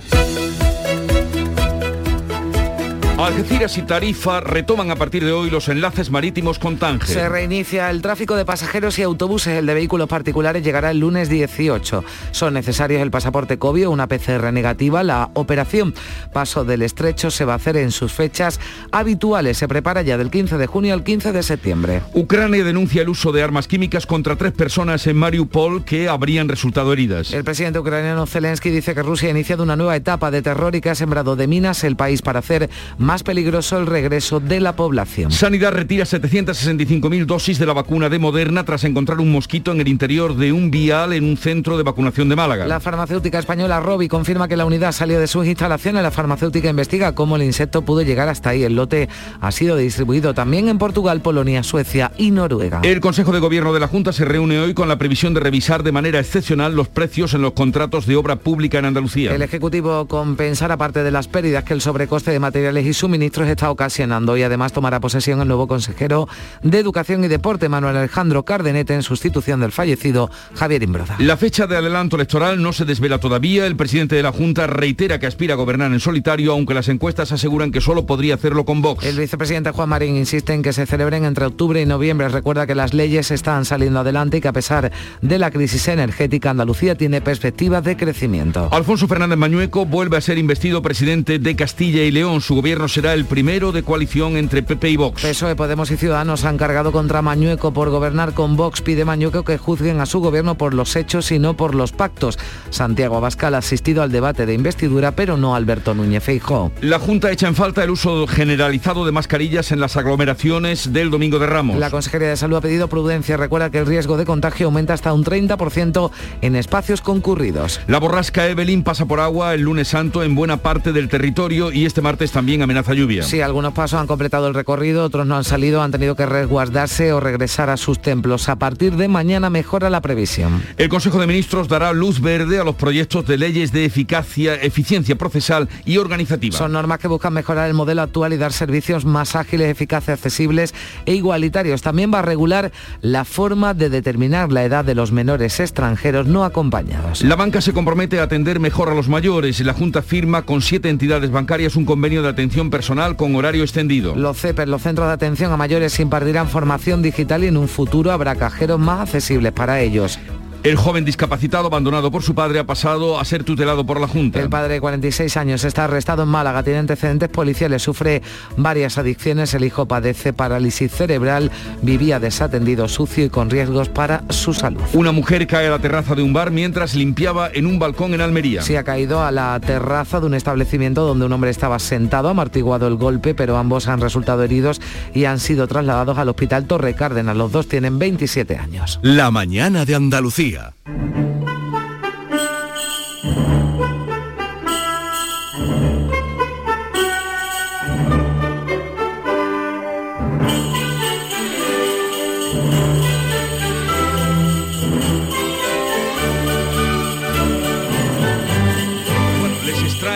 Algeciras 3.23 3.77
y 3.77 3.83
Tarifa 3.83 4.41
retoman 4.41 4.91
a 4.91 4.97
partir 4.97 5.23
de 5.23 5.31
hoy 5.31 5.49
los 5.49 5.69
enlaces 5.69 6.11
marítimos 6.11 6.59
con 6.59 6.75
Tánger. 6.75 7.07
Se 7.07 7.29
reinicia 7.29 7.89
el 7.89 8.01
tráfico 8.01 8.35
de 8.35 8.43
pasajeros 8.43 8.99
y 8.99 9.03
autobuses. 9.03 9.59
El 9.59 9.65
de 9.65 9.73
vehículos 9.73 10.09
particulares 10.09 10.61
llegará 10.61 10.91
el 10.91 10.99
lunes 10.99 11.29
18. 11.29 12.03
Son 12.31 12.53
necesarios 12.53 13.01
el 13.01 13.11
pasaporte 13.11 13.57
COVID, 13.57 13.87
una 13.87 14.07
PCR 14.07 14.51
negativa. 14.51 15.03
La 15.03 15.29
operación 15.35 15.93
Paso 16.33 16.65
del 16.65 16.81
Estrecho 16.81 17.31
se 17.31 17.45
va 17.45 17.53
a 17.53 17.55
hacer 17.55 17.77
en 17.77 17.91
sus 17.91 18.11
fechas 18.11 18.59
habituales. 18.91 19.57
Se 19.57 19.69
prepara 19.69 20.01
ya 20.01 20.17
del 20.17 20.29
15 20.29 20.57
de 20.57 20.67
junio 20.67 20.93
al 20.93 21.05
15 21.05 21.31
de 21.31 21.43
septiembre. 21.43 22.01
Ucrania 22.13 22.65
denuncia 22.65 23.03
el 23.03 23.09
uso 23.09 23.31
de 23.31 23.41
armas 23.41 23.69
químicas 23.69 24.05
contra 24.05 24.35
tres 24.35 24.51
personas 24.51 25.07
en 25.07 25.15
Mariupol 25.15 25.85
que 25.85 26.09
habrían 26.09 26.49
resultado 26.49 26.91
heridas. 26.91 27.31
El 27.31 27.45
presidente 27.45 27.79
ucraniano 27.79 28.25
Zelensky 28.25 28.69
dice 28.69 28.93
que 28.93 29.01
Rusia 29.01 29.29
ha 29.29 29.31
iniciado 29.31 29.63
una 29.63 29.77
nueva 29.77 29.95
etapa 29.95 30.29
de 30.29 30.41
terror 30.41 30.75
y 30.75 30.81
que 30.81 30.89
ha 30.89 30.95
sembrado 30.95 31.37
de 31.37 31.47
minas 31.47 31.85
el 31.85 31.95
país 31.95 32.21
para 32.21 32.39
hacer 32.39 32.69
más 32.97 33.12
peligroso 33.21 33.77
el 33.77 33.85
regreso 33.85 34.39
de 34.39 34.59
la 34.59 34.75
población. 34.75 35.31
Sanidad 35.31 35.73
retira 35.73 36.05
765.000 36.05 37.25
dosis 37.25 37.59
de 37.59 37.67
la 37.67 37.73
vacuna 37.73 38.09
de 38.09 38.17
Moderna 38.17 38.63
tras 38.65 38.83
encontrar 38.85 39.19
un 39.19 39.31
mosquito 39.31 39.71
en 39.71 39.81
el 39.81 39.87
interior 39.87 40.35
de 40.35 40.51
un 40.51 40.71
vial 40.71 41.13
en 41.13 41.25
un 41.25 41.37
centro 41.37 41.77
de 41.77 41.83
vacunación 41.83 42.29
de 42.29 42.35
Málaga. 42.35 42.65
La 42.65 42.79
farmacéutica 42.79 43.37
española 43.37 43.79
Robi 43.79 44.07
confirma 44.07 44.47
que 44.47 44.57
la 44.57 44.65
unidad 44.65 44.91
salió 44.93 45.19
de 45.19 45.27
sus 45.27 45.45
instalaciones. 45.45 46.01
La 46.01 46.11
farmacéutica 46.11 46.69
investiga 46.69 47.13
cómo 47.13 47.35
el 47.35 47.43
insecto 47.43 47.83
pudo 47.83 48.01
llegar 48.01 48.29
hasta 48.29 48.49
ahí. 48.49 48.63
El 48.63 48.75
lote 48.75 49.09
ha 49.41 49.51
sido 49.51 49.75
distribuido 49.75 50.33
también 50.33 50.69
en 50.69 50.77
Portugal, 50.77 51.21
Polonia, 51.21 51.61
Suecia 51.63 52.11
y 52.17 52.31
Noruega. 52.31 52.79
El 52.83 53.01
Consejo 53.01 53.31
de 53.31 53.39
Gobierno 53.39 53.73
de 53.73 53.79
la 53.79 53.87
Junta 53.87 54.13
se 54.13 54.25
reúne 54.25 54.59
hoy 54.59 54.73
con 54.73 54.87
la 54.87 54.97
previsión 54.97 55.33
de 55.33 55.41
revisar 55.41 55.83
de 55.83 55.91
manera 55.91 56.19
excepcional 56.19 56.75
los 56.75 56.87
precios 56.87 57.33
en 57.33 57.41
los 57.41 57.51
contratos 57.51 58.05
de 58.05 58.15
obra 58.15 58.37
pública 58.37 58.79
en 58.79 58.85
Andalucía. 58.85 59.33
El 59.33 59.41
Ejecutivo 59.41 60.07
compensará 60.07 60.77
parte 60.77 61.03
de 61.03 61.11
las 61.11 61.27
pérdidas 61.27 61.63
que 61.63 61.73
el 61.73 61.81
sobrecoste 61.81 62.31
de 62.31 62.39
materiales 62.39 62.85
y 62.85 62.92
suministros 62.93 63.47
está 63.47 63.69
ocasionando 63.69 64.37
y 64.37 64.43
además 64.43 64.73
tomará 64.73 64.99
posesión 64.99 65.41
el 65.41 65.47
nuevo 65.47 65.67
consejero 65.67 66.27
de 66.61 66.79
Educación 66.79 67.23
y 67.23 67.27
Deporte, 67.27 67.69
Manuel 67.69 67.97
Alejandro 67.97 68.43
Cardenete, 68.43 68.93
en 68.93 69.03
sustitución 69.03 69.59
del 69.59 69.71
fallecido 69.71 70.29
Javier 70.55 70.83
Imbroda. 70.83 71.15
La 71.19 71.37
fecha 71.37 71.67
de 71.67 71.77
adelanto 71.77 72.15
electoral 72.15 72.61
no 72.61 72.73
se 72.73 72.85
desvela 72.85 73.19
todavía. 73.19 73.65
El 73.65 73.75
presidente 73.75 74.15
de 74.15 74.23
la 74.23 74.31
Junta 74.31 74.67
reitera 74.67 75.19
que 75.19 75.27
aspira 75.27 75.53
a 75.53 75.57
gobernar 75.57 75.91
en 75.91 75.99
solitario, 75.99 76.51
aunque 76.53 76.73
las 76.73 76.89
encuestas 76.89 77.31
aseguran 77.31 77.71
que 77.71 77.81
solo 77.81 78.05
podría 78.05 78.35
hacerlo 78.35 78.65
con 78.65 78.81
Vox. 78.81 79.05
El 79.05 79.17
vicepresidente 79.17 79.71
Juan 79.71 79.89
Marín 79.89 80.15
insiste 80.15 80.53
en 80.53 80.61
que 80.61 80.73
se 80.73 80.85
celebren 80.85 81.25
entre 81.25 81.45
octubre 81.45 81.81
y 81.81 81.85
noviembre. 81.85 82.29
Recuerda 82.29 82.67
que 82.67 82.75
las 82.75 82.93
leyes 82.93 83.31
están 83.31 83.65
saliendo 83.65 83.99
adelante 83.99 84.37
y 84.37 84.41
que 84.41 84.47
a 84.47 84.53
pesar 84.53 84.91
de 85.21 85.39
la 85.39 85.51
crisis 85.51 85.87
energética, 85.87 86.49
Andalucía 86.49 86.95
tiene 86.95 87.21
perspectivas 87.21 87.83
de 87.83 87.97
crecimiento. 87.97 88.69
Alfonso 88.71 89.07
Fernández 89.07 89.37
Mañueco 89.37 89.85
vuelve 89.85 90.17
a 90.17 90.21
ser 90.21 90.37
investido 90.37 90.81
presidente 90.81 91.39
de 91.39 91.55
Castilla 91.55 92.03
y 92.03 92.11
León. 92.11 92.41
Su 92.41 92.55
gobierno 92.55 92.82
será 92.87 93.13
el 93.13 93.25
primero 93.25 93.71
de 93.71 93.83
coalición 93.83 94.37
entre 94.37 94.63
PP 94.63 94.89
y 94.89 94.97
Vox. 94.97 95.21
PSOE, 95.21 95.55
Podemos 95.55 95.91
y 95.91 95.97
Ciudadanos 95.97 96.45
han 96.45 96.57
cargado 96.57 96.91
contra 96.91 97.21
Mañueco 97.21 97.73
por 97.73 97.89
gobernar 97.89 98.33
con 98.33 98.55
Vox. 98.55 98.81
Pide 98.81 99.05
Mañueco 99.05 99.43
que 99.43 99.57
juzguen 99.57 99.99
a 99.99 100.05
su 100.05 100.19
gobierno 100.19 100.55
por 100.55 100.73
los 100.73 100.95
hechos 100.95 101.31
y 101.31 101.39
no 101.39 101.55
por 101.55 101.75
los 101.75 101.91
pactos. 101.91 102.37
Santiago 102.69 103.17
Abascal 103.17 103.55
ha 103.55 103.59
asistido 103.59 104.03
al 104.03 104.11
debate 104.11 104.45
de 104.45 104.53
investidura, 104.53 105.11
pero 105.11 105.37
no 105.37 105.55
Alberto 105.55 105.93
Núñez 105.93 106.23
Feijóo. 106.23 106.71
La 106.81 106.99
Junta 106.99 107.31
echa 107.31 107.47
en 107.47 107.55
falta 107.55 107.83
el 107.83 107.91
uso 107.91 108.27
generalizado 108.27 109.05
de 109.05 109.11
mascarillas 109.11 109.71
en 109.71 109.79
las 109.79 109.97
aglomeraciones 109.97 110.91
del 110.91 111.09
Domingo 111.09 111.39
de 111.39 111.47
Ramos. 111.47 111.77
La 111.77 111.89
Consejería 111.89 112.29
de 112.29 112.37
Salud 112.37 112.57
ha 112.57 112.61
pedido 112.61 112.87
prudencia. 112.87 113.37
Recuerda 113.37 113.69
que 113.69 113.79
el 113.79 113.85
riesgo 113.85 114.17
de 114.17 114.25
contagio 114.25 114.67
aumenta 114.67 114.93
hasta 114.93 115.13
un 115.13 115.23
30% 115.23 116.11
en 116.41 116.55
espacios 116.55 117.01
concurridos. 117.01 117.79
La 117.87 117.99
borrasca 117.99 118.47
Evelyn 118.47 118.83
pasa 118.83 119.05
por 119.05 119.19
agua 119.19 119.53
el 119.53 119.61
lunes 119.61 119.87
santo 119.87 120.23
en 120.23 120.35
buena 120.35 120.57
parte 120.57 120.91
del 120.91 121.09
territorio 121.09 121.71
y 121.71 121.85
este 121.85 122.01
martes 122.01 122.31
también 122.31 122.61
amenaza 122.61 122.72
lluvia. 122.93 123.23
Sí, 123.23 123.41
algunos 123.41 123.73
pasos 123.73 123.99
han 123.99 124.07
completado 124.07 124.47
el 124.47 124.53
recorrido, 124.53 125.03
otros 125.03 125.25
no 125.25 125.35
han 125.35 125.43
salido, 125.43 125.81
han 125.81 125.91
tenido 125.91 126.15
que 126.15 126.25
resguardarse 126.25 127.13
o 127.13 127.19
regresar 127.19 127.69
a 127.69 127.77
sus 127.77 128.01
templos. 128.01 128.49
A 128.49 128.57
partir 128.57 128.95
de 128.95 129.07
mañana 129.07 129.49
mejora 129.49 129.89
la 129.89 130.01
previsión. 130.01 130.61
El 130.77 130.89
Consejo 130.89 131.19
de 131.19 131.27
Ministros 131.27 131.67
dará 131.67 131.93
luz 131.93 132.21
verde 132.21 132.59
a 132.59 132.63
los 132.63 132.75
proyectos 132.75 133.25
de 133.25 133.37
leyes 133.37 133.71
de 133.71 133.85
eficacia, 133.85 134.55
eficiencia 134.55 135.15
procesal 135.15 135.69
y 135.85 135.97
organizativa. 135.97 136.57
Son 136.57 136.71
normas 136.71 136.99
que 136.99 137.07
buscan 137.07 137.33
mejorar 137.33 137.67
el 137.67 137.73
modelo 137.73 138.01
actual 138.01 138.33
y 138.33 138.37
dar 138.37 138.53
servicios 138.53 139.05
más 139.05 139.35
ágiles, 139.35 139.69
eficaces, 139.69 140.09
accesibles 140.09 140.73
e 141.05 141.13
igualitarios. 141.13 141.81
También 141.81 142.11
va 142.13 142.19
a 142.19 142.23
regular 142.23 142.71
la 143.01 143.25
forma 143.25 143.73
de 143.73 143.89
determinar 143.89 144.51
la 144.51 144.63
edad 144.63 144.85
de 144.85 144.95
los 144.95 145.11
menores 145.11 145.59
extranjeros 145.59 146.27
no 146.27 146.43
acompañados. 146.43 147.23
La 147.23 147.35
banca 147.35 147.61
se 147.61 147.73
compromete 147.73 148.19
a 148.19 148.23
atender 148.23 148.59
mejor 148.59 148.89
a 148.89 148.95
los 148.95 149.09
mayores. 149.09 149.59
La 149.61 149.73
Junta 149.73 150.01
firma 150.01 150.43
con 150.43 150.61
siete 150.61 150.89
entidades 150.89 151.31
bancarias 151.31 151.75
un 151.75 151.85
convenio 151.85 152.21
de 152.21 152.29
atención 152.29 152.62
personal 152.69 153.15
con 153.15 153.35
horario 153.35 153.63
extendido. 153.63 154.15
Los 154.15 154.39
CEPER, 154.39 154.67
los 154.67 154.81
centros 154.81 155.07
de 155.07 155.13
atención 155.13 155.51
a 155.51 155.57
mayores, 155.57 155.99
impartirán 155.99 156.49
formación 156.49 157.01
digital 157.01 157.43
y 157.43 157.47
en 157.47 157.57
un 157.57 157.67
futuro 157.67 158.11
habrá 158.11 158.35
cajeros 158.35 158.79
más 158.79 159.01
accesibles 159.01 159.51
para 159.51 159.81
ellos. 159.81 160.19
El 160.63 160.77
joven 160.77 161.03
discapacitado 161.03 161.67
abandonado 161.67 162.09
por 162.09 162.23
su 162.23 162.35
padre 162.35 162.57
ha 162.59 162.63
pasado 162.63 163.19
a 163.19 163.25
ser 163.25 163.43
tutelado 163.43 163.85
por 163.85 163.99
la 163.99 164.07
Junta. 164.07 164.39
El 164.39 164.47
padre 164.47 164.75
de 164.75 164.79
46 164.79 165.35
años 165.35 165.65
está 165.65 165.83
arrestado 165.83 166.23
en 166.23 166.29
Málaga, 166.29 166.63
tiene 166.63 166.79
antecedentes 166.79 167.27
policiales, 167.27 167.81
sufre 167.81 168.21
varias 168.55 168.97
adicciones, 168.97 169.53
el 169.53 169.65
hijo 169.65 169.89
padece 169.89 170.31
parálisis 170.31 170.89
cerebral, 170.89 171.51
vivía 171.81 172.21
desatendido, 172.21 172.87
sucio 172.87 173.25
y 173.25 173.29
con 173.29 173.49
riesgos 173.49 173.89
para 173.89 174.23
su 174.29 174.53
salud. 174.53 174.79
Una 174.93 175.11
mujer 175.11 175.47
cae 175.47 175.67
a 175.67 175.71
la 175.71 175.79
terraza 175.79 176.15
de 176.15 176.23
un 176.23 176.31
bar 176.31 176.49
mientras 176.49 176.95
limpiaba 176.95 177.49
en 177.53 177.65
un 177.65 177.77
balcón 177.77 178.13
en 178.13 178.21
Almería. 178.21 178.61
Se 178.61 178.77
ha 178.77 178.85
caído 178.85 179.21
a 179.21 179.31
la 179.31 179.59
terraza 179.59 180.21
de 180.21 180.27
un 180.27 180.33
establecimiento 180.33 181.05
donde 181.05 181.25
un 181.25 181.33
hombre 181.33 181.51
estaba 181.51 181.77
sentado, 181.77 182.29
amortiguado 182.29 182.87
el 182.87 182.95
golpe, 182.95 183.35
pero 183.35 183.57
ambos 183.57 183.89
han 183.89 183.99
resultado 183.99 184.43
heridos 184.43 184.79
y 185.13 185.25
han 185.25 185.41
sido 185.41 185.67
trasladados 185.67 186.17
al 186.17 186.29
hospital 186.29 186.67
Torre 186.67 186.93
Cárdenas. 186.93 187.35
Los 187.35 187.51
dos 187.51 187.67
tienen 187.67 187.99
27 187.99 188.55
años. 188.55 189.01
La 189.01 189.29
mañana 189.29 189.83
de 189.83 189.95
Andalucía. 189.95 190.52
Media. 190.53 191.62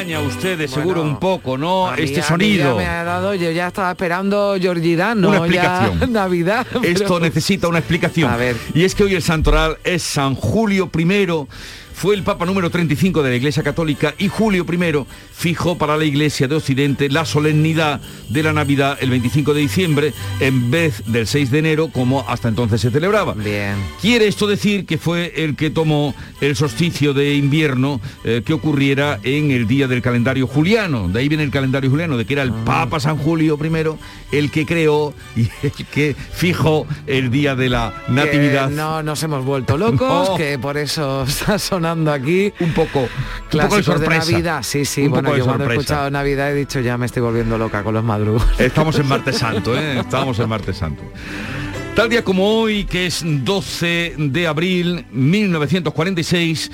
Extraña 0.02 0.18
a 0.18 0.22
ustedes 0.22 0.72
seguro 0.72 1.02
un 1.02 1.20
poco, 1.20 1.58
¿no? 1.58 1.88
A 1.88 1.96
mí- 1.96 2.04
este 2.04 2.20
a 2.22 2.24
sonido. 2.24 2.72
ya 2.72 2.76
me 2.78 2.86
ha 2.88 3.04
dado, 3.04 3.34
yo 3.36 3.52
ya 3.52 3.68
estaba 3.68 3.92
esperando 3.92 4.56
Georgie 4.60 4.96
Dan, 4.96 5.22
¿no? 5.22 5.30
Una 5.30 5.40
Ya 5.40 5.46
explicación. 5.46 6.14
Navidad. 6.14 6.68
Esto 6.84 7.04
pero- 7.06 7.20
necesita 7.20 7.68
una 7.68 7.80
explicación. 7.80 8.32
Y 8.74 8.84
es 8.84 8.96
que 8.96 9.04
hoy 9.04 9.16
el 9.16 9.22
santoral 9.22 9.78
es 9.84 10.04
San 10.04 10.36
Julio 10.36 10.90
I. 10.98 11.28
Fue 11.98 12.14
el 12.14 12.22
Papa 12.22 12.46
número 12.46 12.70
35 12.70 13.24
de 13.24 13.32
la 13.32 13.36
Iglesia 13.38 13.64
Católica 13.64 14.14
y 14.20 14.28
Julio 14.28 14.68
I 14.72 15.04
fijó 15.34 15.80
para 15.80 15.98
la 15.98 16.06
Iglesia 16.06 16.48
de 16.48 16.54
Occidente 16.54 17.10
la 17.10 17.26
solemnidad 17.26 18.00
de 18.30 18.44
la 18.44 18.54
Navidad 18.54 19.00
el 19.02 19.10
25 19.10 19.56
de 19.56 19.62
diciembre 19.62 20.14
en 20.40 20.70
vez 20.70 21.02
del 21.08 21.26
6 21.26 21.50
de 21.50 21.58
enero 21.58 21.88
como 21.88 22.24
hasta 22.30 22.50
entonces 22.50 22.82
se 22.82 22.92
celebraba. 22.92 23.34
Bien. 23.34 23.78
Quiere 24.00 24.28
esto 24.28 24.46
decir 24.46 24.86
que 24.86 25.00
fue 25.00 25.34
el 25.38 25.56
que 25.56 25.72
tomó 25.72 26.14
el 26.40 26.56
solsticio 26.56 27.16
de 27.16 27.34
invierno 27.34 28.00
eh, 28.24 28.44
que 28.46 28.54
ocurriera 28.54 29.20
en 29.24 29.50
el 29.50 29.68
día 29.68 29.88
del 29.88 30.04
calendario 30.04 30.46
juliano. 30.46 31.08
De 31.10 31.20
ahí 31.22 31.28
viene 31.28 31.46
el 31.46 31.52
calendario 31.52 31.90
juliano, 31.90 32.16
de 32.16 32.26
que 32.26 32.34
era 32.34 32.44
el 32.44 32.52
Ah. 32.52 32.64
Papa 32.64 33.00
San 33.00 33.18
Julio 33.18 33.58
I 33.60 34.38
el 34.38 34.52
que 34.52 34.68
creó 34.68 35.16
y 35.36 35.50
el 35.64 35.72
que 35.72 36.16
fijó 36.16 36.86
el 37.08 37.32
día 37.32 37.56
de 37.56 37.70
la 37.70 38.04
Natividad. 38.08 38.70
Que 38.70 38.76
no 38.76 39.02
nos 39.02 39.24
hemos 39.24 39.44
vuelto 39.44 39.80
locos, 39.80 40.30
No. 40.30 40.36
que 40.38 40.60
por 40.60 40.78
eso 40.78 41.24
está 41.28 41.58
sonando 41.58 41.87
aquí. 42.12 42.54
Un 42.60 42.74
poco, 42.74 43.08
de 43.52 43.84
sorpresa. 43.84 43.96
de 43.96 44.32
Navidad, 44.34 44.64
sí, 44.64 44.86
sí. 44.86 45.04
Un 45.04 45.12
bueno, 45.12 45.36
yo 45.36 45.46
cuando 45.46 45.66
he 45.66 45.74
escuchado 45.74 46.10
Navidad 46.10 46.52
he 46.52 46.56
dicho 46.56 46.80
ya 46.80 46.98
me 46.98 47.06
estoy 47.06 47.22
volviendo 47.22 47.58
loca 47.58 47.84
con 47.84 47.94
los 47.94 48.04
madrugos. 48.04 48.46
Estamos 48.60 48.98
en 49.00 49.08
Martes 49.08 49.38
Santo, 49.38 49.78
¿eh? 49.78 50.00
Estamos 50.00 50.40
en 50.40 50.50
Martes 50.50 50.78
Santo. 50.78 51.04
Tal 51.96 52.10
día 52.10 52.24
como 52.24 52.48
hoy, 52.48 52.86
que 52.86 53.08
es 53.08 53.24
12 53.26 54.16
de 54.18 54.48
abril 54.48 55.06
1946, 55.12 56.72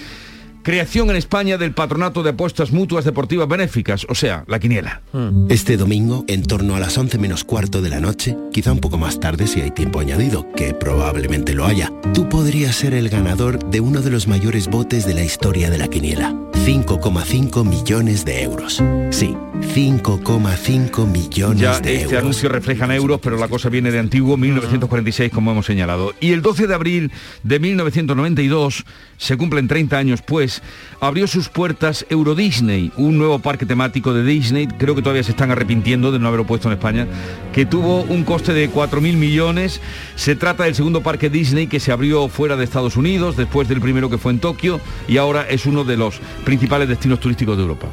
creación 0.64 1.10
en 1.10 1.18
España 1.18 1.58
del 1.58 1.74
Patronato 1.74 2.24
de 2.24 2.32
Apuestas 2.32 2.72
Mutuas 2.72 3.06
Deportivas 3.06 3.48
Benéficas, 3.48 4.06
o 4.10 4.16
sea, 4.16 4.46
la 4.48 4.60
quiniela. 4.60 5.02
Este 5.50 5.78
domingo, 5.78 6.24
en 6.28 6.44
torno 6.44 6.76
a 6.76 6.80
las 6.80 6.98
11 6.98 7.18
menos 7.20 7.44
cuarto 7.44 7.82
de 7.82 7.90
la 7.90 8.00
noche, 8.00 8.36
quizá 8.52 8.72
un 8.72 8.80
poco 8.80 8.98
más 8.98 9.20
tarde 9.20 9.46
si 9.46 9.62
hay 9.62 9.72
tiempo 9.72 10.00
añadido, 10.00 10.48
que 10.56 10.74
probablemente 10.74 11.54
lo 11.54 11.66
haya, 11.66 11.92
tú 12.14 12.30
podrías 12.30 12.76
ser 12.76 12.94
el 12.94 13.10
ganador 13.10 13.60
de 13.70 13.82
uno 13.82 14.02
de 14.02 14.10
los 14.10 14.28
mayores 14.28 14.68
botes 14.70 15.06
de 15.06 15.14
la 15.14 15.24
historia 15.24 15.70
de 15.70 15.78
la 15.78 15.90
quiniela. 15.90 16.34
5,5 16.66 17.66
millones 17.66 18.24
de 18.24 18.42
euros. 18.44 18.82
Sí, 19.12 19.36
5,5 19.76 21.08
millones 21.08 21.60
Ya 21.62 21.80
de 21.80 21.96
este 21.96 22.04
euros. 22.06 22.20
anuncio 22.20 22.48
refleja 22.50 22.86
en 22.86 22.92
euros, 22.92 23.20
pero 23.22 23.38
la 23.38 23.48
cosa 23.50 23.68
viene 23.70 23.92
de 23.92 24.00
antiguo, 24.00 24.38
1946, 24.38 25.32
como 25.32 25.52
hemos 25.52 25.66
señalado. 25.66 26.14
Y 26.22 26.32
el 26.32 26.42
12 26.42 26.68
de 26.68 26.74
abril 26.74 27.12
de 27.44 27.60
1992, 27.60 28.86
se 29.18 29.36
cumplen 29.38 29.68
30 29.68 29.98
años 29.98 30.22
pues, 30.22 30.53
abrió 31.00 31.28
sus 31.28 31.50
puertas 31.50 32.06
Euro 32.10 32.36
Disney, 32.36 32.92
un 32.98 33.18
nuevo 33.18 33.40
parque 33.40 33.66
temático 33.66 34.14
de 34.14 34.24
Disney, 34.24 34.68
creo 34.68 34.96
que 34.96 35.02
todavía 35.02 35.24
se 35.24 35.32
están 35.32 35.52
arrepintiendo 35.52 36.12
de 36.12 36.20
no 36.20 36.28
haberlo 36.28 36.46
puesto 36.46 36.68
en 36.68 36.74
España, 36.74 37.08
que 37.54 37.66
tuvo 37.66 38.02
un 38.02 38.24
coste 38.24 38.54
de 38.54 38.70
4.000 38.70 39.16
millones. 39.16 39.82
Se 40.16 40.36
trata 40.36 40.64
del 40.64 40.76
segundo 40.76 41.02
parque 41.02 41.30
Disney 41.30 41.68
que 41.68 41.80
se 41.80 41.92
abrió 41.92 42.28
fuera 42.28 42.56
de 42.56 42.64
Estados 42.64 42.98
Unidos, 42.98 43.38
después 43.38 43.68
del 43.68 43.82
primero 43.82 44.10
que 44.10 44.18
fue 44.18 44.32
en 44.32 44.40
Tokio, 44.40 44.80
y 45.08 45.18
ahora 45.18 45.48
es 45.50 45.66
uno 45.66 45.84
de 45.84 45.98
los 45.98 46.20
principales 46.44 46.88
destinos 46.88 47.20
turísticos 47.20 47.58
de 47.58 47.64
Europa. 47.64 47.88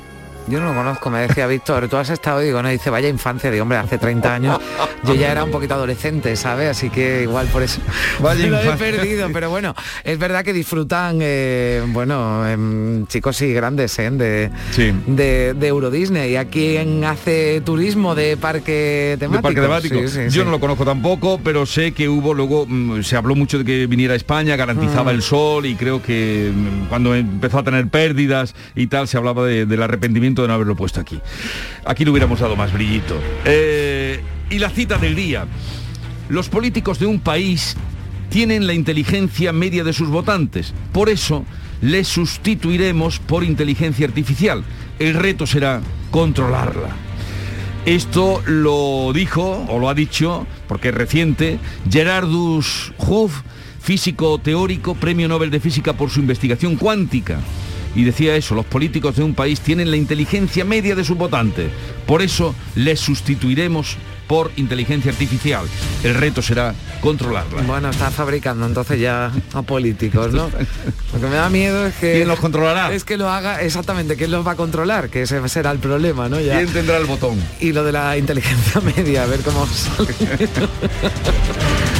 Yo 0.48 0.58
no 0.58 0.68
lo 0.72 0.74
conozco, 0.74 1.10
me 1.10 1.20
decía 1.20 1.46
Víctor, 1.46 1.88
tú 1.88 1.96
has 1.96 2.10
estado, 2.10 2.40
digo, 2.40 2.60
no, 2.60 2.68
dice, 2.68 2.90
vaya 2.90 3.08
infancia, 3.08 3.50
digo, 3.52 3.62
hombre, 3.62 3.78
hace 3.78 3.98
30 3.98 4.34
años 4.34 4.58
yo 5.04 5.14
ya 5.14 5.30
era 5.30 5.44
un 5.44 5.50
poquito 5.52 5.74
adolescente, 5.74 6.34
¿sabes? 6.34 6.70
Así 6.70 6.90
que 6.90 7.22
igual 7.22 7.46
por 7.48 7.62
eso 7.62 7.80
Vaya 8.20 8.46
lo 8.48 8.60
he 8.60 8.76
perdido, 8.76 9.28
pero 9.32 9.48
bueno, 9.50 9.74
es 10.02 10.18
verdad 10.18 10.44
que 10.44 10.52
disfrutan, 10.52 11.18
eh, 11.20 11.82
bueno, 11.88 12.48
em, 12.48 13.06
chicos 13.06 13.40
y 13.42 13.52
grandes, 13.52 13.96
¿eh? 14.00 14.10
De, 14.10 14.50
de, 15.06 15.54
de 15.54 15.66
Euro 15.68 15.90
Disney. 15.90 16.32
¿Y 16.32 16.36
a 16.36 16.46
quién 16.46 17.04
hace 17.04 17.60
turismo 17.60 18.14
de 18.16 18.36
parque 18.36 19.16
temático? 19.20 19.36
de 19.36 19.42
parque 19.42 19.60
temático. 19.60 20.08
Sí, 20.08 20.08
sí, 20.08 20.34
Yo 20.34 20.42
sí. 20.42 20.44
no 20.44 20.50
lo 20.50 20.58
conozco 20.60 20.84
tampoco, 20.84 21.38
pero 21.44 21.64
sé 21.64 21.92
que 21.92 22.08
hubo 22.08 22.34
luego, 22.34 22.66
mm, 22.68 23.02
se 23.02 23.16
habló 23.16 23.36
mucho 23.36 23.58
de 23.58 23.64
que 23.64 23.86
viniera 23.86 24.14
a 24.14 24.16
España, 24.16 24.56
garantizaba 24.56 25.12
Mm. 25.12 25.14
el 25.14 25.22
sol 25.22 25.66
y 25.66 25.76
creo 25.76 26.02
que 26.02 26.50
mm, 26.52 26.88
cuando 26.88 27.14
empezó 27.14 27.58
a 27.60 27.62
tener 27.62 27.86
pérdidas 27.88 28.54
y 28.74 28.88
tal, 28.88 29.06
se 29.06 29.16
hablaba 29.16 29.46
de- 29.46 29.64
del 29.66 29.82
arrepentimiento 29.82 30.39
de 30.42 30.48
no 30.48 30.54
haberlo 30.54 30.76
puesto 30.76 31.00
aquí. 31.00 31.20
Aquí 31.84 32.04
le 32.04 32.10
hubiéramos 32.10 32.40
dado 32.40 32.56
más 32.56 32.72
brillito. 32.72 33.18
Eh, 33.44 34.22
y 34.50 34.58
la 34.58 34.70
cita 34.70 34.98
del 34.98 35.14
día. 35.14 35.46
Los 36.28 36.48
políticos 36.48 36.98
de 36.98 37.06
un 37.06 37.20
país 37.20 37.76
tienen 38.28 38.66
la 38.66 38.74
inteligencia 38.74 39.52
media 39.52 39.84
de 39.84 39.92
sus 39.92 40.08
votantes. 40.08 40.72
Por 40.92 41.08
eso 41.08 41.44
les 41.82 42.08
sustituiremos 42.08 43.18
por 43.18 43.44
inteligencia 43.44 44.06
artificial. 44.06 44.64
El 44.98 45.14
reto 45.14 45.46
será 45.46 45.80
controlarla. 46.10 46.90
Esto 47.86 48.42
lo 48.46 49.12
dijo, 49.14 49.64
o 49.68 49.78
lo 49.78 49.88
ha 49.88 49.94
dicho, 49.94 50.46
porque 50.68 50.88
es 50.88 50.94
reciente, 50.94 51.58
Gerardus 51.90 52.92
Huff, 52.98 53.40
físico 53.80 54.38
teórico, 54.38 54.94
premio 54.94 55.28
Nobel 55.28 55.50
de 55.50 55.60
Física 55.60 55.94
por 55.94 56.10
su 56.10 56.20
investigación 56.20 56.76
cuántica. 56.76 57.40
Y 57.94 58.04
decía 58.04 58.36
eso, 58.36 58.54
los 58.54 58.66
políticos 58.66 59.16
de 59.16 59.22
un 59.22 59.34
país 59.34 59.60
tienen 59.60 59.90
la 59.90 59.96
inteligencia 59.96 60.64
media 60.64 60.94
de 60.94 61.04
sus 61.04 61.16
votantes. 61.16 61.70
Por 62.06 62.22
eso 62.22 62.54
les 62.74 63.00
sustituiremos 63.00 63.96
por 64.30 64.52
inteligencia 64.56 65.10
artificial. 65.10 65.64
El 66.04 66.14
reto 66.14 66.40
será 66.40 66.72
controlarla. 67.00 67.62
Bueno, 67.62 67.90
está 67.90 68.12
fabricando 68.12 68.64
entonces 68.64 69.00
ya 69.00 69.32
a 69.52 69.62
políticos, 69.62 70.32
¿no? 70.32 70.48
Lo 71.12 71.20
que 71.20 71.26
me 71.26 71.34
da 71.34 71.50
miedo 71.50 71.84
es 71.88 71.94
que... 71.96 72.12
¿Quién 72.12 72.28
los 72.28 72.38
controlará? 72.38 72.94
Es 72.94 73.02
que 73.02 73.16
lo 73.16 73.28
haga 73.28 73.60
exactamente, 73.60 74.14
¿quién 74.14 74.30
los 74.30 74.46
va 74.46 74.52
a 74.52 74.56
controlar? 74.56 75.10
Que 75.10 75.22
ese 75.22 75.48
será 75.48 75.72
el 75.72 75.80
problema, 75.80 76.28
¿no? 76.28 76.40
Ya. 76.40 76.58
¿Quién 76.58 76.72
tendrá 76.72 76.98
el 76.98 77.06
botón? 77.06 77.42
Y 77.58 77.72
lo 77.72 77.82
de 77.82 77.90
la 77.90 78.16
inteligencia 78.16 78.80
media, 78.96 79.24
a 79.24 79.26
ver 79.26 79.40
cómo 79.40 79.66
sale. 79.66 80.14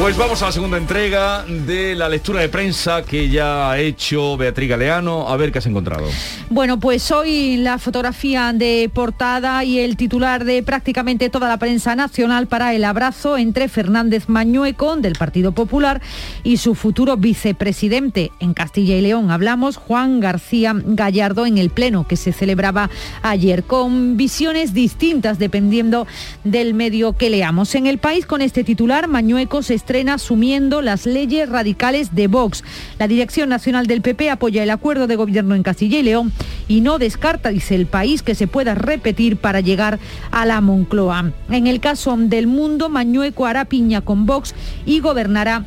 Pues 0.00 0.16
vamos 0.16 0.40
a 0.40 0.46
la 0.46 0.52
segunda 0.52 0.78
entrega 0.78 1.44
de 1.44 1.94
la 1.94 2.08
lectura 2.08 2.40
de 2.40 2.48
prensa 2.48 3.02
que 3.02 3.28
ya 3.28 3.70
ha 3.70 3.78
hecho 3.78 4.38
Beatriz 4.38 4.70
Galeano. 4.70 5.28
A 5.28 5.36
ver 5.36 5.52
qué 5.52 5.58
has 5.58 5.66
encontrado. 5.66 6.08
Bueno, 6.48 6.80
pues 6.80 7.10
hoy 7.10 7.58
la 7.58 7.76
fotografía 7.76 8.54
de 8.54 8.90
portada 8.92 9.62
y 9.62 9.78
el 9.78 9.98
titular 9.98 10.46
de 10.46 10.62
prácticamente 10.62 11.28
toda 11.28 11.48
la 11.50 11.58
prensa 11.58 11.94
nacional 11.96 12.46
para 12.46 12.72
el 12.72 12.84
abrazo 12.84 13.36
entre 13.36 13.68
Fernández 13.68 14.30
Mañueco 14.30 14.96
del 14.96 15.16
Partido 15.16 15.52
Popular 15.52 16.00
y 16.44 16.56
su 16.56 16.74
futuro 16.74 17.18
vicepresidente 17.18 18.32
en 18.40 18.54
Castilla 18.54 18.96
y 18.96 19.02
León. 19.02 19.30
Hablamos 19.30 19.76
Juan 19.76 20.18
García 20.18 20.74
Gallardo 20.74 21.44
en 21.44 21.58
el 21.58 21.68
pleno 21.68 22.08
que 22.08 22.16
se 22.16 22.32
celebraba 22.32 22.88
ayer 23.20 23.64
con 23.64 24.16
visiones 24.16 24.72
distintas 24.72 25.38
dependiendo 25.38 26.06
del 26.42 26.72
medio 26.72 27.12
que 27.18 27.28
leamos. 27.28 27.74
En 27.74 27.86
el 27.86 27.98
país 27.98 28.24
con 28.24 28.40
este 28.40 28.64
titular 28.64 29.06
Mañueco 29.06 29.62
se 29.62 29.74
estrena 29.90 30.14
asumiendo 30.14 30.82
las 30.82 31.04
leyes 31.04 31.48
radicales 31.48 32.14
de 32.14 32.28
Vox. 32.28 32.62
La 33.00 33.08
Dirección 33.08 33.48
Nacional 33.48 33.88
del 33.88 34.02
PP 34.02 34.30
apoya 34.30 34.62
el 34.62 34.70
acuerdo 34.70 35.08
de 35.08 35.16
gobierno 35.16 35.56
en 35.56 35.64
Castilla 35.64 35.98
y 35.98 36.04
León 36.04 36.32
y 36.68 36.80
no 36.80 37.00
descarta, 37.00 37.48
dice 37.48 37.74
el 37.74 37.86
país, 37.86 38.22
que 38.22 38.36
se 38.36 38.46
pueda 38.46 38.76
repetir 38.76 39.36
para 39.36 39.58
llegar 39.58 39.98
a 40.30 40.46
la 40.46 40.60
Moncloa. 40.60 41.32
En 41.50 41.66
el 41.66 41.80
caso 41.80 42.16
del 42.16 42.46
mundo, 42.46 42.88
Mañueco 42.88 43.46
hará 43.46 43.64
piña 43.64 44.00
con 44.00 44.26
Vox 44.26 44.54
y 44.86 45.00
gobernará 45.00 45.66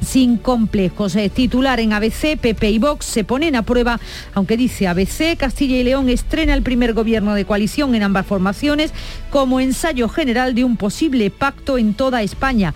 sin 0.00 0.36
complejos. 0.36 1.16
Titular 1.34 1.80
en 1.80 1.92
ABC, 1.92 2.38
PP 2.40 2.70
y 2.70 2.78
Vox 2.78 3.04
se 3.04 3.24
ponen 3.24 3.56
a 3.56 3.62
prueba, 3.62 3.98
aunque 4.34 4.56
dice 4.56 4.86
ABC, 4.86 5.36
Castilla 5.36 5.76
y 5.76 5.82
León 5.82 6.08
estrena 6.08 6.54
el 6.54 6.62
primer 6.62 6.92
gobierno 6.92 7.34
de 7.34 7.44
coalición 7.44 7.96
en 7.96 8.04
ambas 8.04 8.26
formaciones 8.26 8.92
como 9.30 9.58
ensayo 9.58 10.08
general 10.08 10.54
de 10.54 10.62
un 10.62 10.76
posible 10.76 11.30
pacto 11.30 11.78
en 11.78 11.94
toda 11.94 12.22
España, 12.22 12.74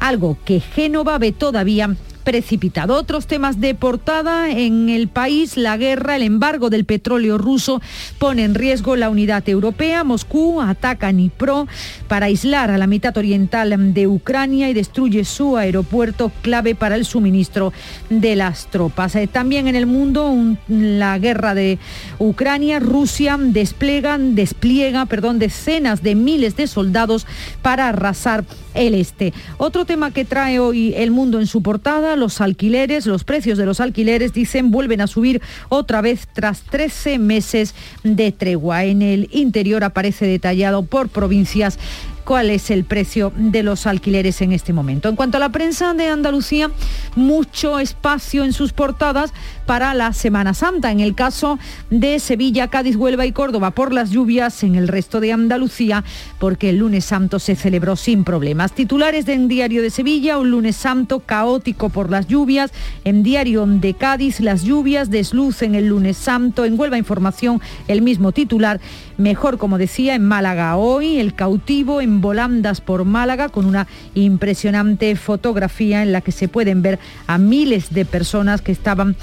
algo 0.00 0.38
que 0.44 0.60
Génova 0.60 1.18
ve 1.18 1.32
todavía 1.32 1.94
precipitado. 2.24 2.94
Otros 2.94 3.26
temas 3.26 3.60
de 3.60 3.74
portada 3.74 4.50
en 4.50 4.88
el 4.88 5.08
país, 5.08 5.56
la 5.56 5.76
guerra, 5.76 6.16
el 6.16 6.22
embargo 6.22 6.70
del 6.70 6.84
petróleo 6.84 7.38
ruso 7.38 7.80
pone 8.18 8.44
en 8.44 8.54
riesgo 8.54 8.96
la 8.96 9.10
unidad 9.10 9.48
europea. 9.48 10.04
Moscú 10.04 10.60
ataca 10.60 11.08
a 11.08 11.12
Dnipro 11.12 11.66
para 12.08 12.26
aislar 12.26 12.70
a 12.70 12.78
la 12.78 12.86
mitad 12.86 13.16
oriental 13.16 13.94
de 13.94 14.06
Ucrania 14.06 14.68
y 14.68 14.74
destruye 14.74 15.24
su 15.24 15.56
aeropuerto 15.56 16.32
clave 16.42 16.74
para 16.74 16.96
el 16.96 17.04
suministro 17.04 17.72
de 18.08 18.36
las 18.36 18.66
tropas. 18.66 19.14
Eh, 19.16 19.26
también 19.26 19.68
en 19.68 19.76
el 19.76 19.86
mundo 19.86 20.28
un- 20.28 20.58
la 20.68 21.18
guerra 21.18 21.54
de 21.54 21.78
Ucrania, 22.18 22.80
Rusia 22.80 23.36
desplegan, 23.38 24.34
despliega, 24.34 25.06
decenas 25.34 26.02
de 26.02 26.14
miles 26.14 26.56
de 26.56 26.66
soldados 26.66 27.26
para 27.62 27.88
arrasar 27.88 28.44
el 28.74 28.94
este. 28.94 29.32
Otro 29.58 29.84
tema 29.84 30.10
que 30.12 30.24
trae 30.24 30.58
hoy 30.58 30.94
el 30.96 31.10
mundo 31.10 31.40
en 31.40 31.46
su 31.46 31.62
portada, 31.62 32.09
los 32.16 32.40
alquileres, 32.40 33.06
los 33.06 33.24
precios 33.24 33.58
de 33.58 33.66
los 33.66 33.80
alquileres, 33.80 34.32
dicen, 34.32 34.70
vuelven 34.70 35.00
a 35.00 35.06
subir 35.06 35.40
otra 35.68 36.00
vez 36.00 36.28
tras 36.32 36.62
13 36.62 37.18
meses 37.18 37.74
de 38.02 38.32
tregua. 38.32 38.84
En 38.84 39.02
el 39.02 39.28
interior 39.32 39.84
aparece 39.84 40.26
detallado 40.26 40.82
por 40.84 41.08
provincias 41.08 41.78
cuál 42.24 42.50
es 42.50 42.70
el 42.70 42.84
precio 42.84 43.32
de 43.34 43.62
los 43.62 43.86
alquileres 43.86 44.40
en 44.40 44.52
este 44.52 44.72
momento. 44.72 45.08
En 45.08 45.16
cuanto 45.16 45.36
a 45.36 45.40
la 45.40 45.48
prensa 45.48 45.94
de 45.94 46.08
Andalucía, 46.08 46.70
mucho 47.16 47.78
espacio 47.78 48.44
en 48.44 48.52
sus 48.52 48.72
portadas 48.72 49.32
para 49.70 49.94
la 49.94 50.12
Semana 50.12 50.52
Santa. 50.52 50.90
En 50.90 50.98
el 50.98 51.14
caso 51.14 51.60
de 51.90 52.18
Sevilla, 52.18 52.66
Cádiz, 52.66 52.96
Huelva 52.96 53.24
y 53.24 53.30
Córdoba 53.30 53.70
por 53.70 53.92
las 53.92 54.10
lluvias, 54.10 54.64
en 54.64 54.74
el 54.74 54.88
resto 54.88 55.20
de 55.20 55.32
Andalucía 55.32 56.02
porque 56.40 56.70
el 56.70 56.78
lunes 56.78 57.04
santo 57.04 57.38
se 57.38 57.54
celebró 57.54 57.94
sin 57.94 58.24
problemas. 58.24 58.72
Titulares 58.72 59.26
de 59.26 59.34
en 59.34 59.46
Diario 59.46 59.80
de 59.80 59.90
Sevilla, 59.90 60.38
un 60.38 60.50
lunes 60.50 60.74
santo 60.74 61.20
caótico 61.20 61.88
por 61.88 62.10
las 62.10 62.26
lluvias. 62.26 62.72
En 63.04 63.22
Diario 63.22 63.64
de 63.64 63.94
Cádiz, 63.94 64.40
las 64.40 64.64
lluvias 64.64 65.08
deslucen 65.08 65.76
el 65.76 65.86
lunes 65.86 66.16
santo. 66.16 66.64
En 66.64 66.76
Huelva 66.76 66.98
Información, 66.98 67.60
el 67.86 68.02
mismo 68.02 68.32
titular. 68.32 68.80
Mejor, 69.18 69.58
como 69.58 69.78
decía, 69.78 70.16
en 70.16 70.24
Málaga 70.24 70.74
hoy, 70.76 71.18
el 71.18 71.34
cautivo 71.34 72.00
en 72.00 72.20
volandas 72.20 72.80
por 72.80 73.04
Málaga 73.04 73.50
con 73.50 73.66
una 73.66 73.86
impresionante 74.14 75.14
fotografía 75.14 76.02
en 76.02 76.10
la 76.10 76.22
que 76.22 76.32
se 76.32 76.48
pueden 76.48 76.82
ver 76.82 76.98
a 77.28 77.38
miles 77.38 77.92
de 77.92 78.04
personas 78.04 78.62
que 78.62 78.72
estaban 78.72 79.14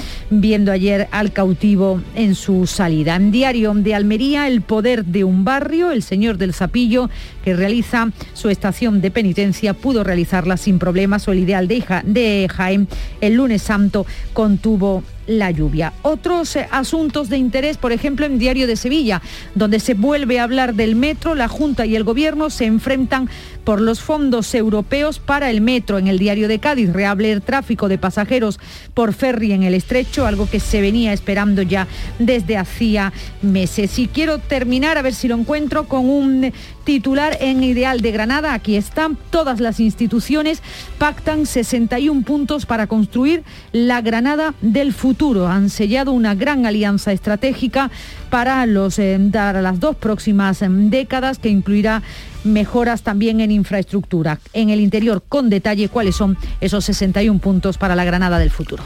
viendo 0.42 0.72
ayer 0.72 1.08
al 1.12 1.32
cautivo 1.32 2.02
en 2.16 2.36
su 2.36 2.68
salida. 2.68 3.16
En 3.16 3.32
Diario 3.32 3.74
de 3.74 3.96
Almería, 3.96 4.48
el 4.48 4.62
poder 4.62 5.06
de 5.06 5.24
un 5.24 5.44
barrio, 5.44 5.92
el 5.92 6.04
señor 6.04 6.38
del 6.38 6.54
Zapillo, 6.54 7.10
que 7.44 7.56
realiza 7.56 8.12
su 8.34 8.50
estación 8.50 9.02
de 9.02 9.12
penitencia, 9.12 9.74
pudo 9.74 10.04
realizarla 10.04 10.58
sin 10.58 10.80
problemas 10.80 11.28
o 11.28 11.32
el 11.32 11.40
ideal 11.40 11.68
de, 11.68 11.84
de 12.04 12.48
Jaén 12.50 12.88
el 13.22 13.34
lunes 13.34 13.62
santo 13.62 14.06
contuvo 14.34 15.04
la 15.28 15.52
lluvia. 15.52 15.94
Otros 16.02 16.56
eh, 16.56 16.68
asuntos 16.72 17.30
de 17.30 17.38
interés, 17.38 17.78
por 17.78 17.92
ejemplo, 17.92 18.26
en 18.26 18.40
Diario 18.40 18.66
de 18.66 18.76
Sevilla, 18.76 19.22
donde 19.54 19.80
se 19.80 19.94
vuelve 19.94 20.40
a 20.40 20.44
hablar 20.44 20.74
del 20.74 20.96
metro, 20.96 21.36
la 21.36 21.48
Junta 21.48 21.86
y 21.86 21.96
el 21.96 22.04
Gobierno 22.04 22.50
se 22.50 22.66
enfrentan 22.66 23.30
por 23.64 23.82
los 23.82 24.00
fondos 24.00 24.56
europeos 24.56 25.20
para 25.20 25.50
el 25.50 25.62
metro. 25.62 25.98
En 25.98 26.08
el 26.08 26.20
Diario 26.20 26.48
de 26.48 26.60
Cádiz 26.60 26.92
reable 26.94 27.32
el 27.32 27.42
tráfico 27.42 27.90
de 27.90 27.98
pasajeros 27.98 28.60
por 28.94 29.14
ferry 29.14 29.52
en 29.52 29.64
el 29.64 29.74
estrecho, 29.74 30.26
algo 30.26 30.50
que 30.50 30.60
se 30.60 30.82
venía 30.82 31.12
esperando 31.12 31.62
ya 31.62 31.88
desde 32.18 32.58
hacía 32.58 33.12
meses. 33.42 34.00
Y 34.00 34.08
quiero 34.08 34.40
terminar, 34.40 34.98
a 34.98 35.02
ver 35.02 35.14
si 35.14 35.28
lo 35.28 35.36
encuentro, 35.36 35.88
con 35.88 36.10
un 36.10 36.54
titular 36.88 37.38
en 37.42 37.66
Ideal 37.66 38.00
de 38.00 38.14
Granada. 38.14 38.54
Aquí 38.54 38.78
están, 38.78 39.18
todas 39.30 39.60
las 39.60 39.82
instituciones 39.82 40.64
pactan 40.98 41.46
61 41.46 42.22
puntos 42.22 42.66
para 42.66 42.88
construir 42.88 43.44
la 43.74 44.00
Granada 44.00 44.54
del 44.62 44.94
futuro. 44.94 45.48
Han 45.48 45.70
sellado 45.70 46.14
una 46.14 46.34
gran 46.34 46.66
alianza 46.66 47.12
estratégica 47.12 47.92
para, 48.30 48.66
los, 48.66 49.00
eh, 49.00 49.20
las 49.20 49.82
dos 49.82 49.98
próximas 49.98 50.62
eh, 50.62 50.68
décadas 50.70 51.40
que 51.40 51.50
incluirá 51.50 52.04
mejoras 52.46 53.02
también 53.02 53.42
en 53.42 53.52
infraestructura. 53.52 54.40
En 54.54 54.70
el 54.70 54.80
interior, 54.80 55.22
con 55.28 55.50
detalle, 55.50 55.90
cuáles 55.90 56.16
son 56.16 56.38
esos 56.62 56.86
61 56.86 57.42
puntos 57.42 57.78
para 57.78 57.98
la 57.98 58.06
Granada 58.06 58.40
del 58.40 58.50
futuro. 58.50 58.82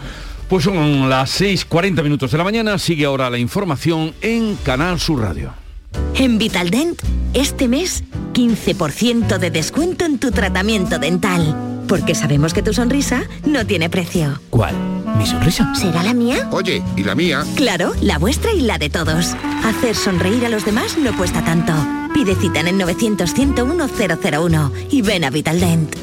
Pues 0.50 0.64
son 0.64 1.08
las 1.08 1.40
6.40 1.40 2.02
minutos 2.02 2.32
de 2.32 2.40
la 2.40 2.44
mañana, 2.44 2.80
sigue 2.80 3.06
ahora 3.06 3.30
la 3.30 3.38
información 3.38 4.12
en 4.22 4.56
Canal 4.56 5.00
Sur 5.00 5.22
Radio. 5.22 5.61
En 6.16 6.38
Vitaldent, 6.38 7.02
este 7.34 7.68
mes, 7.68 8.04
15% 8.34 9.38
de 9.38 9.52
descuento 9.52 10.06
en 10.06 10.20
tu 10.20 10.32
tratamiento 10.32 11.00
dental. 11.00 11.84
Porque 11.88 12.16
sabemos 12.16 12.54
que 12.54 12.62
tu 12.62 12.74
sonrisa 12.74 13.24
no 13.46 13.66
tiene 13.66 13.90
precio. 13.90 14.40
¿Cuál? 14.50 14.76
¿Mi 15.18 15.26
sonrisa? 15.26 15.74
¿Será 15.76 16.04
la 16.04 16.14
mía? 16.14 16.48
Oye, 16.52 16.82
¿y 16.96 17.04
la 17.04 17.16
mía? 17.16 17.44
Claro, 17.56 17.94
la 18.02 18.18
vuestra 18.18 18.54
y 18.54 18.62
la 18.62 18.78
de 18.78 18.90
todos. 18.90 19.36
Hacer 19.66 19.96
sonreír 19.96 20.46
a 20.46 20.50
los 20.50 20.64
demás 20.64 20.98
no 20.98 21.16
cuesta 21.18 21.44
tanto. 21.44 21.74
Pide 22.14 22.36
cita 22.36 22.60
en 22.62 22.68
el 22.70 22.78
900 22.78 23.34
101 23.34 23.88
001 23.88 24.72
y 24.90 25.02
ven 25.02 25.24
a 25.24 25.30
Vitaldent. 25.30 25.96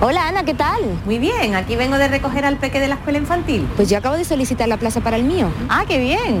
Hola 0.00 0.28
Ana, 0.28 0.44
¿qué 0.44 0.54
tal? 0.54 0.80
Muy 1.04 1.18
bien, 1.18 1.54
aquí 1.54 1.76
vengo 1.76 1.98
de 1.98 2.08
recoger 2.08 2.46
al 2.46 2.56
peque 2.56 2.80
de 2.80 2.88
la 2.88 2.94
escuela 2.94 3.18
infantil. 3.18 3.68
Pues 3.76 3.90
yo 3.90 3.98
acabo 3.98 4.16
de 4.16 4.24
solicitar 4.24 4.66
la 4.66 4.78
plaza 4.78 5.02
para 5.02 5.16
el 5.16 5.24
mío. 5.24 5.50
Ah, 5.68 5.84
qué 5.86 5.98
bien. 5.98 6.40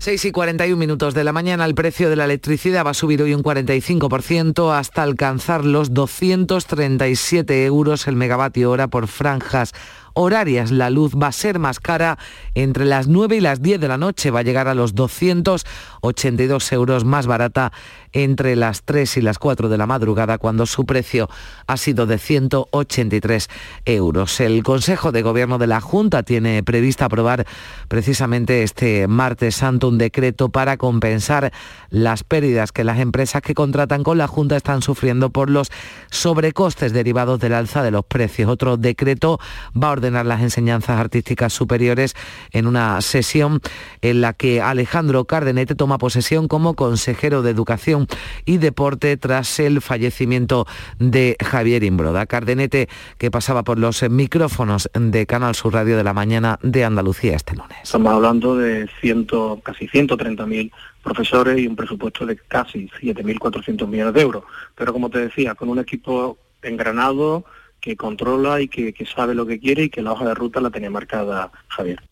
6 0.00 0.26
y 0.26 0.30
41 0.30 0.76
minutos 0.78 1.12
de 1.12 1.24
la 1.24 1.32
mañana, 1.32 1.64
el 1.64 1.74
precio 1.74 2.08
de 2.08 2.14
la 2.14 2.24
electricidad 2.24 2.86
va 2.86 2.90
a 2.90 2.94
subir 2.94 3.20
hoy 3.20 3.34
un 3.34 3.42
45% 3.42 4.72
hasta 4.72 5.02
alcanzar 5.02 5.64
los 5.64 5.92
237 5.92 7.64
euros 7.64 8.06
el 8.06 8.14
megavatio 8.14 8.70
hora 8.70 8.86
por 8.86 9.08
franjas 9.08 9.72
horarias. 10.14 10.70
La 10.70 10.90
luz 10.90 11.14
va 11.14 11.26
a 11.26 11.32
ser 11.32 11.58
más 11.58 11.80
cara 11.80 12.16
entre 12.54 12.84
las 12.84 13.08
9 13.08 13.36
y 13.36 13.40
las 13.40 13.60
10 13.60 13.80
de 13.80 13.88
la 13.88 13.98
noche. 13.98 14.30
Va 14.30 14.40
a 14.40 14.44
llegar 14.44 14.68
a 14.68 14.74
los 14.74 14.94
282 14.94 16.72
euros 16.72 17.04
más 17.04 17.26
barata 17.26 17.72
entre 18.12 18.56
las 18.56 18.82
3 18.82 19.18
y 19.18 19.20
las 19.20 19.38
4 19.38 19.68
de 19.68 19.78
la 19.78 19.86
madrugada, 19.86 20.38
cuando 20.38 20.66
su 20.66 20.86
precio 20.86 21.28
ha 21.66 21.76
sido 21.76 22.06
de 22.06 22.18
183 22.18 23.48
euros. 23.84 24.40
El 24.40 24.62
Consejo 24.62 25.12
de 25.12 25.22
Gobierno 25.22 25.58
de 25.58 25.66
la 25.66 25.80
Junta 25.80 26.22
tiene 26.22 26.62
prevista 26.62 27.06
aprobar 27.06 27.46
precisamente 27.88 28.62
este 28.62 29.08
martes 29.08 29.56
santo 29.56 29.88
un 29.88 29.98
decreto 29.98 30.48
para 30.48 30.76
compensar 30.76 31.52
las 31.90 32.24
pérdidas 32.24 32.72
que 32.72 32.84
las 32.84 32.98
empresas 32.98 33.42
que 33.42 33.54
contratan 33.54 34.02
con 34.02 34.18
la 34.18 34.26
Junta 34.26 34.56
están 34.56 34.82
sufriendo 34.82 35.30
por 35.30 35.50
los 35.50 35.70
sobrecostes 36.10 36.92
derivados 36.92 37.40
del 37.40 37.54
alza 37.54 37.82
de 37.82 37.90
los 37.90 38.04
precios. 38.04 38.50
Otro 38.50 38.76
decreto 38.76 39.38
va 39.80 39.88
a 39.88 39.92
ordenar 39.92 40.26
las 40.26 40.42
enseñanzas 40.42 40.98
artísticas 40.98 41.52
superiores 41.52 42.14
en 42.52 42.66
una 42.66 43.00
sesión 43.00 43.60
en 44.00 44.20
la 44.20 44.32
que 44.32 44.60
Alejandro 44.60 45.24
Cardenete 45.24 45.74
toma 45.74 45.98
posesión 45.98 46.48
como 46.48 46.74
consejero 46.74 47.42
de 47.42 47.50
Educación 47.50 47.97
y 48.44 48.58
Deporte 48.58 49.16
tras 49.16 49.58
el 49.60 49.80
fallecimiento 49.80 50.66
de 50.98 51.36
Javier 51.44 51.84
Imbroda. 51.84 52.26
Cardenete 52.26 52.88
que 53.18 53.30
pasaba 53.30 53.64
por 53.64 53.78
los 53.78 54.02
micrófonos 54.08 54.90
de 54.94 55.26
Canal 55.26 55.54
Sur 55.54 55.74
Radio 55.74 55.96
de 55.96 56.04
la 56.04 56.12
mañana 56.12 56.58
de 56.62 56.84
Andalucía 56.84 57.36
este 57.36 57.54
lunes. 57.54 57.78
Estamos 57.82 58.12
hablando 58.12 58.56
de 58.56 58.88
ciento, 59.00 59.60
casi 59.62 59.86
130.000 59.86 60.70
profesores 61.02 61.58
y 61.58 61.66
un 61.66 61.76
presupuesto 61.76 62.26
de 62.26 62.36
casi 62.36 62.88
7.400 63.00 63.86
millones 63.86 64.14
de 64.14 64.20
euros. 64.20 64.44
Pero 64.74 64.92
como 64.92 65.10
te 65.10 65.20
decía, 65.20 65.54
con 65.54 65.68
un 65.68 65.78
equipo 65.78 66.38
engranado, 66.62 67.44
que 67.80 67.96
controla 67.96 68.60
y 68.60 68.68
que, 68.68 68.92
que 68.92 69.06
sabe 69.06 69.34
lo 69.34 69.46
que 69.46 69.60
quiere 69.60 69.84
y 69.84 69.90
que 69.90 70.02
la 70.02 70.12
hoja 70.12 70.26
de 70.26 70.34
ruta 70.34 70.60
la 70.60 70.70
tenía 70.70 70.90
marcada 70.90 71.50
Javier. 71.68 72.07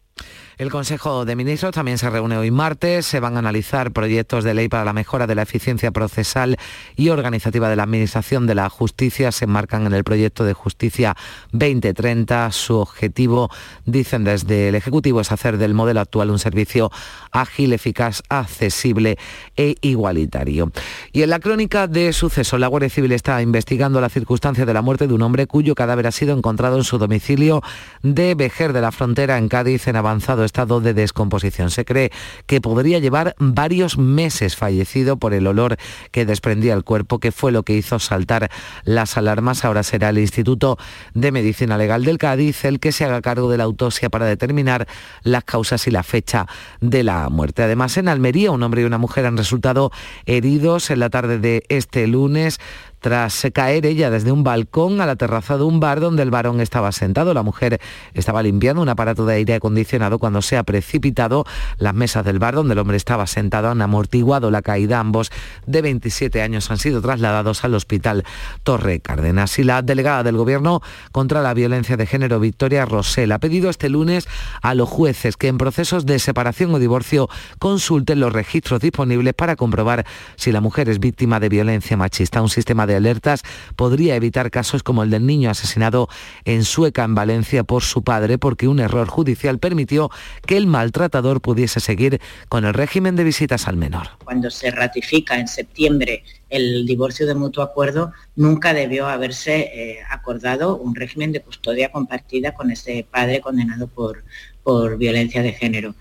El 0.58 0.70
Consejo 0.70 1.26
de 1.26 1.36
Ministros 1.36 1.74
también 1.74 1.98
se 1.98 2.08
reúne 2.08 2.38
hoy 2.38 2.50
martes. 2.50 3.04
Se 3.04 3.20
van 3.20 3.36
a 3.36 3.40
analizar 3.40 3.92
proyectos 3.92 4.42
de 4.42 4.54
ley 4.54 4.70
para 4.70 4.86
la 4.86 4.94
mejora 4.94 5.26
de 5.26 5.34
la 5.34 5.42
eficiencia 5.42 5.90
procesal 5.90 6.56
y 6.96 7.10
organizativa 7.10 7.68
de 7.68 7.76
la 7.76 7.82
Administración 7.82 8.46
de 8.46 8.54
la 8.54 8.70
Justicia. 8.70 9.32
Se 9.32 9.44
enmarcan 9.44 9.84
en 9.84 9.92
el 9.92 10.02
proyecto 10.02 10.44
de 10.44 10.54
Justicia 10.54 11.14
2030. 11.52 12.50
Su 12.52 12.78
objetivo, 12.78 13.50
dicen 13.84 14.24
desde 14.24 14.70
el 14.70 14.76
Ejecutivo, 14.76 15.20
es 15.20 15.30
hacer 15.30 15.58
del 15.58 15.74
modelo 15.74 16.00
actual 16.00 16.30
un 16.30 16.38
servicio 16.38 16.90
ágil, 17.32 17.74
eficaz, 17.74 18.22
accesible 18.30 19.18
e 19.58 19.74
igualitario. 19.82 20.72
Y 21.12 21.20
en 21.20 21.28
la 21.28 21.38
crónica 21.38 21.86
de 21.86 22.14
suceso, 22.14 22.56
la 22.56 22.68
Guardia 22.68 22.88
Civil 22.88 23.12
está 23.12 23.42
investigando 23.42 24.00
la 24.00 24.08
circunstancia 24.08 24.64
de 24.64 24.72
la 24.72 24.80
muerte 24.80 25.06
de 25.06 25.12
un 25.12 25.20
hombre 25.20 25.46
cuyo 25.46 25.74
cadáver 25.74 26.06
ha 26.06 26.12
sido 26.12 26.34
encontrado 26.34 26.78
en 26.78 26.84
su 26.84 26.96
domicilio 26.96 27.60
de 28.02 28.34
Vejer 28.34 28.72
de 28.72 28.80
la 28.80 28.90
Frontera, 28.90 29.36
en 29.36 29.48
Cádiz, 29.48 29.86
en 29.86 29.96
avanzado 29.96 30.45
estado 30.46 30.80
de 30.80 30.94
descomposición. 30.94 31.70
Se 31.70 31.84
cree 31.84 32.10
que 32.46 32.60
podría 32.60 32.98
llevar 32.98 33.34
varios 33.38 33.98
meses 33.98 34.56
fallecido 34.56 35.18
por 35.18 35.34
el 35.34 35.46
olor 35.46 35.76
que 36.10 36.24
desprendía 36.24 36.74
el 36.74 36.84
cuerpo, 36.84 37.18
que 37.18 37.32
fue 37.32 37.52
lo 37.52 37.62
que 37.62 37.74
hizo 37.74 37.98
saltar 37.98 38.50
las 38.84 39.16
alarmas. 39.16 39.64
Ahora 39.64 39.82
será 39.82 40.08
el 40.08 40.18
Instituto 40.18 40.78
de 41.14 41.32
Medicina 41.32 41.76
Legal 41.76 42.04
del 42.04 42.18
Cádiz 42.18 42.64
el 42.64 42.80
que 42.80 42.92
se 42.92 43.04
haga 43.04 43.20
cargo 43.20 43.50
de 43.50 43.58
la 43.58 43.64
autopsia 43.64 44.08
para 44.08 44.26
determinar 44.26 44.86
las 45.22 45.44
causas 45.44 45.86
y 45.86 45.90
la 45.90 46.02
fecha 46.02 46.46
de 46.80 47.02
la 47.02 47.28
muerte. 47.28 47.62
Además, 47.62 47.96
en 47.96 48.08
Almería, 48.08 48.50
un 48.50 48.62
hombre 48.62 48.82
y 48.82 48.84
una 48.84 48.98
mujer 48.98 49.26
han 49.26 49.36
resultado 49.36 49.90
heridos 50.24 50.90
en 50.90 51.00
la 51.00 51.10
tarde 51.10 51.38
de 51.38 51.64
este 51.68 52.06
lunes 52.06 52.58
tras 53.00 53.46
caer 53.52 53.86
ella 53.86 54.10
desde 54.10 54.32
un 54.32 54.44
balcón 54.44 55.00
a 55.00 55.06
la 55.06 55.16
terraza 55.16 55.56
de 55.56 55.64
un 55.64 55.80
bar 55.80 56.00
donde 56.00 56.22
el 56.22 56.30
varón 56.30 56.60
estaba 56.60 56.92
sentado. 56.92 57.34
La 57.34 57.42
mujer 57.42 57.80
estaba 58.14 58.42
limpiando 58.42 58.82
un 58.82 58.88
aparato 58.88 59.26
de 59.26 59.34
aire 59.34 59.54
acondicionado 59.54 60.18
cuando 60.18 60.42
se 60.42 60.56
ha 60.56 60.62
precipitado. 60.62 61.44
Las 61.78 61.94
mesas 61.94 62.24
del 62.24 62.38
bar 62.38 62.54
donde 62.54 62.72
el 62.72 62.78
hombre 62.78 62.96
estaba 62.96 63.26
sentado 63.26 63.70
han 63.70 63.82
amortiguado 63.82 64.50
la 64.50 64.62
caída. 64.62 65.00
Ambos 65.00 65.30
de 65.66 65.82
27 65.82 66.42
años 66.42 66.70
han 66.70 66.78
sido 66.78 67.00
trasladados 67.00 67.64
al 67.64 67.74
hospital 67.74 68.24
Torre 68.62 69.00
Cárdenas. 69.00 69.58
Y 69.58 69.64
la 69.64 69.82
delegada 69.82 70.22
del 70.22 70.36
Gobierno 70.36 70.82
contra 71.12 71.42
la 71.42 71.54
violencia 71.54 71.96
de 71.96 72.06
género, 72.06 72.40
Victoria 72.40 72.84
Rosell, 72.84 73.32
ha 73.32 73.38
pedido 73.38 73.70
este 73.70 73.88
lunes 73.88 74.28
a 74.62 74.74
los 74.74 74.88
jueces 74.88 75.36
que 75.36 75.48
en 75.48 75.58
procesos 75.58 76.06
de 76.06 76.18
separación 76.18 76.74
o 76.74 76.78
divorcio 76.78 77.28
consulten 77.58 78.20
los 78.20 78.32
registros 78.32 78.80
disponibles 78.80 79.34
para 79.34 79.56
comprobar 79.56 80.06
si 80.36 80.52
la 80.52 80.60
mujer 80.60 80.88
es 80.88 80.98
víctima 80.98 81.40
de 81.40 81.48
violencia 81.48 81.96
machista. 81.96 82.42
Un 82.42 82.48
sistema 82.48 82.85
de 82.86 82.96
alertas 82.96 83.42
podría 83.76 84.16
evitar 84.16 84.50
casos 84.50 84.82
como 84.82 85.02
el 85.02 85.10
del 85.10 85.26
niño 85.26 85.50
asesinado 85.50 86.08
en 86.44 86.64
Sueca, 86.64 87.04
en 87.04 87.14
Valencia, 87.14 87.64
por 87.64 87.82
su 87.82 88.02
padre, 88.02 88.38
porque 88.38 88.68
un 88.68 88.80
error 88.80 89.08
judicial 89.08 89.58
permitió 89.58 90.10
que 90.46 90.56
el 90.56 90.66
maltratador 90.66 91.40
pudiese 91.40 91.80
seguir 91.80 92.20
con 92.48 92.64
el 92.64 92.74
régimen 92.74 93.16
de 93.16 93.24
visitas 93.24 93.68
al 93.68 93.76
menor. 93.76 94.08
Cuando 94.24 94.50
se 94.50 94.70
ratifica 94.70 95.38
en 95.38 95.48
septiembre 95.48 96.24
el 96.48 96.86
divorcio 96.86 97.26
de 97.26 97.34
mutuo 97.34 97.62
acuerdo, 97.62 98.12
nunca 98.36 98.72
debió 98.72 99.08
haberse 99.08 99.60
eh, 99.60 99.98
acordado 100.08 100.76
un 100.76 100.94
régimen 100.94 101.32
de 101.32 101.42
custodia 101.42 101.90
compartida 101.90 102.54
con 102.54 102.70
ese 102.70 103.06
padre 103.10 103.40
condenado 103.40 103.88
por, 103.88 104.24
por 104.62 104.96
violencia 104.96 105.42
de 105.42 105.52
género. 105.52 105.94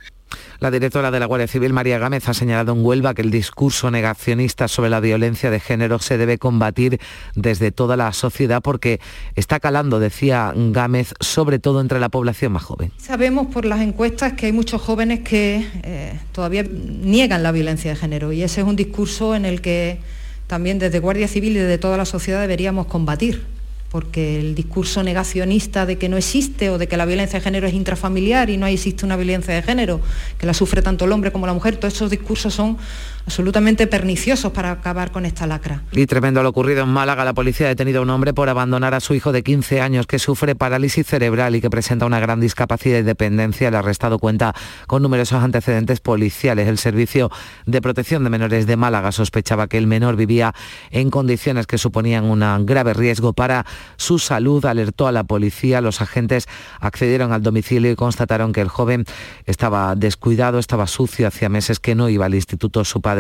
La 0.60 0.72
directora 0.72 1.12
de 1.12 1.20
la 1.20 1.26
Guardia 1.26 1.48
Civil, 1.48 1.74
María 1.74 1.98
Gámez, 1.98 2.28
ha 2.30 2.34
señalado 2.34 2.74
en 2.74 2.86
Huelva 2.86 3.14
que 3.14 3.22
el 3.22 3.32
discurso 3.32 3.92
negacionista 3.92 4.68
sobre 4.68 4.90
la 4.90 5.00
violencia 5.00 5.52
de 5.52 5.60
género 5.60 6.00
se 6.00 6.18
debe 6.18 6.38
combatir 6.38 7.00
desde 7.36 7.72
toda 7.72 7.98
la 7.98 8.12
sociedad 8.14 8.62
porque 8.62 9.00
está 9.36 9.60
calando, 9.60 10.00
decía 10.00 10.54
Gámez, 10.56 11.14
sobre 11.20 11.60
todo 11.60 11.82
entre 11.82 12.00
la 12.00 12.10
población 12.10 12.54
más 12.54 12.64
joven. 12.64 12.92
Sabemos 12.98 13.48
por 13.48 13.66
las 13.66 13.82
encuestas 13.82 14.34
que 14.34 14.48
hay 14.48 14.52
muchos 14.52 14.82
jóvenes 14.82 15.22
que 15.22 15.66
eh, 15.84 16.20
todavía 16.32 16.64
niegan 16.64 17.44
la 17.44 17.52
violencia 17.52 17.92
de 17.92 17.98
género 17.98 18.32
y 18.32 18.44
ese 18.44 18.62
es 18.62 18.68
un 18.68 18.76
discurso 18.76 19.36
en 19.36 19.46
el 19.46 19.62
que 19.62 20.00
también 20.48 20.80
desde 20.80 21.00
Guardia 21.00 21.28
Civil 21.28 21.54
y 21.54 21.60
desde 21.60 21.78
toda 21.78 21.98
la 21.98 22.06
sociedad 22.06 22.42
deberíamos 22.42 22.88
combatir 22.88 23.55
porque 23.96 24.42
el 24.42 24.56
discurso 24.56 25.04
negacionista 25.04 25.86
de 25.86 25.98
que 25.98 26.10
no 26.10 26.18
existe 26.18 26.70
o 26.70 26.78
de 26.78 26.90
que 26.90 26.98
la 26.98 27.06
violencia 27.06 27.40
de 27.40 27.44
género 27.46 27.66
es 27.66 27.74
intrafamiliar 27.74 28.50
y 28.50 28.58
no 28.58 28.68
existe 28.68 29.06
una 29.06 29.16
violencia 29.16 29.54
de 29.54 29.62
género, 29.62 30.02
que 30.38 30.46
la 30.46 30.54
sufre 30.54 30.82
tanto 30.82 31.06
el 31.06 31.14
hombre 31.14 31.32
como 31.32 31.48
la 31.48 31.54
mujer, 31.54 31.78
todos 31.78 31.94
esos 31.94 32.12
discursos 32.12 32.54
son 32.54 32.78
absolutamente 33.26 33.88
perniciosos 33.88 34.52
para 34.52 34.72
acabar 34.72 35.12
con 35.12 35.26
esta 35.26 35.48
lacra. 35.48 35.82
Y 35.92 36.06
tremendo 36.06 36.44
lo 36.44 36.50
ocurrido 36.50 36.84
en 36.84 36.90
Málaga, 36.90 37.26
la 37.26 37.34
policía 37.34 37.66
ha 37.66 37.70
detenido 37.70 38.00
a 38.00 38.04
un 38.04 38.10
hombre 38.12 38.34
por 38.34 38.50
abandonar 38.50 38.94
a 38.94 39.00
su 39.00 39.16
hijo 39.16 39.32
de 39.32 39.42
15 39.44 39.82
años 39.82 40.06
que 40.06 40.20
sufre 40.20 40.56
parálisis 40.56 41.08
cerebral 41.08 41.56
y 41.56 41.62
que 41.62 41.70
presenta 41.70 42.06
una 42.06 42.20
gran 42.20 42.40
discapacidad 42.40 43.00
y 43.00 43.02
dependencia. 43.02 43.68
El 43.68 43.76
arrestado 43.76 44.20
cuenta 44.20 44.54
con 44.88 45.02
numerosos 45.02 45.44
antecedentes 45.44 46.00
policiales. 46.02 46.68
El 46.68 46.78
Servicio 46.78 47.32
de 47.66 47.82
Protección 47.82 48.24
de 48.24 48.30
Menores 48.30 48.68
de 48.68 48.78
Málaga 48.78 49.12
sospechaba 49.12 49.68
que 49.68 49.78
el 49.78 49.88
menor 49.88 50.16
vivía 50.16 50.54
en 50.92 51.10
condiciones 51.10 51.66
que 51.66 51.78
suponían 51.78 52.26
un 52.26 52.66
grave 52.66 52.94
riesgo 52.94 53.34
para 53.34 53.66
su 53.98 54.20
salud. 54.20 54.64
Alertó 54.66 55.08
a 55.08 55.12
la 55.12 55.24
policía. 55.24 55.82
Los 55.82 56.00
agentes 56.02 56.48
accedieron 56.80 57.34
al 57.34 57.42
domicilio 57.42 57.92
y 57.92 57.96
constataron 57.96 58.54
que 58.54 58.62
el 58.62 58.70
joven 58.70 59.06
estaba 59.46 59.96
descuidado, 59.96 60.60
estaba 60.60 60.86
sucio, 60.86 61.28
hacía 61.28 61.50
meses 61.50 61.80
que 61.80 61.96
no 61.96 62.08
iba 62.10 62.28
al 62.28 62.36
instituto. 62.36 62.86
Su 62.86 63.02
padre 63.02 63.15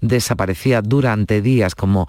desaparecía 0.00 0.82
durante 0.82 1.42
días, 1.42 1.74
como, 1.74 2.08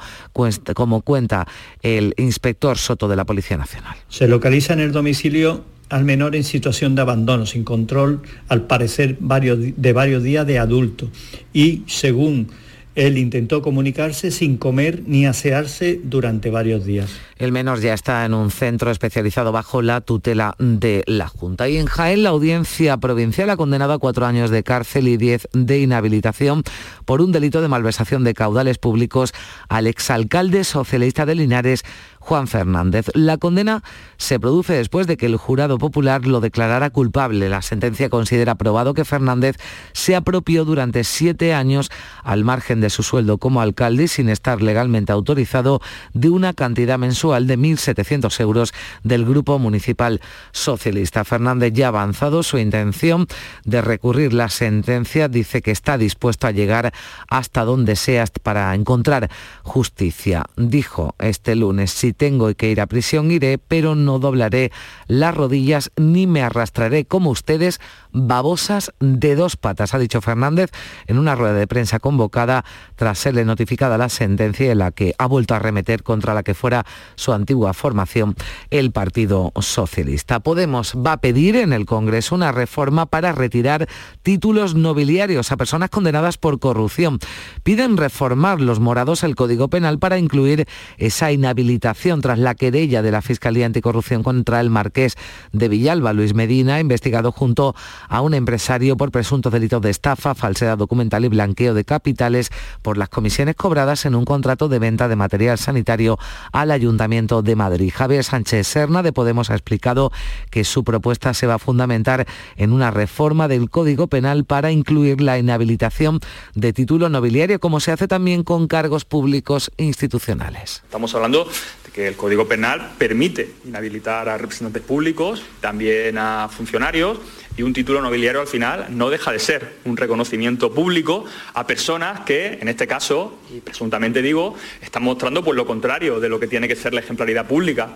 cuenta 1.04 1.48
el 1.82 2.14
inspector 2.18 2.78
Soto 2.78 3.08
de 3.08 3.16
la 3.16 3.26
Policía 3.26 3.58
Nacional. 3.58 3.96
Se 4.10 4.28
localiza 4.28 4.74
en 4.74 4.80
el 4.80 4.92
domicilio 4.92 5.66
al 5.90 6.06
menor 6.06 6.36
en 6.36 6.44
situación 6.44 6.96
de 6.96 7.02
abandono, 7.02 7.46
sin 7.46 7.64
control, 7.64 8.22
al 8.48 8.64
parecer 8.64 9.18
de 9.20 9.94
varios 9.94 10.24
días 10.24 10.48
de 10.48 10.60
adulto. 10.60 11.10
Y 11.54 11.84
según 11.88 12.50
él 12.96 13.18
intentó 13.18 13.62
comunicarse 13.62 14.32
sin 14.32 14.58
comer 14.58 15.04
ni 15.06 15.26
asearse 15.26 16.00
durante 16.04 16.50
varios 16.50 16.86
días. 16.86 17.12
El 17.44 17.52
menor 17.52 17.82
ya 17.82 17.94
está 17.94 18.24
en 18.24 18.34
un 18.34 18.52
centro 18.52 18.90
especializado 18.90 19.52
bajo 19.52 19.82
la 19.82 20.00
tutela 20.00 20.56
de 20.60 21.04
la 21.08 21.28
Junta. 21.28 21.68
Y 21.68 21.76
en 21.76 21.88
Jaén 21.88 22.24
la 22.24 22.30
audiencia 22.30 22.96
provincial 22.96 23.50
ha 23.50 23.58
condenado 23.58 23.92
a 23.92 24.00
cuatro 24.00 24.26
años 24.26 24.50
de 24.50 24.64
cárcel 24.64 25.10
y 25.10 25.18
diez 25.18 25.50
de 25.52 25.82
inhabilitación 25.82 26.64
por 27.04 27.22
un 27.22 27.34
delito 27.34 27.62
de 27.62 27.68
malversación 27.68 28.24
de 28.24 28.34
caudales 28.34 28.78
públicos 28.78 29.34
al 29.68 29.88
exalcalde 29.88 30.64
socialista 30.64 31.26
de 31.26 31.36
Linares, 31.36 31.84
Juan 32.20 32.48
Fernández. 32.48 33.08
La 33.14 33.38
condena 33.38 33.84
se 34.16 34.40
produce 34.40 34.72
después 34.72 35.06
de 35.08 35.18
que 35.18 35.26
el 35.26 35.36
jurado 35.36 35.78
popular 35.78 36.26
lo 36.26 36.40
declarara 36.40 36.92
culpable. 36.92 37.50
La 37.50 37.62
sentencia 37.62 38.10
considera 38.10 38.56
probado 38.56 38.94
que 38.94 39.04
Fernández 39.04 39.58
se 39.92 40.16
apropió 40.16 40.64
durante 40.64 41.04
siete 41.04 41.54
años 41.54 41.92
al 42.24 42.46
margen 42.46 42.80
de 42.80 42.90
su 42.90 43.04
sueldo 43.04 43.38
como 43.38 43.60
alcalde 43.60 44.08
sin 44.08 44.30
estar 44.30 44.62
legalmente 44.62 45.12
autorizado 45.12 45.82
de 46.14 46.30
una 46.30 46.54
cantidad 46.54 46.98
mensual 46.98 47.33
de 47.42 47.58
1.700 47.58 48.40
euros 48.40 48.74
del 49.04 49.26
Grupo 49.26 49.60
Municipal 49.60 50.22
Socialista. 50.52 51.24
Fernández 51.24 51.74
ya 51.74 51.86
ha 51.86 51.90
avanzado 51.90 52.42
su 52.44 52.58
intención 52.58 53.28
de 53.66 53.82
recurrir 53.82 54.34
la 54.34 54.50
sentencia. 54.50 55.28
Dice 55.28 55.62
que 55.62 55.72
está 55.72 55.98
dispuesto 55.98 56.48
a 56.48 56.52
llegar 56.52 56.94
hasta 57.28 57.64
donde 57.64 57.96
sea 57.96 58.24
para 58.42 58.74
encontrar 58.74 59.30
justicia. 59.64 60.46
Dijo 60.56 61.16
este 61.20 61.56
lunes, 61.56 61.92
si 61.92 62.14
tengo 62.14 62.54
que 62.54 62.70
ir 62.70 62.82
a 62.82 62.88
prisión 62.88 63.32
iré, 63.32 63.58
pero 63.58 63.96
no 63.96 64.20
doblaré 64.20 64.72
las 65.08 65.36
rodillas 65.36 65.92
ni 65.96 66.28
me 66.28 66.42
arrastraré 66.42 67.06
como 67.06 67.32
ustedes 67.32 67.80
babosas 68.12 68.94
de 69.00 69.36
dos 69.36 69.58
patas, 69.58 69.94
ha 69.94 70.00
dicho 70.00 70.22
Fernández 70.22 70.72
en 71.08 71.18
una 71.18 71.36
rueda 71.36 71.54
de 71.54 71.68
prensa 71.68 72.00
convocada 72.00 72.64
tras 72.96 73.20
serle 73.20 73.46
notificada 73.46 73.98
la 73.98 74.10
sentencia 74.10 74.72
en 74.72 74.78
la 74.78 74.92
que 74.92 75.16
ha 75.18 75.26
vuelto 75.26 75.56
a 75.56 75.60
remeter 75.60 76.04
contra 76.04 76.34
la 76.34 76.44
que 76.44 76.54
fuera 76.54 76.86
su 77.24 77.32
antigua 77.32 77.74
formación, 77.74 78.36
el 78.70 78.92
Partido 78.92 79.54
Socialista. 79.60 80.42
Podemos 80.42 80.94
va 80.94 81.14
a 81.14 81.22
pedir 81.22 81.56
en 81.56 81.72
el 81.72 81.86
Congreso 81.86 82.36
una 82.36 82.52
reforma 82.52 83.06
para 83.06 83.32
retirar 83.32 83.88
títulos 84.24 84.76
nobiliarios 84.76 85.52
a 85.52 85.58
personas 85.58 85.90
condenadas 85.90 86.38
por 86.38 86.60
corrupción. 86.60 87.20
Piden 87.64 87.96
reformar 87.96 88.60
los 88.60 88.82
morados 88.82 89.24
el 89.24 89.36
Código 89.36 89.70
Penal 89.70 90.00
para 90.00 90.18
incluir 90.18 90.68
esa 90.98 91.32
inhabilitación 91.32 92.20
tras 92.20 92.40
la 92.40 92.56
querella 92.56 93.02
de 93.02 93.12
la 93.12 93.22
Fiscalía 93.22 93.68
Anticorrupción 93.68 94.22
contra 94.22 94.60
el 94.60 94.70
marqués 94.70 95.16
de 95.54 95.70
Villalba, 95.70 96.12
Luis 96.12 96.34
Medina, 96.34 96.82
investigado 96.82 97.32
junto 97.32 97.74
a 98.10 98.20
un 98.20 98.34
empresario 98.34 98.98
por 98.98 99.12
presuntos 99.12 99.54
delitos 99.54 99.82
de 99.82 99.92
estafa, 99.92 100.36
falsedad 100.36 100.78
documental 100.78 101.24
y 101.24 101.30
blanqueo 101.30 101.74
de 101.74 101.86
capitales 101.86 102.50
por 102.82 102.98
las 102.98 103.08
comisiones 103.08 103.56
cobradas 103.56 104.06
en 104.06 104.14
un 104.16 104.26
contrato 104.26 104.68
de 104.68 104.80
venta 104.80 105.08
de 105.08 105.16
material 105.16 105.58
sanitario 105.58 106.20
al 106.52 106.72
Ayuntamiento 106.72 107.03
de 107.04 107.56
Madrid. 107.56 107.92
Javier 107.94 108.24
Sánchez 108.24 108.66
Serna 108.66 109.04
de 109.04 109.12
Podemos 109.12 109.50
ha 109.50 109.56
explicado 109.56 110.14
que 110.50 110.64
su 110.64 110.86
propuesta 110.86 111.34
se 111.34 111.48
va 111.48 111.56
a 111.56 111.60
fundamentar 111.60 112.26
en 112.56 112.72
una 112.72 112.92
reforma 112.92 113.50
del 113.50 113.70
Código 113.70 114.08
Penal 114.08 114.46
para 114.46 114.72
incluir 114.72 115.20
la 115.20 115.38
inhabilitación 115.38 116.22
de 116.56 116.72
título 116.72 117.10
nobiliario, 117.10 117.60
como 117.60 117.82
se 117.82 117.92
hace 117.92 118.08
también 118.08 118.44
con 118.44 118.68
cargos 118.68 119.04
públicos 119.04 119.70
institucionales. 119.76 120.82
Estamos 120.86 121.14
hablando 121.14 121.44
de 121.44 121.92
que 121.92 122.08
el 122.08 122.16
Código 122.16 122.48
Penal 122.48 122.94
permite 122.98 123.52
inhabilitar 123.66 124.30
a 124.30 124.38
representantes 124.38 124.84
públicos, 124.84 125.44
también 125.60 126.18
a 126.18 126.48
funcionarios, 126.48 127.20
y 127.56 127.62
un 127.62 127.74
título 127.74 128.02
nobiliario 128.02 128.42
al 128.42 128.48
final 128.48 128.88
no 128.90 129.10
deja 129.10 129.32
de 129.32 129.40
ser 129.40 129.78
un 129.86 129.96
reconocimiento 129.96 130.74
público 130.74 131.26
a 131.54 131.68
personas 131.68 132.22
que, 132.22 132.58
en 132.60 132.68
este 132.68 132.88
caso, 132.88 133.38
y 133.56 133.60
presuntamente 133.60 134.22
digo, 134.22 134.56
están 134.82 135.04
mostrando 135.04 135.44
por 135.44 135.56
lo 135.56 135.66
contrario 135.66 136.20
de 136.20 136.30
lo 136.30 136.40
que 136.40 136.48
tiene 136.48 136.68
que 136.68 136.76
ser 136.76 136.93
la 136.94 137.02
ejemplaridad 137.02 137.48
pública. 137.48 137.90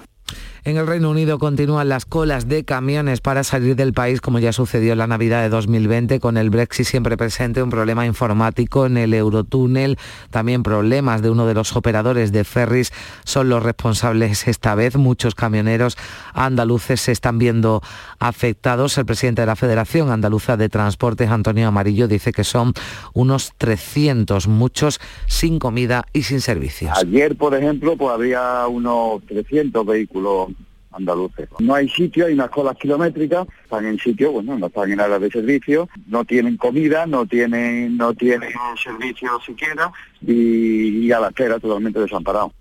En 0.63 0.77
el 0.77 0.87
Reino 0.87 1.09
Unido 1.09 1.37
continúan 1.39 1.89
las 1.89 2.05
colas 2.05 2.47
de 2.47 2.65
camiones 2.65 3.21
para 3.21 3.43
salir 3.43 3.75
del 3.75 3.93
país, 3.93 4.21
como 4.21 4.39
ya 4.39 4.51
sucedió 4.51 4.93
en 4.93 4.97
la 4.99 5.07
Navidad 5.07 5.41
de 5.41 5.49
2020, 5.49 6.19
con 6.19 6.37
el 6.37 6.49
Brexit 6.49 6.85
siempre 6.85 7.15
presente, 7.15 7.63
un 7.63 7.69
problema 7.69 8.05
informático 8.05 8.85
en 8.85 8.97
el 8.97 9.13
Eurotúnel, 9.13 9.97
también 10.29 10.63
problemas 10.63 11.21
de 11.21 11.29
uno 11.29 11.45
de 11.45 11.53
los 11.53 11.75
operadores 11.75 12.31
de 12.31 12.43
ferries 12.43 12.91
son 13.23 13.49
los 13.49 13.63
responsables 13.63 14.47
esta 14.47 14.75
vez. 14.75 14.97
Muchos 14.97 15.35
camioneros 15.35 15.97
andaluces 16.33 17.01
se 17.01 17.11
están 17.11 17.37
viendo 17.37 17.81
afectados. 18.19 18.97
El 18.97 19.05
presidente 19.05 19.41
de 19.41 19.47
la 19.47 19.55
Federación 19.55 20.11
Andaluza 20.11 20.57
de 20.57 20.69
Transportes, 20.69 21.29
Antonio 21.29 21.67
Amarillo, 21.67 22.07
dice 22.07 22.31
que 22.31 22.43
son 22.43 22.73
unos 23.13 23.53
300, 23.57 24.47
muchos 24.47 24.99
sin 25.27 25.59
comida 25.59 26.05
y 26.13 26.23
sin 26.23 26.41
servicios. 26.41 26.97
Ayer, 26.97 27.35
por 27.35 27.55
ejemplo, 27.55 27.95
pues 27.95 28.11
había 28.13 28.67
unos 28.67 29.21
300 29.27 29.85
vehículos 29.85 30.49
andaluces. 30.97 31.49
No 31.59 31.75
hay 31.75 31.87
sitio, 31.89 32.25
hay 32.25 32.33
unas 32.33 32.49
colas 32.49 32.75
kilométricas, 32.77 33.47
están 33.63 33.85
en 33.85 33.97
sitio, 33.99 34.31
bueno, 34.31 34.57
no 34.57 34.67
están 34.67 34.91
en 34.91 34.99
áreas 34.99 35.21
de 35.21 35.31
servicio, 35.31 35.89
no 36.07 36.25
tienen 36.25 36.57
comida, 36.57 37.05
no 37.05 37.25
tienen, 37.25 37.97
no 37.97 38.13
tienen 38.13 38.51
servicio 38.83 39.29
siquiera 39.45 39.91
y, 40.21 41.05
y 41.05 41.11
a 41.11 41.19
la 41.19 41.29
espera 41.29 41.59
totalmente 41.59 41.99
desamparado. 41.99 42.51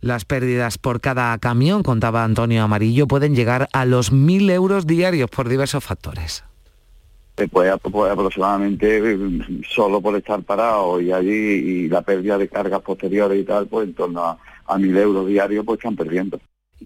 Las 0.00 0.24
pérdidas 0.24 0.78
por 0.78 1.00
cada 1.00 1.36
camión, 1.38 1.82
contaba 1.82 2.24
Antonio 2.24 2.62
Amarillo, 2.64 3.06
pueden 3.06 3.36
llegar 3.36 3.68
a 3.72 3.84
los 3.84 4.12
1.000 4.12 4.50
euros 4.50 4.86
diarios 4.86 5.30
por 5.30 5.48
diversos 5.48 5.84
factores. 5.84 6.44
Pues, 7.34 7.72
pues, 7.90 8.12
aproximadamente 8.12 9.18
solo 9.68 10.00
por 10.00 10.14
estar 10.16 10.42
parado 10.42 11.00
y 11.00 11.12
allí 11.12 11.30
y 11.30 11.88
la 11.88 12.02
pérdida 12.02 12.36
de 12.36 12.48
cargas 12.48 12.82
posteriores 12.82 13.40
y 13.40 13.44
tal, 13.44 13.66
pues 13.68 13.88
en 13.88 13.94
torno 13.94 14.22
a, 14.22 14.38
a 14.66 14.78
mil 14.78 14.96
euros 14.96 15.26
diarios 15.26 15.64
pues 15.64 15.78
están 15.78 15.96
perdiendo. 15.96 16.38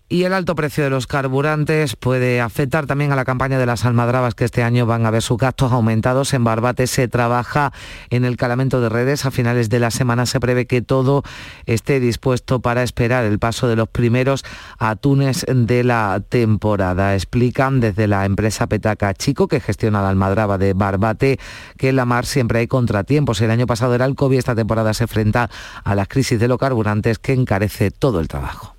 Y 0.09 0.25
el 0.25 0.33
alto 0.33 0.55
precio 0.55 0.85
de 0.85 0.91
los 0.91 1.07
carburantes 1.07 1.97
puede 1.97 2.41
afectar 2.41 2.87
también 2.87 3.13
a 3.13 3.17
la 3.17 3.25
campaña 3.25 3.59
de 3.59 3.67
las 3.67 3.85
almadrabas 3.85 4.35
que 4.35 4.45
este 4.45 4.63
año 4.63 4.87
van 4.87 5.07
a 5.07 5.11
ver 5.11 5.23
sus 5.23 5.39
gastos 5.39 5.73
aumentados. 5.73 6.33
En 6.35 6.45
Barbate 6.45 6.87
se 6.87 7.09
trabaja 7.09 7.73
en 8.11 8.25
el 8.25 8.37
calamento 8.37 8.81
de 8.81 8.89
redes. 8.89 9.27
A 9.27 9.31
finales 9.31 9.69
de 9.69 9.81
la 9.81 9.91
semana 9.91 10.27
se 10.27 10.41
prevé 10.41 10.67
que 10.67 10.83
todo 10.83 11.23
esté 11.67 12.01
dispuesto 12.01 12.61
para 12.61 12.83
esperar 12.83 13.25
el 13.25 13.39
paso 13.39 13.69
de 13.69 13.77
los 13.77 13.89
primeros 13.89 14.45
atunes 14.79 15.45
de 15.49 15.85
la 15.85 16.23
temporada. 16.29 17.15
Explican 17.15 17.81
desde 17.81 18.07
la 18.07 18.25
empresa 18.25 18.67
Petaca 18.67 19.15
Chico, 19.15 19.49
que 19.49 19.61
gestiona 19.61 20.03
la 20.03 20.11
almadraba 20.11 20.59
de 20.59 20.73
Barbate, 20.73 21.39
que 21.77 21.89
en 21.89 21.97
la 21.97 22.05
mar 22.05 22.27
siempre 22.27 22.61
hay 22.61 22.67
contratiempos. 22.67 23.41
El 23.41 23.51
año 23.51 23.67
pasado 23.67 23.95
era 23.95 24.05
el 24.05 24.15
COVID, 24.15 24.39
esta 24.39 24.55
temporada 24.55 24.95
se 24.95 25.05
enfrenta 25.05 25.51
a 25.85 25.95
las 25.95 26.09
crisis 26.09 26.39
de 26.39 26.49
los 26.49 26.59
carburantes 26.59 27.19
que 27.19 27.33
encarece 27.33 27.91
todo 27.91 28.21
el 28.21 28.29
trabajo. 28.29 28.76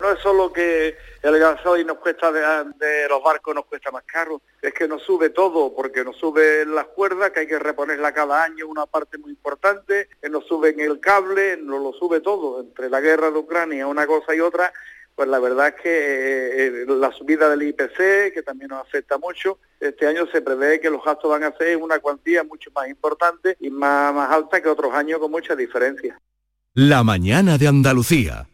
No 0.00 0.10
es 0.10 0.18
solo 0.20 0.52
que 0.52 0.96
el 1.22 1.38
gasoil 1.38 1.86
nos 1.86 1.98
cuesta 1.98 2.30
de, 2.30 3.08
los 3.08 3.22
barcos 3.22 3.54
nos 3.54 3.66
cuesta 3.66 3.90
más 3.90 4.02
caro, 4.04 4.42
es 4.60 4.74
que 4.74 4.86
nos 4.86 5.02
sube 5.02 5.30
todo, 5.30 5.74
porque 5.74 6.04
nos 6.04 6.16
sube 6.16 6.66
las 6.66 6.86
cuerdas, 6.86 7.30
que 7.30 7.40
hay 7.40 7.46
que 7.46 7.58
reponerla 7.58 8.12
cada 8.12 8.42
año, 8.44 8.66
una 8.66 8.86
parte 8.86 9.18
muy 9.18 9.30
importante, 9.30 10.08
que 10.20 10.28
nos 10.28 10.46
suben 10.46 10.78
el 10.80 11.00
cable, 11.00 11.56
nos 11.56 11.82
lo 11.82 11.92
sube 11.92 12.20
todo, 12.20 12.60
entre 12.60 12.90
la 12.90 13.00
guerra 13.00 13.30
de 13.30 13.38
Ucrania, 13.38 13.86
una 13.86 14.06
cosa 14.06 14.34
y 14.34 14.40
otra, 14.40 14.72
pues 15.14 15.28
la 15.28 15.38
verdad 15.38 15.68
es 15.68 15.74
que 15.82 16.66
eh, 16.66 16.84
la 16.88 17.12
subida 17.12 17.48
del 17.48 17.62
IPC, 17.62 18.34
que 18.34 18.42
también 18.44 18.70
nos 18.70 18.82
afecta 18.82 19.16
mucho, 19.16 19.58
este 19.78 20.06
año 20.06 20.26
se 20.26 20.42
prevé 20.42 20.80
que 20.80 20.90
los 20.90 21.04
gastos 21.04 21.30
van 21.30 21.44
a 21.44 21.56
ser 21.56 21.76
una 21.76 22.00
cuantía 22.00 22.42
mucho 22.42 22.70
más 22.74 22.88
importante 22.88 23.56
y 23.60 23.70
más, 23.70 24.12
más 24.12 24.30
alta 24.30 24.60
que 24.60 24.68
otros 24.68 24.92
años 24.92 25.20
con 25.20 25.30
mucha 25.30 25.54
diferencia. 25.54 26.20
La 26.74 27.04
mañana 27.04 27.56
de 27.56 27.68
Andalucía. 27.68 28.48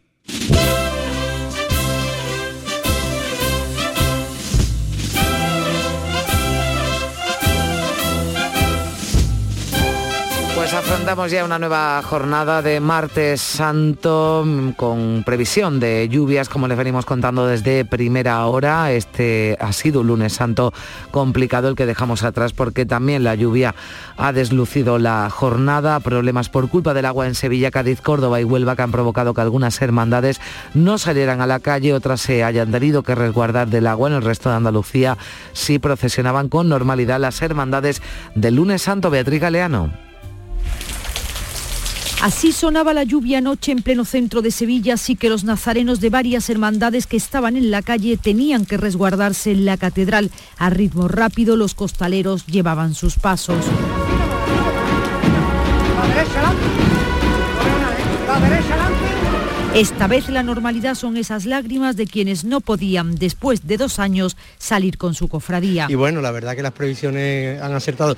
Afrontamos 10.91 11.31
ya 11.31 11.45
una 11.45 11.61
nueva 11.61 12.03
jornada 12.03 12.63
de 12.63 12.81
martes 12.81 13.41
santo 13.41 14.43
mm, 14.45 14.71
con 14.71 15.23
previsión 15.25 15.79
de 15.79 16.09
lluvias, 16.09 16.49
como 16.49 16.67
les 16.67 16.77
venimos 16.77 17.07
contando 17.07 17.47
desde 17.47 17.85
primera 17.85 18.45
hora. 18.47 18.91
Este 18.91 19.57
ha 19.61 19.73
sido 19.73 20.01
un 20.01 20.09
lunes 20.09 20.33
santo 20.33 20.73
complicado 21.13 21.69
el 21.69 21.77
que 21.77 21.87
dejamos 21.87 22.25
atrás 22.25 22.53
porque 22.53 22.87
también 22.87 23.23
la 23.23 23.37
lluvia 23.37 23.77
ha 24.17 24.33
deslucido 24.33 24.99
la 24.99 25.31
jornada. 25.31 26.01
Problemas 26.01 26.49
por 26.49 26.69
culpa 26.69 26.93
del 26.93 27.05
agua 27.05 27.29
en 27.29 27.37
Sevilla, 27.37 27.71
Cádiz, 27.71 28.01
Córdoba 28.01 28.41
y 28.41 28.45
Huelva 28.45 28.75
que 28.75 28.83
han 28.83 28.91
provocado 28.91 29.33
que 29.33 29.43
algunas 29.43 29.81
hermandades 29.81 30.41
no 30.75 30.99
salieran 30.99 31.41
a 31.41 31.47
la 31.47 31.61
calle, 31.61 31.95
otras 31.95 32.21
se 32.21 32.43
hayan 32.43 32.73
tenido 32.73 33.05
que 33.05 33.15
resguardar 33.15 33.69
del 33.69 33.87
agua. 33.87 34.09
En 34.09 34.17
el 34.17 34.23
resto 34.23 34.49
de 34.49 34.57
Andalucía 34.57 35.17
sí 35.53 35.79
procesionaban 35.79 36.49
con 36.49 36.69
normalidad 36.69 37.21
las 37.21 37.41
hermandades 37.43 38.03
del 38.35 38.57
lunes 38.57 38.83
santo. 38.83 39.09
Beatriz 39.09 39.41
Galeano. 39.41 40.10
Así 42.23 42.53
sonaba 42.53 42.93
la 42.93 43.03
lluvia 43.03 43.39
anoche 43.39 43.73
en 43.73 43.81
pleno 43.81 44.05
centro 44.05 44.43
de 44.43 44.51
Sevilla, 44.51 44.95
así 44.95 45.17
que 45.17 45.31
los 45.31 45.43
nazarenos 45.43 46.01
de 46.01 46.11
varias 46.11 46.51
hermandades 46.51 47.07
que 47.07 47.17
estaban 47.17 47.57
en 47.57 47.71
la 47.71 47.81
calle 47.81 48.19
tenían 48.19 48.67
que 48.67 48.77
resguardarse 48.77 49.53
en 49.53 49.65
la 49.65 49.79
catedral. 49.79 50.31
A 50.59 50.69
ritmo 50.69 51.09
rápido 51.09 51.57
los 51.57 51.75
costaleros 51.75 52.45
llevaban 52.47 52.95
sus 52.95 53.17
pasos. 53.17 53.65
Esta 59.75 60.09
vez 60.09 60.29
la 60.29 60.43
normalidad 60.43 60.97
son 60.97 61.17
esas 61.17 61.47
lágrimas 61.47 61.95
de 61.97 62.09
quienes 62.09 62.45
no 62.45 62.61
podían, 62.61 63.15
después 63.15 63.69
de 63.69 63.77
dos 63.77 64.01
años, 64.01 64.37
salir 64.59 64.99
con 64.99 65.15
su 65.15 65.29
cofradía. 65.29 65.87
Y 65.89 65.95
bueno, 65.95 66.21
la 66.21 66.33
verdad 66.33 66.57
que 66.57 66.63
las 66.63 66.73
previsiones 66.73 67.63
han 67.63 67.73
acertado. 67.73 68.17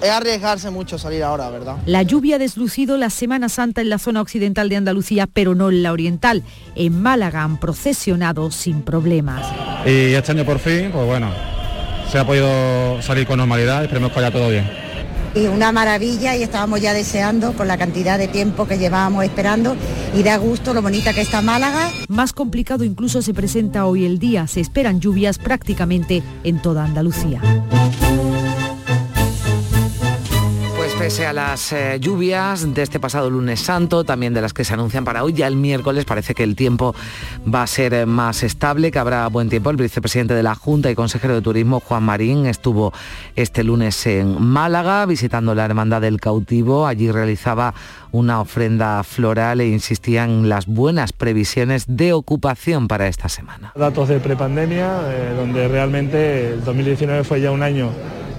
Es 0.00 0.08
arriesgarse 0.08 0.70
mucho 0.70 0.96
salir 0.96 1.24
ahora, 1.24 1.50
¿verdad? 1.50 1.78
La 1.86 2.04
lluvia 2.04 2.36
ha 2.36 2.38
deslucido 2.38 2.96
la 2.96 3.10
Semana 3.10 3.48
Santa 3.48 3.80
en 3.80 3.88
la 3.88 3.98
zona 3.98 4.20
occidental 4.20 4.68
de 4.68 4.76
Andalucía, 4.76 5.26
pero 5.26 5.56
no 5.56 5.68
en 5.70 5.82
la 5.82 5.90
oriental. 5.90 6.44
En 6.76 7.02
Málaga 7.02 7.42
han 7.42 7.58
procesionado 7.58 8.52
sin 8.52 8.82
problemas. 8.82 9.44
Y 9.84 10.14
este 10.14 10.30
año 10.30 10.44
por 10.44 10.60
fin, 10.60 10.90
pues 10.92 11.06
bueno, 11.06 11.32
se 12.08 12.20
ha 12.20 12.24
podido 12.24 13.02
salir 13.02 13.26
con 13.26 13.38
normalidad, 13.38 13.82
esperemos 13.82 14.12
que 14.12 14.20
vaya 14.20 14.30
todo 14.30 14.48
bien 14.48 14.83
y 15.34 15.46
una 15.46 15.72
maravilla 15.72 16.36
y 16.36 16.42
estábamos 16.42 16.80
ya 16.80 16.92
deseando 16.92 17.52
con 17.54 17.68
la 17.68 17.76
cantidad 17.76 18.18
de 18.18 18.28
tiempo 18.28 18.66
que 18.66 18.78
llevábamos 18.78 19.24
esperando 19.24 19.76
y 20.14 20.22
da 20.22 20.36
gusto 20.36 20.74
lo 20.74 20.82
bonita 20.82 21.12
que 21.12 21.22
está 21.22 21.42
Málaga. 21.42 21.90
Más 22.08 22.32
complicado 22.32 22.84
incluso 22.84 23.22
se 23.22 23.34
presenta 23.34 23.86
hoy 23.86 24.04
el 24.04 24.18
día, 24.18 24.46
se 24.46 24.60
esperan 24.60 25.00
lluvias 25.00 25.38
prácticamente 25.38 26.22
en 26.44 26.60
toda 26.60 26.84
Andalucía. 26.84 27.40
Pese 31.04 31.26
a 31.26 31.34
las 31.34 31.70
eh, 31.74 31.98
lluvias 32.00 32.72
de 32.72 32.80
este 32.80 32.98
pasado 32.98 33.28
lunes 33.28 33.60
santo, 33.60 34.04
también 34.04 34.32
de 34.32 34.40
las 34.40 34.54
que 34.54 34.64
se 34.64 34.72
anuncian 34.72 35.04
para 35.04 35.22
hoy, 35.22 35.34
ya 35.34 35.46
el 35.46 35.54
miércoles 35.54 36.06
parece 36.06 36.34
que 36.34 36.42
el 36.42 36.56
tiempo 36.56 36.94
va 37.46 37.62
a 37.62 37.66
ser 37.66 37.92
eh, 37.92 38.06
más 38.06 38.42
estable, 38.42 38.90
que 38.90 38.98
habrá 38.98 39.26
buen 39.28 39.50
tiempo. 39.50 39.68
El 39.68 39.76
vicepresidente 39.76 40.32
de 40.32 40.42
la 40.42 40.54
Junta 40.54 40.90
y 40.90 40.94
consejero 40.94 41.34
de 41.34 41.42
Turismo, 41.42 41.80
Juan 41.80 42.04
Marín, 42.04 42.46
estuvo 42.46 42.94
este 43.36 43.64
lunes 43.64 44.06
en 44.06 44.42
Málaga 44.42 45.04
visitando 45.04 45.54
la 45.54 45.66
Hermandad 45.66 46.00
del 46.00 46.22
Cautivo. 46.22 46.86
Allí 46.86 47.10
realizaba 47.10 47.74
una 48.10 48.40
ofrenda 48.40 49.02
floral 49.02 49.60
e 49.60 49.68
insistía 49.68 50.24
en 50.24 50.48
las 50.48 50.64
buenas 50.64 51.12
previsiones 51.12 51.84
de 51.86 52.14
ocupación 52.14 52.88
para 52.88 53.08
esta 53.08 53.28
semana. 53.28 53.74
Datos 53.76 54.08
de 54.08 54.20
prepandemia, 54.20 55.00
eh, 55.10 55.34
donde 55.36 55.68
realmente 55.68 56.54
el 56.54 56.64
2019 56.64 57.24
fue 57.24 57.42
ya 57.42 57.50
un 57.50 57.62
año 57.62 57.90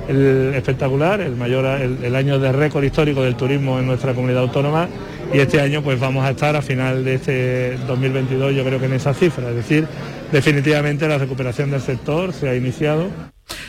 el 0.08 0.54
espectacular, 0.56 1.22
el 1.22 1.36
mayor 1.36 1.66
el, 1.66 2.16
año 2.16 2.40
de 2.40 2.52
récord 2.52 2.84
histórico 2.84 3.24
del 3.24 3.36
turismo 3.36 3.80
en 3.80 3.88
nuestra 3.88 4.14
comunidad 4.14 4.44
autónoma. 4.44 4.88
Y 5.34 5.40
este 5.40 5.60
año 5.60 5.82
pues 5.82 6.00
vamos 6.00 6.24
a 6.24 6.32
estar 6.32 6.56
a 6.56 6.62
final 6.62 7.04
de 7.04 7.16
este 7.16 7.78
2022 7.88 8.54
yo 8.54 8.64
creo 8.64 8.80
que 8.80 8.86
en 8.86 8.94
esa 8.94 9.14
cifra, 9.14 9.50
es 9.50 9.56
decir, 9.56 9.88
definitivamente 10.32 11.08
la 11.08 11.18
recuperación 11.18 11.72
del 11.72 11.82
sector 11.82 12.32
se 12.32 12.48
ha 12.48 12.56
iniciado 12.56 13.10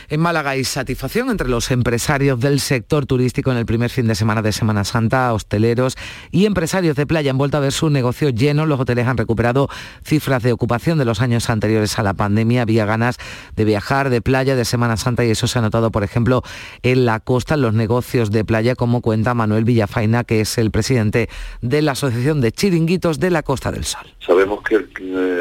en 0.09 0.21
Málaga 0.21 0.51
hay 0.51 0.65
satisfacción 0.65 1.31
entre 1.31 1.49
los 1.49 1.71
empresarios 1.71 2.41
del 2.41 2.61
sector 2.61 3.07
turístico 3.07 3.51
en 3.51 3.59
el 3.59 3.67
primer 3.67 3.91
fin 3.91 4.07
de 4.07 4.15
semana 4.15 4.43
de 4.43 4.53
Semana 4.53 4.85
Santa, 4.85 5.33
hosteleros 5.33 5.97
y 6.31 6.47
empresarios 6.47 6.97
de 6.97 7.07
playa 7.07 7.31
han 7.31 7.39
vuelto 7.39 7.57
a 7.57 7.61
ver 7.61 7.73
su 7.73 7.91
negocio 7.91 8.31
lleno. 8.31 8.67
Los 8.67 8.81
hoteles 8.81 9.07
han 9.07 9.17
recuperado 9.17 9.69
cifras 10.05 10.43
de 10.43 10.53
ocupación 10.53 10.99
de 10.99 11.05
los 11.05 11.21
años 11.21 11.51
anteriores 11.51 11.99
a 11.99 12.03
la 12.03 12.15
pandemia. 12.15 12.63
Había 12.63 12.87
ganas 12.87 13.19
de 13.55 13.65
viajar 13.65 14.11
de 14.11 14.21
playa 14.21 14.57
de 14.57 14.65
Semana 14.65 14.97
Santa 14.97 15.25
y 15.25 15.31
eso 15.31 15.47
se 15.47 15.59
ha 15.59 15.63
notado, 15.63 15.91
por 15.91 16.05
ejemplo, 16.05 16.43
en 16.83 17.05
la 17.05 17.21
costa, 17.21 17.55
en 17.55 17.63
los 17.63 17.75
negocios 17.75 18.31
de 18.31 18.45
playa, 18.45 18.75
como 18.75 19.01
cuenta 19.01 19.35
Manuel 19.35 19.65
Villafaina, 19.65 20.25
que 20.25 20.41
es 20.41 20.59
el 20.59 20.71
presidente 20.71 21.29
de 21.61 21.83
la 21.83 21.93
Asociación 21.93 22.41
de 22.41 22.53
Chiringuitos 22.53 23.19
de 23.19 23.31
la 23.31 23.43
Costa 23.43 23.73
del 23.73 23.85
Sol. 23.85 24.07
Sabemos 24.21 24.63
que 24.63 24.87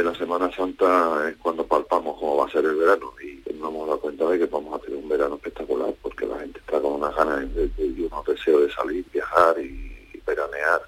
la 0.03 0.13
Semana 0.15 0.49
Santa 0.55 1.29
es 1.29 1.36
cuando 1.38 1.65
palpamos 1.65 2.17
cómo 2.19 2.38
va 2.38 2.45
a 2.45 2.49
ser 2.49 2.65
el 2.65 2.75
verano 2.75 3.11
nos 3.60 3.70
hemos 3.70 3.88
dado 3.88 3.99
cuenta 3.99 4.30
de 4.30 4.39
que 4.39 4.45
vamos 4.45 4.74
a 4.74 4.84
tener 4.84 4.97
un 4.97 5.10
verano 5.10 5.36
espectacular 5.36 5.93
porque 6.01 6.26
la 6.26 6.39
gente 6.39 6.60
está 6.60 6.80
con 6.80 6.93
unas 6.93 7.16
ganas 7.16 7.45
y 7.78 8.01
unos 8.01 8.26
deseos 8.26 8.62
de 8.62 8.72
salir, 8.72 9.06
viajar 9.12 9.60
y, 9.60 9.91
veranear. 10.26 10.82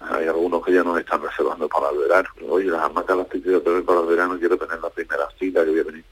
Hay 0.00 0.26
algunos 0.26 0.64
que 0.64 0.72
ya 0.72 0.82
nos 0.82 0.98
están 0.98 1.22
reservando 1.22 1.68
para 1.68 1.90
el 1.90 1.98
verano. 1.98 2.28
Oye, 2.48 2.66
las 2.66 2.82
hamacas 2.82 3.16
las 3.16 3.26
estoy 3.26 3.60
tener 3.60 3.84
para 3.84 4.00
el 4.00 4.06
verano, 4.06 4.38
quiero 4.38 4.56
tener 4.56 4.80
la 4.80 4.90
primera 4.90 5.28
cita 5.38 5.64
que 5.64 5.70
voy 5.70 5.80
a 5.80 5.84
venir 5.84 6.04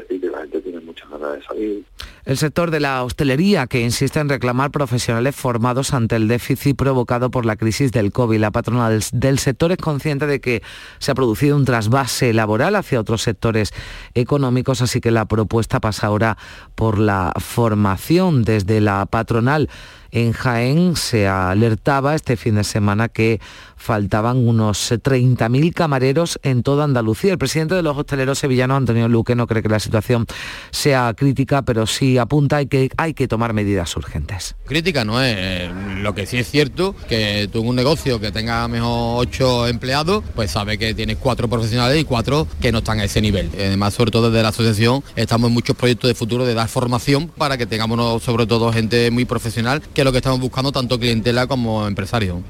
decir 0.00 0.20
que 0.20 0.28
la 0.28 0.38
gente 0.40 0.60
tiene 0.60 0.80
muchas 0.80 1.08
ganas 1.10 1.34
de 1.34 1.42
salir. 1.42 1.84
El 2.24 2.38
sector 2.38 2.70
de 2.70 2.80
la 2.80 3.04
hostelería, 3.04 3.66
que 3.66 3.82
insiste 3.82 4.18
en 4.18 4.30
reclamar 4.30 4.70
profesionales 4.70 5.36
formados 5.36 5.92
ante 5.92 6.16
el 6.16 6.26
déficit 6.26 6.74
provocado 6.74 7.30
por 7.30 7.44
la 7.44 7.56
crisis 7.56 7.92
del 7.92 8.12
COVID. 8.12 8.38
La 8.38 8.50
patrona 8.50 8.88
del, 8.88 9.38
sector 9.38 9.72
es 9.72 9.78
consciente 9.78 10.26
de 10.26 10.40
que 10.40 10.62
se 11.00 11.10
ha 11.10 11.14
producido 11.14 11.54
un 11.54 11.66
trasvase 11.66 12.32
laboral 12.32 12.76
hacia 12.76 12.98
otros 12.98 13.20
sectores 13.20 13.74
económicos, 14.14 14.80
así 14.80 15.02
que 15.02 15.10
la 15.10 15.26
propuesta 15.26 15.80
pasa 15.80 16.06
ahora 16.06 16.38
por 16.74 16.98
la 16.98 17.34
formación 17.38 18.42
desde 18.42 18.80
la 18.80 19.04
patronal. 19.04 19.68
En 20.14 20.30
Jaén 20.30 20.94
se 20.94 21.26
alertaba 21.26 22.14
este 22.14 22.36
fin 22.36 22.54
de 22.54 22.62
semana 22.62 23.08
que 23.08 23.40
faltaban 23.76 24.36
unos 24.46 24.92
30.000 24.92 25.74
camareros 25.74 26.38
en 26.44 26.62
toda 26.62 26.84
Andalucía. 26.84 27.32
El 27.32 27.38
presidente 27.38 27.74
de 27.74 27.82
los 27.82 27.98
hosteleros 27.98 28.38
sevillanos, 28.38 28.76
Antonio 28.76 29.08
Luque, 29.08 29.34
no 29.34 29.48
cree 29.48 29.60
que 29.60 29.68
la 29.68 29.80
situación 29.80 30.26
sea 30.70 31.12
crítica, 31.14 31.62
pero 31.62 31.88
sí 31.88 32.12
y 32.12 32.18
apunta 32.18 32.64
que 32.66 32.90
hay 32.96 33.12
que 33.12 33.26
tomar 33.26 33.54
medidas 33.54 33.96
urgentes. 33.96 34.54
Crítica 34.66 35.04
no 35.04 35.20
es, 35.20 35.34
eh, 35.36 35.72
lo 36.00 36.14
que 36.14 36.26
sí 36.26 36.38
es 36.38 36.48
cierto 36.48 36.94
que 37.08 37.48
tú 37.52 37.62
en 37.62 37.68
un 37.70 37.76
negocio 37.76 38.20
que 38.20 38.30
tenga 38.30 38.68
mejor 38.68 39.26
ocho 39.26 39.66
empleados, 39.66 40.22
pues 40.36 40.52
sabe 40.52 40.78
que 40.78 40.94
tienes 40.94 41.16
cuatro 41.16 41.48
profesionales 41.48 42.00
y 42.00 42.04
cuatro 42.04 42.46
que 42.60 42.70
no 42.70 42.78
están 42.78 43.00
a 43.00 43.04
ese 43.04 43.20
nivel. 43.20 43.50
Además, 43.52 43.94
sobre 43.94 44.12
todo 44.12 44.30
desde 44.30 44.44
la 44.44 44.50
asociación, 44.50 45.02
estamos 45.16 45.48
en 45.48 45.54
muchos 45.54 45.74
proyectos 45.74 46.06
de 46.06 46.14
futuro 46.14 46.46
de 46.46 46.54
dar 46.54 46.68
formación 46.68 47.26
para 47.36 47.58
que 47.58 47.66
tengamos 47.66 48.22
sobre 48.22 48.46
todo 48.46 48.72
gente 48.72 49.10
muy 49.10 49.24
profesional, 49.24 49.82
que 49.92 50.03
lo 50.04 50.12
que 50.12 50.18
estamos 50.18 50.40
buscando 50.40 50.70
tanto 50.70 50.98
clientela 50.98 51.46
como 51.46 51.86
empresario. 51.86 52.42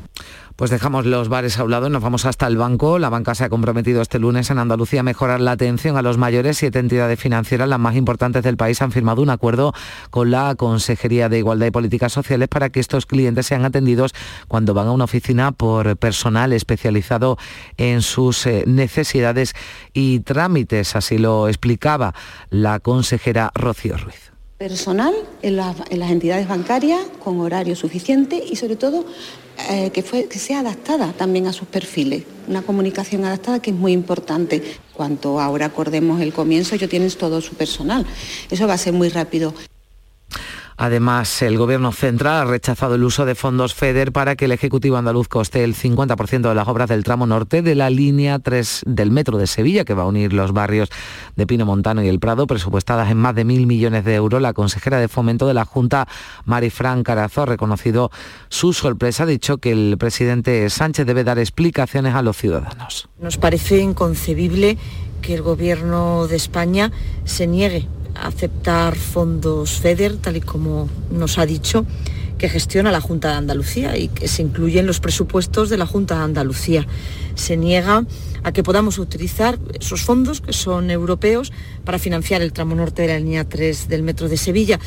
Pues 0.57 0.71
dejamos 0.71 1.05
los 1.05 1.29
bares 1.29 1.59
a 1.59 1.65
un 1.65 1.73
lado 1.73 1.89
nos 1.91 2.01
vamos 2.01 2.27
hasta 2.27 2.47
el 2.47 2.57
banco. 2.57 3.01
La 3.01 3.09
banca 3.09 3.35
se 3.35 3.43
ha 3.43 3.49
comprometido 3.49 4.03
este 4.03 4.21
lunes 4.21 4.51
en 4.51 4.61
Andalucía 4.61 5.01
a 5.01 5.03
mejorar 5.03 5.41
la 5.41 5.51
atención 5.51 5.97
a 5.97 6.03
los 6.03 6.17
mayores. 6.17 6.59
Siete 6.59 6.79
entidades 6.79 7.19
financieras, 7.19 7.69
las 7.69 7.81
más 7.81 7.97
importantes 7.97 8.45
del 8.45 8.57
país, 8.57 8.81
han 8.81 8.93
firmado 8.93 9.21
un 9.21 9.31
acuerdo 9.31 9.73
con 10.11 10.31
la 10.31 10.55
Consejería 10.55 11.29
de 11.29 11.39
Igualdad 11.39 11.67
y 11.67 11.71
Políticas 11.73 12.13
Sociales 12.13 12.49
para 12.49 12.71
que 12.71 12.79
estos 12.79 13.05
clientes 13.05 13.47
sean 13.47 13.65
atendidos 13.65 14.15
cuando 14.47 14.75
van 14.75 14.87
a 14.87 14.93
una 14.93 15.05
oficina 15.05 15.51
por 15.51 15.97
personal 15.97 16.53
especializado 16.53 17.37
en 17.77 18.01
sus 18.01 18.47
eh, 18.47 18.63
necesidades 18.67 19.55
y 19.93 20.21
trámites. 20.21 20.95
Así 20.95 21.19
lo 21.19 21.49
explicaba 21.49 22.15
la 22.51 22.79
consejera 22.79 23.51
Rocío 23.55 23.97
Ruiz 23.97 24.34
personal 24.69 25.15
en, 25.43 25.57
las 25.57 26.11
entidades 26.11 26.49
bancarias 26.49 26.99
con 27.23 27.39
horario 27.41 27.77
suficiente 27.77 28.43
y 28.51 28.57
sobre 28.57 28.77
todo 28.77 29.05
eh, 29.69 29.91
que, 29.93 30.03
que 30.03 30.39
sea 30.39 30.61
adaptada 30.61 31.13
también 31.13 31.47
a 31.47 31.53
sus 31.53 31.69
perfiles. 31.69 32.23
Una 32.49 32.63
comunicación 32.63 33.27
adaptada 33.27 33.61
que 33.61 33.73
es 33.73 33.77
muy 33.77 33.93
importante. 33.93 34.63
Cuanto 34.95 35.39
ahora 35.39 35.67
acordemos 35.67 36.23
el 36.23 36.33
comienzo, 36.33 36.77
ellos 36.77 36.89
tienen 36.89 37.11
todo 37.11 37.43
su 37.43 37.55
personal. 37.57 38.07
Eso 38.51 38.67
va 38.67 38.73
a 38.73 38.79
ser 38.79 38.95
muy 38.95 39.11
rápido. 39.11 39.53
Además, 40.77 41.43
el 41.43 41.57
Gobierno 41.57 41.93
central 41.93 42.43
ha 42.43 42.51
rechazado 42.51 42.97
el 42.97 43.05
uso 43.05 43.25
de 43.25 43.35
fondos 43.35 43.75
FEDER 43.75 44.13
para 44.13 44.37
que 44.37 44.47
el 44.47 44.53
Ejecutivo 44.53 44.97
andaluz 44.97 45.29
coste 45.29 45.63
el 45.63 45.75
50% 45.75 46.49
de 46.49 46.55
las 46.55 46.69
obras 46.69 46.89
del 46.89 47.05
tramo 47.05 47.27
norte 47.27 47.63
de 47.63 47.75
la 47.75 47.91
línea 47.91 48.39
3 48.39 48.83
del 48.87 49.11
Metro 49.11 49.39
de 49.39 49.47
Sevilla, 49.47 49.85
que 49.85 49.95
va 49.95 50.03
a 50.03 50.07
unir 50.07 50.33
los 50.33 50.53
barrios 50.53 50.89
de 51.37 51.47
Pino 51.47 51.65
Montano 51.65 52.03
y 52.03 52.09
El 52.09 52.19
Prado, 52.19 52.47
presupuestadas 52.47 53.11
en 53.11 53.19
más 53.19 53.35
de 53.35 53.45
mil 53.45 53.67
millones 53.67 54.05
de 54.05 54.15
euros. 54.15 54.43
La 54.43 54.53
consejera 54.53 54.99
de 54.99 55.09
Fomento 55.09 55.47
de 55.47 55.55
la 55.55 55.65
Junta, 55.65 56.09
Marifran 56.45 57.05
Carazo, 57.05 57.43
ha 57.43 57.47
reconocido 57.47 58.11
su 58.49 58.73
sorpresa, 58.73 59.23
ha 59.23 59.27
dicho 59.27 59.59
que 59.59 59.73
el 59.73 59.97
presidente 59.99 60.69
Sánchez 60.71 61.07
debe 61.07 61.25
dar 61.25 61.39
explicaciones 61.39 62.15
a 62.15 62.23
los 62.23 62.37
ciudadanos. 62.37 63.09
Nos 63.21 63.37
parece 63.37 63.79
inconcebible 63.79 64.79
que 65.23 65.35
el 65.35 65.43
Gobierno 65.43 66.27
de 66.27 66.37
España 66.37 66.93
se 67.25 67.47
niegue 67.47 67.89
aceptar 68.15 68.97
fondos 68.97 69.81
FEDER, 69.81 70.17
tal 70.17 70.37
y 70.37 70.41
como 70.41 70.89
nos 71.11 71.39
ha 71.39 71.47
dicho, 71.47 71.85
que 72.39 72.49
gestiona 72.49 72.91
la 72.91 73.01
Junta 73.01 73.29
de 73.29 73.35
Andalucía 73.35 73.97
y 73.97 74.09
que 74.09 74.29
se 74.29 74.43
incluye 74.43 74.81
en 74.81 74.87
los 74.87 75.01
presupuestos 75.01 75.71
de 75.71 75.77
la 75.77 75.87
Junta 75.87 76.17
de 76.17 76.25
Andalucía. 76.25 76.87
Se 77.35 77.57
niega 77.57 78.05
a 78.43 78.53
que 78.53 78.63
podamos 78.63 78.99
utilizar 78.99 79.59
esos 79.79 80.03
fondos, 80.03 80.41
que 80.41 80.53
son 80.53 80.91
europeos, 80.91 81.53
para 81.85 81.99
financiar 81.99 82.43
el 82.43 82.53
tramo 82.53 82.75
norte 82.75 83.03
de 83.03 83.09
la 83.09 83.19
línea 83.19 83.49
3 83.49 83.89
del 83.89 84.03
Metro 84.03 84.29
de 84.29 84.37
Sevilla. 84.37 84.79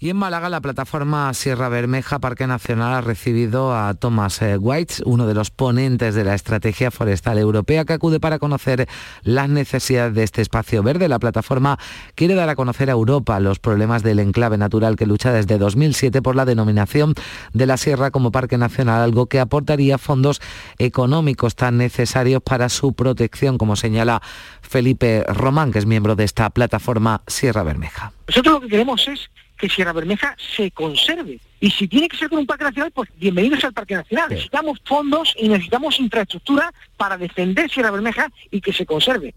Y 0.00 0.10
en 0.10 0.16
Málaga, 0.16 0.48
la 0.48 0.60
plataforma 0.60 1.34
Sierra 1.34 1.68
Bermeja 1.68 2.20
Parque 2.20 2.46
Nacional 2.46 2.94
ha 2.94 3.00
recibido 3.00 3.74
a 3.74 3.94
Thomas 3.94 4.40
eh, 4.42 4.56
White, 4.56 5.02
uno 5.04 5.26
de 5.26 5.34
los 5.34 5.50
ponentes 5.50 6.14
de 6.14 6.22
la 6.22 6.36
Estrategia 6.36 6.92
Forestal 6.92 7.36
Europea, 7.36 7.84
que 7.84 7.94
acude 7.94 8.20
para 8.20 8.38
conocer 8.38 8.88
las 9.24 9.48
necesidades 9.48 10.14
de 10.14 10.22
este 10.22 10.40
espacio 10.40 10.84
verde. 10.84 11.08
La 11.08 11.18
plataforma 11.18 11.80
quiere 12.14 12.36
dar 12.36 12.48
a 12.48 12.54
conocer 12.54 12.90
a 12.90 12.92
Europa 12.92 13.40
los 13.40 13.58
problemas 13.58 14.04
del 14.04 14.20
enclave 14.20 14.56
natural 14.56 14.94
que 14.94 15.04
lucha 15.04 15.32
desde 15.32 15.58
2007 15.58 16.22
por 16.22 16.36
la 16.36 16.44
denominación 16.44 17.14
de 17.52 17.66
la 17.66 17.76
Sierra 17.76 18.12
como 18.12 18.30
Parque 18.30 18.56
Nacional, 18.56 19.02
algo 19.02 19.26
que 19.26 19.40
aportaría 19.40 19.98
fondos 19.98 20.40
económicos 20.78 21.56
tan 21.56 21.76
necesarios 21.76 22.40
para 22.40 22.68
su 22.68 22.92
protección, 22.92 23.58
como 23.58 23.74
señala 23.74 24.22
Felipe 24.62 25.24
Román, 25.26 25.72
que 25.72 25.80
es 25.80 25.86
miembro 25.86 26.14
de 26.14 26.22
esta 26.22 26.50
plataforma 26.50 27.22
Sierra 27.26 27.64
Bermeja. 27.64 28.12
Nosotros 28.28 28.54
lo 28.54 28.60
que 28.60 28.68
queremos 28.68 29.08
es 29.08 29.28
que 29.58 29.68
Sierra 29.68 29.92
Bermeja 29.92 30.36
se 30.56 30.70
conserve. 30.70 31.40
Y 31.60 31.70
si 31.70 31.88
tiene 31.88 32.08
que 32.08 32.16
ser 32.16 32.28
con 32.28 32.38
un 32.38 32.46
parque 32.46 32.64
nacional, 32.64 32.92
pues 32.92 33.10
bienvenidos 33.16 33.64
al 33.64 33.72
parque 33.72 33.94
nacional. 33.94 34.30
Necesitamos 34.30 34.78
fondos 34.84 35.34
y 35.36 35.48
necesitamos 35.48 35.98
infraestructura 35.98 36.72
para 36.96 37.18
defender 37.18 37.70
Sierra 37.70 37.90
Bermeja 37.90 38.30
y 38.50 38.60
que 38.60 38.72
se 38.72 38.86
conserve. 38.86 39.34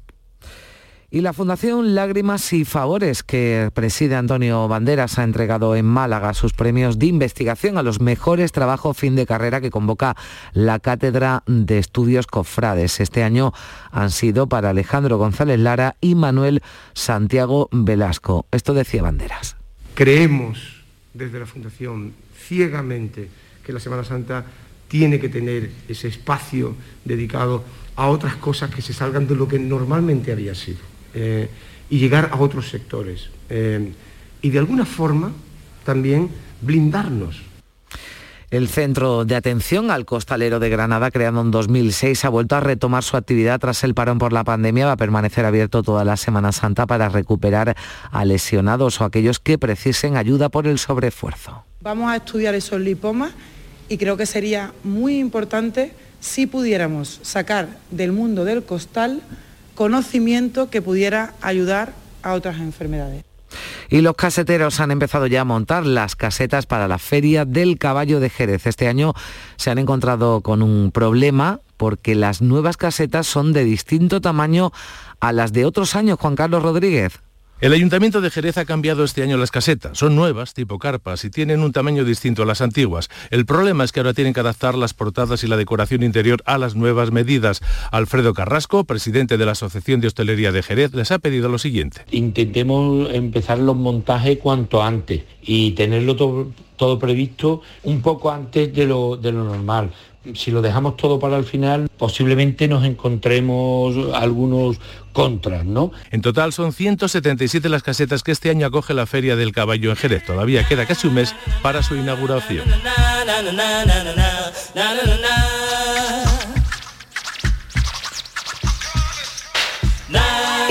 Y 1.13 1.19
la 1.19 1.33
Fundación 1.33 1.93
Lágrimas 1.93 2.53
y 2.53 2.63
Favores, 2.63 3.21
que 3.21 3.69
preside 3.73 4.15
Antonio 4.15 4.69
Banderas, 4.69 5.19
ha 5.19 5.25
entregado 5.25 5.75
en 5.75 5.85
Málaga 5.85 6.33
sus 6.33 6.53
premios 6.53 6.99
de 6.99 7.07
investigación 7.07 7.77
a 7.77 7.83
los 7.83 7.99
mejores 7.99 8.53
trabajos 8.53 8.95
fin 8.95 9.17
de 9.17 9.25
carrera 9.25 9.59
que 9.59 9.71
convoca 9.71 10.15
la 10.53 10.79
Cátedra 10.79 11.43
de 11.47 11.79
Estudios 11.79 12.27
Cofrades. 12.27 13.01
Este 13.01 13.23
año 13.23 13.51
han 13.91 14.09
sido 14.09 14.47
para 14.47 14.69
Alejandro 14.69 15.17
González 15.17 15.59
Lara 15.59 15.97
y 15.99 16.15
Manuel 16.15 16.61
Santiago 16.93 17.67
Velasco. 17.73 18.45
Esto 18.51 18.73
decía 18.73 19.03
Banderas. 19.03 19.60
Creemos 19.93 20.81
desde 21.13 21.39
la 21.39 21.45
Fundación 21.45 22.13
ciegamente 22.37 23.29
que 23.65 23.73
la 23.73 23.79
Semana 23.79 24.03
Santa 24.03 24.45
tiene 24.87 25.19
que 25.19 25.29
tener 25.29 25.69
ese 25.87 26.07
espacio 26.07 26.75
dedicado 27.05 27.63
a 27.95 28.07
otras 28.07 28.35
cosas 28.35 28.73
que 28.73 28.81
se 28.81 28.93
salgan 28.93 29.27
de 29.27 29.35
lo 29.35 29.47
que 29.47 29.59
normalmente 29.59 30.31
había 30.31 30.55
sido 30.55 30.79
eh, 31.13 31.49
y 31.89 31.99
llegar 31.99 32.29
a 32.31 32.37
otros 32.37 32.69
sectores. 32.69 33.29
Eh, 33.49 33.91
y 34.41 34.49
de 34.49 34.59
alguna 34.59 34.85
forma 34.85 35.31
también 35.85 36.29
blindarnos 36.61 37.41
el 38.51 38.67
Centro 38.67 39.23
de 39.23 39.35
Atención 39.35 39.89
al 39.91 40.05
Costalero 40.05 40.59
de 40.59 40.69
Granada, 40.69 41.09
creado 41.09 41.39
en 41.39 41.51
2006, 41.51 42.25
ha 42.25 42.29
vuelto 42.29 42.57
a 42.57 42.59
retomar 42.59 43.01
su 43.01 43.15
actividad 43.15 43.59
tras 43.59 43.85
el 43.85 43.93
parón 43.93 44.19
por 44.19 44.33
la 44.33 44.43
pandemia. 44.43 44.87
Va 44.87 44.91
a 44.91 44.97
permanecer 44.97 45.45
abierto 45.45 45.83
toda 45.83 46.03
la 46.03 46.17
Semana 46.17 46.51
Santa 46.51 46.85
para 46.85 47.07
recuperar 47.07 47.77
a 48.11 48.25
lesionados 48.25 48.99
o 48.99 49.05
aquellos 49.05 49.39
que 49.39 49.57
precisen 49.57 50.17
ayuda 50.17 50.49
por 50.49 50.67
el 50.67 50.79
sobreesfuerzo. 50.79 51.63
Vamos 51.79 52.11
a 52.11 52.17
estudiar 52.17 52.53
esos 52.53 52.81
lipomas 52.81 53.31
y 53.87 53.97
creo 53.97 54.17
que 54.17 54.25
sería 54.25 54.73
muy 54.83 55.17
importante 55.17 55.93
si 56.19 56.45
pudiéramos 56.45 57.21
sacar 57.23 57.79
del 57.89 58.11
mundo 58.11 58.43
del 58.43 58.63
costal 58.63 59.21
conocimiento 59.75 60.69
que 60.69 60.81
pudiera 60.81 61.33
ayudar 61.41 61.93
a 62.21 62.33
otras 62.33 62.59
enfermedades. 62.59 63.23
Y 63.89 64.01
los 64.01 64.15
caseteros 64.15 64.79
han 64.79 64.91
empezado 64.91 65.27
ya 65.27 65.41
a 65.41 65.45
montar 65.45 65.85
las 65.85 66.15
casetas 66.15 66.65
para 66.65 66.87
la 66.87 66.99
Feria 66.99 67.45
del 67.45 67.77
Caballo 67.77 68.19
de 68.19 68.29
Jerez. 68.29 68.67
Este 68.67 68.87
año 68.87 69.13
se 69.57 69.71
han 69.71 69.77
encontrado 69.77 70.41
con 70.41 70.61
un 70.61 70.91
problema 70.91 71.61
porque 71.77 72.15
las 72.15 72.41
nuevas 72.41 72.77
casetas 72.77 73.27
son 73.27 73.53
de 73.53 73.63
distinto 73.63 74.21
tamaño 74.21 74.71
a 75.19 75.31
las 75.31 75.53
de 75.53 75.65
otros 75.65 75.95
años, 75.95 76.19
Juan 76.19 76.35
Carlos 76.35 76.63
Rodríguez. 76.63 77.19
El 77.61 77.73
Ayuntamiento 77.73 78.21
de 78.21 78.31
Jerez 78.31 78.57
ha 78.57 78.65
cambiado 78.65 79.03
este 79.03 79.21
año 79.21 79.37
las 79.37 79.51
casetas. 79.51 79.95
Son 79.95 80.15
nuevas, 80.15 80.55
tipo 80.55 80.79
carpas, 80.79 81.23
y 81.25 81.29
tienen 81.29 81.61
un 81.61 81.71
tamaño 81.71 82.03
distinto 82.03 82.41
a 82.41 82.47
las 82.47 82.59
antiguas. 82.59 83.07
El 83.29 83.45
problema 83.45 83.83
es 83.83 83.91
que 83.91 83.99
ahora 83.99 84.15
tienen 84.15 84.33
que 84.33 84.39
adaptar 84.39 84.73
las 84.73 84.95
portadas 84.95 85.43
y 85.43 85.47
la 85.47 85.57
decoración 85.57 86.01
interior 86.01 86.41
a 86.47 86.57
las 86.57 86.73
nuevas 86.73 87.11
medidas. 87.11 87.61
Alfredo 87.91 88.33
Carrasco, 88.33 88.83
presidente 88.85 89.37
de 89.37 89.45
la 89.45 89.51
Asociación 89.51 90.01
de 90.01 90.07
Hostelería 90.07 90.51
de 90.51 90.63
Jerez, 90.63 90.95
les 90.95 91.11
ha 91.11 91.19
pedido 91.19 91.49
lo 91.49 91.59
siguiente. 91.59 92.01
Intentemos 92.09 93.13
empezar 93.13 93.59
los 93.59 93.75
montajes 93.75 94.39
cuanto 94.39 94.81
antes 94.81 95.21
y 95.43 95.73
tenerlo 95.73 96.15
todo, 96.15 96.97
previsto 96.97 97.61
un 97.83 98.01
poco 98.01 98.31
antes 98.31 98.73
de 98.73 98.87
lo, 98.87 99.19
normal 99.21 99.91
si 100.35 100.51
lo 100.51 100.61
dejamos 100.61 100.97
todo 100.97 101.19
para 101.19 101.37
el 101.37 101.45
final, 101.45 101.89
posiblemente 101.97 102.67
nos 102.67 102.85
encontremos 102.85 103.95
algunos 104.13 104.79
contras, 105.11 105.65
¿no? 105.65 105.91
En 106.11 106.21
total 106.21 106.53
son 106.53 106.73
177 106.73 107.69
las 107.69 107.83
casetas 107.83 108.23
que 108.23 108.31
este 108.31 108.49
año 108.49 108.67
acoge 108.67 108.93
la 108.93 109.05
Feria 109.05 109.35
del 109.35 109.51
Caballo 109.51 109.89
en 109.89 109.95
Jerez. 109.95 110.25
Todavía 110.25 110.67
queda 110.67 110.85
casi 110.85 111.07
un 111.07 111.15
mes 111.15 111.35
para 111.61 111.83
su 111.83 111.95
inauguración. 111.95 112.65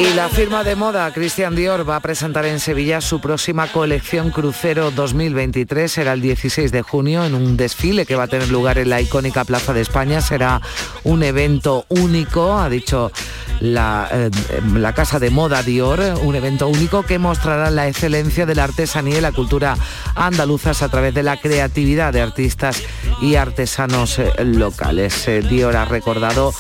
Y 0.01 0.15
la 0.15 0.31
firma 0.31 0.65
de 0.65 0.77
moda 0.77 1.13
Christian 1.13 1.55
Dior 1.55 1.87
va 1.87 1.97
a 1.97 2.01
presentar 2.01 2.47
en 2.47 2.59
Sevilla 2.59 3.03
su 3.03 3.21
próxima 3.21 3.67
colección 3.67 4.31
Crucero 4.31 4.91
2023. 4.91 5.93
Será 5.93 6.15
el 6.15 6.23
16 6.23 6.73
de 6.73 6.81
junio 6.81 7.23
en 7.23 7.35
un 7.35 7.59
desfile 7.59 8.07
que 8.07 8.17
va 8.17 8.23
a 8.23 8.27
tener 8.27 8.49
lugar 8.49 8.79
en 8.79 8.89
la 8.89 9.03
icónica 9.03 9.45
Plaza 9.45 9.75
de 9.75 9.83
España. 9.83 10.23
Será 10.23 10.63
un 11.05 11.23
evento 11.23 11.85
único, 11.91 12.57
ha 12.59 12.71
dicho 12.71 13.13
la, 13.61 14.09
eh, 14.11 14.31
la 14.75 14.95
Casa 14.95 15.19
de 15.19 15.29
Moda 15.29 15.63
Dior, 15.63 16.01
un 16.23 16.35
evento 16.35 16.69
único 16.69 17.03
que 17.03 17.19
mostrará 17.19 17.71
la 17.71 17.87
excelencia 17.87 18.47
de 18.47 18.55
la 18.55 18.65
artesanía 18.65 19.19
y 19.19 19.21
la 19.21 19.33
cultura 19.33 19.77
andaluzas 20.15 20.81
a 20.83 20.89
través 20.89 21.13
de 21.13 21.25
la 21.25 21.37
creatividad 21.37 22.15
de 22.15 22.23
artistas 22.23 22.83
y 23.21 23.35
artesanos 23.35 24.19
eh, 24.19 24.33
locales. 24.45 25.29
Eh, 25.29 25.43
Dior 25.43 25.77
ha 25.77 25.85
recordado 25.85 26.55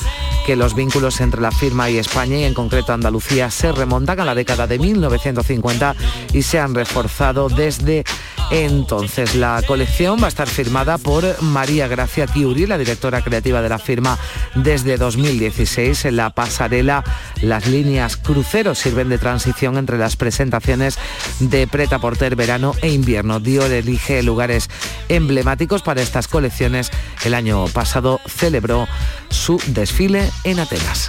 que 0.47 0.57
los 0.57 0.75
vínculos 0.75 1.21
entre 1.21 1.41
la 1.41 1.51
firma 1.51 1.91
y 1.91 1.99
España 1.99 2.39
y 2.39 2.45
en 2.45 2.55
concreto 2.55 2.93
Andalucía 2.93 3.51
se 3.51 3.73
remontan 3.73 4.21
a 4.21 4.25
la 4.25 4.35
década 4.35 4.67
de 4.67 4.79
1950 4.79 5.97
y 6.33 6.43
se 6.43 6.59
han 6.59 6.75
reforzado 6.75 7.49
desde 7.49 8.05
entonces. 8.51 9.35
La 9.35 9.63
colección 9.67 10.19
va 10.21 10.27
a 10.27 10.29
estar 10.29 10.49
firmada 10.49 10.99
por 10.99 11.41
María 11.43 11.89
Gracia 11.89 12.27
Kiuri, 12.27 12.67
la 12.67 12.79
directora 12.79 13.23
creativa 13.23 13.63
de 13.63 13.69
la 13.69 13.79
firma 13.79 14.19
desde 14.55 14.97
2016. 14.97 16.05
En 16.07 16.17
la 16.17 16.31
pasarela, 16.31 17.05
las 17.43 17.67
líneas 17.67 18.17
cruceros 18.17 18.79
sirven 18.79 19.09
de 19.09 19.19
transición 19.19 19.77
entre 19.77 19.99
las 19.99 20.17
presentaciones 20.17 20.99
de 21.39 21.67
Preta 21.67 21.99
Porter 21.99 22.37
verano 22.37 22.75
e 22.83 22.91
invierno. 22.91 23.41
Dior 23.41 23.71
elige 23.71 24.23
lugares 24.23 24.69
emblemáticos 25.09 25.83
para 25.83 26.03
estas 26.03 26.29
colecciones. 26.29 26.91
El 27.25 27.35
año 27.35 27.67
pasado 27.69 28.21
celebró 28.27 28.89
su 29.31 29.61
desfile 29.69 30.31
en 30.45 30.61
Atenas. 30.61 31.09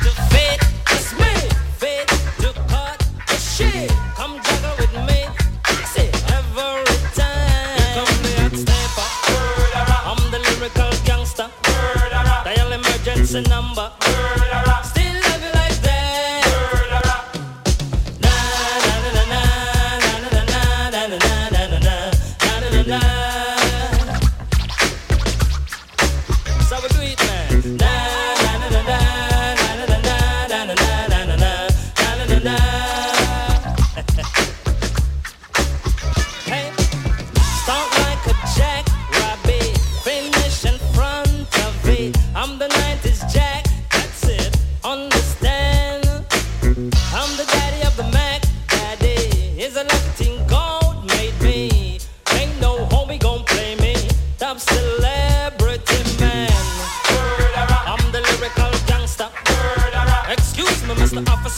Listen, 13.34 13.54
I'm 13.54 13.71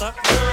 up. 0.03 0.52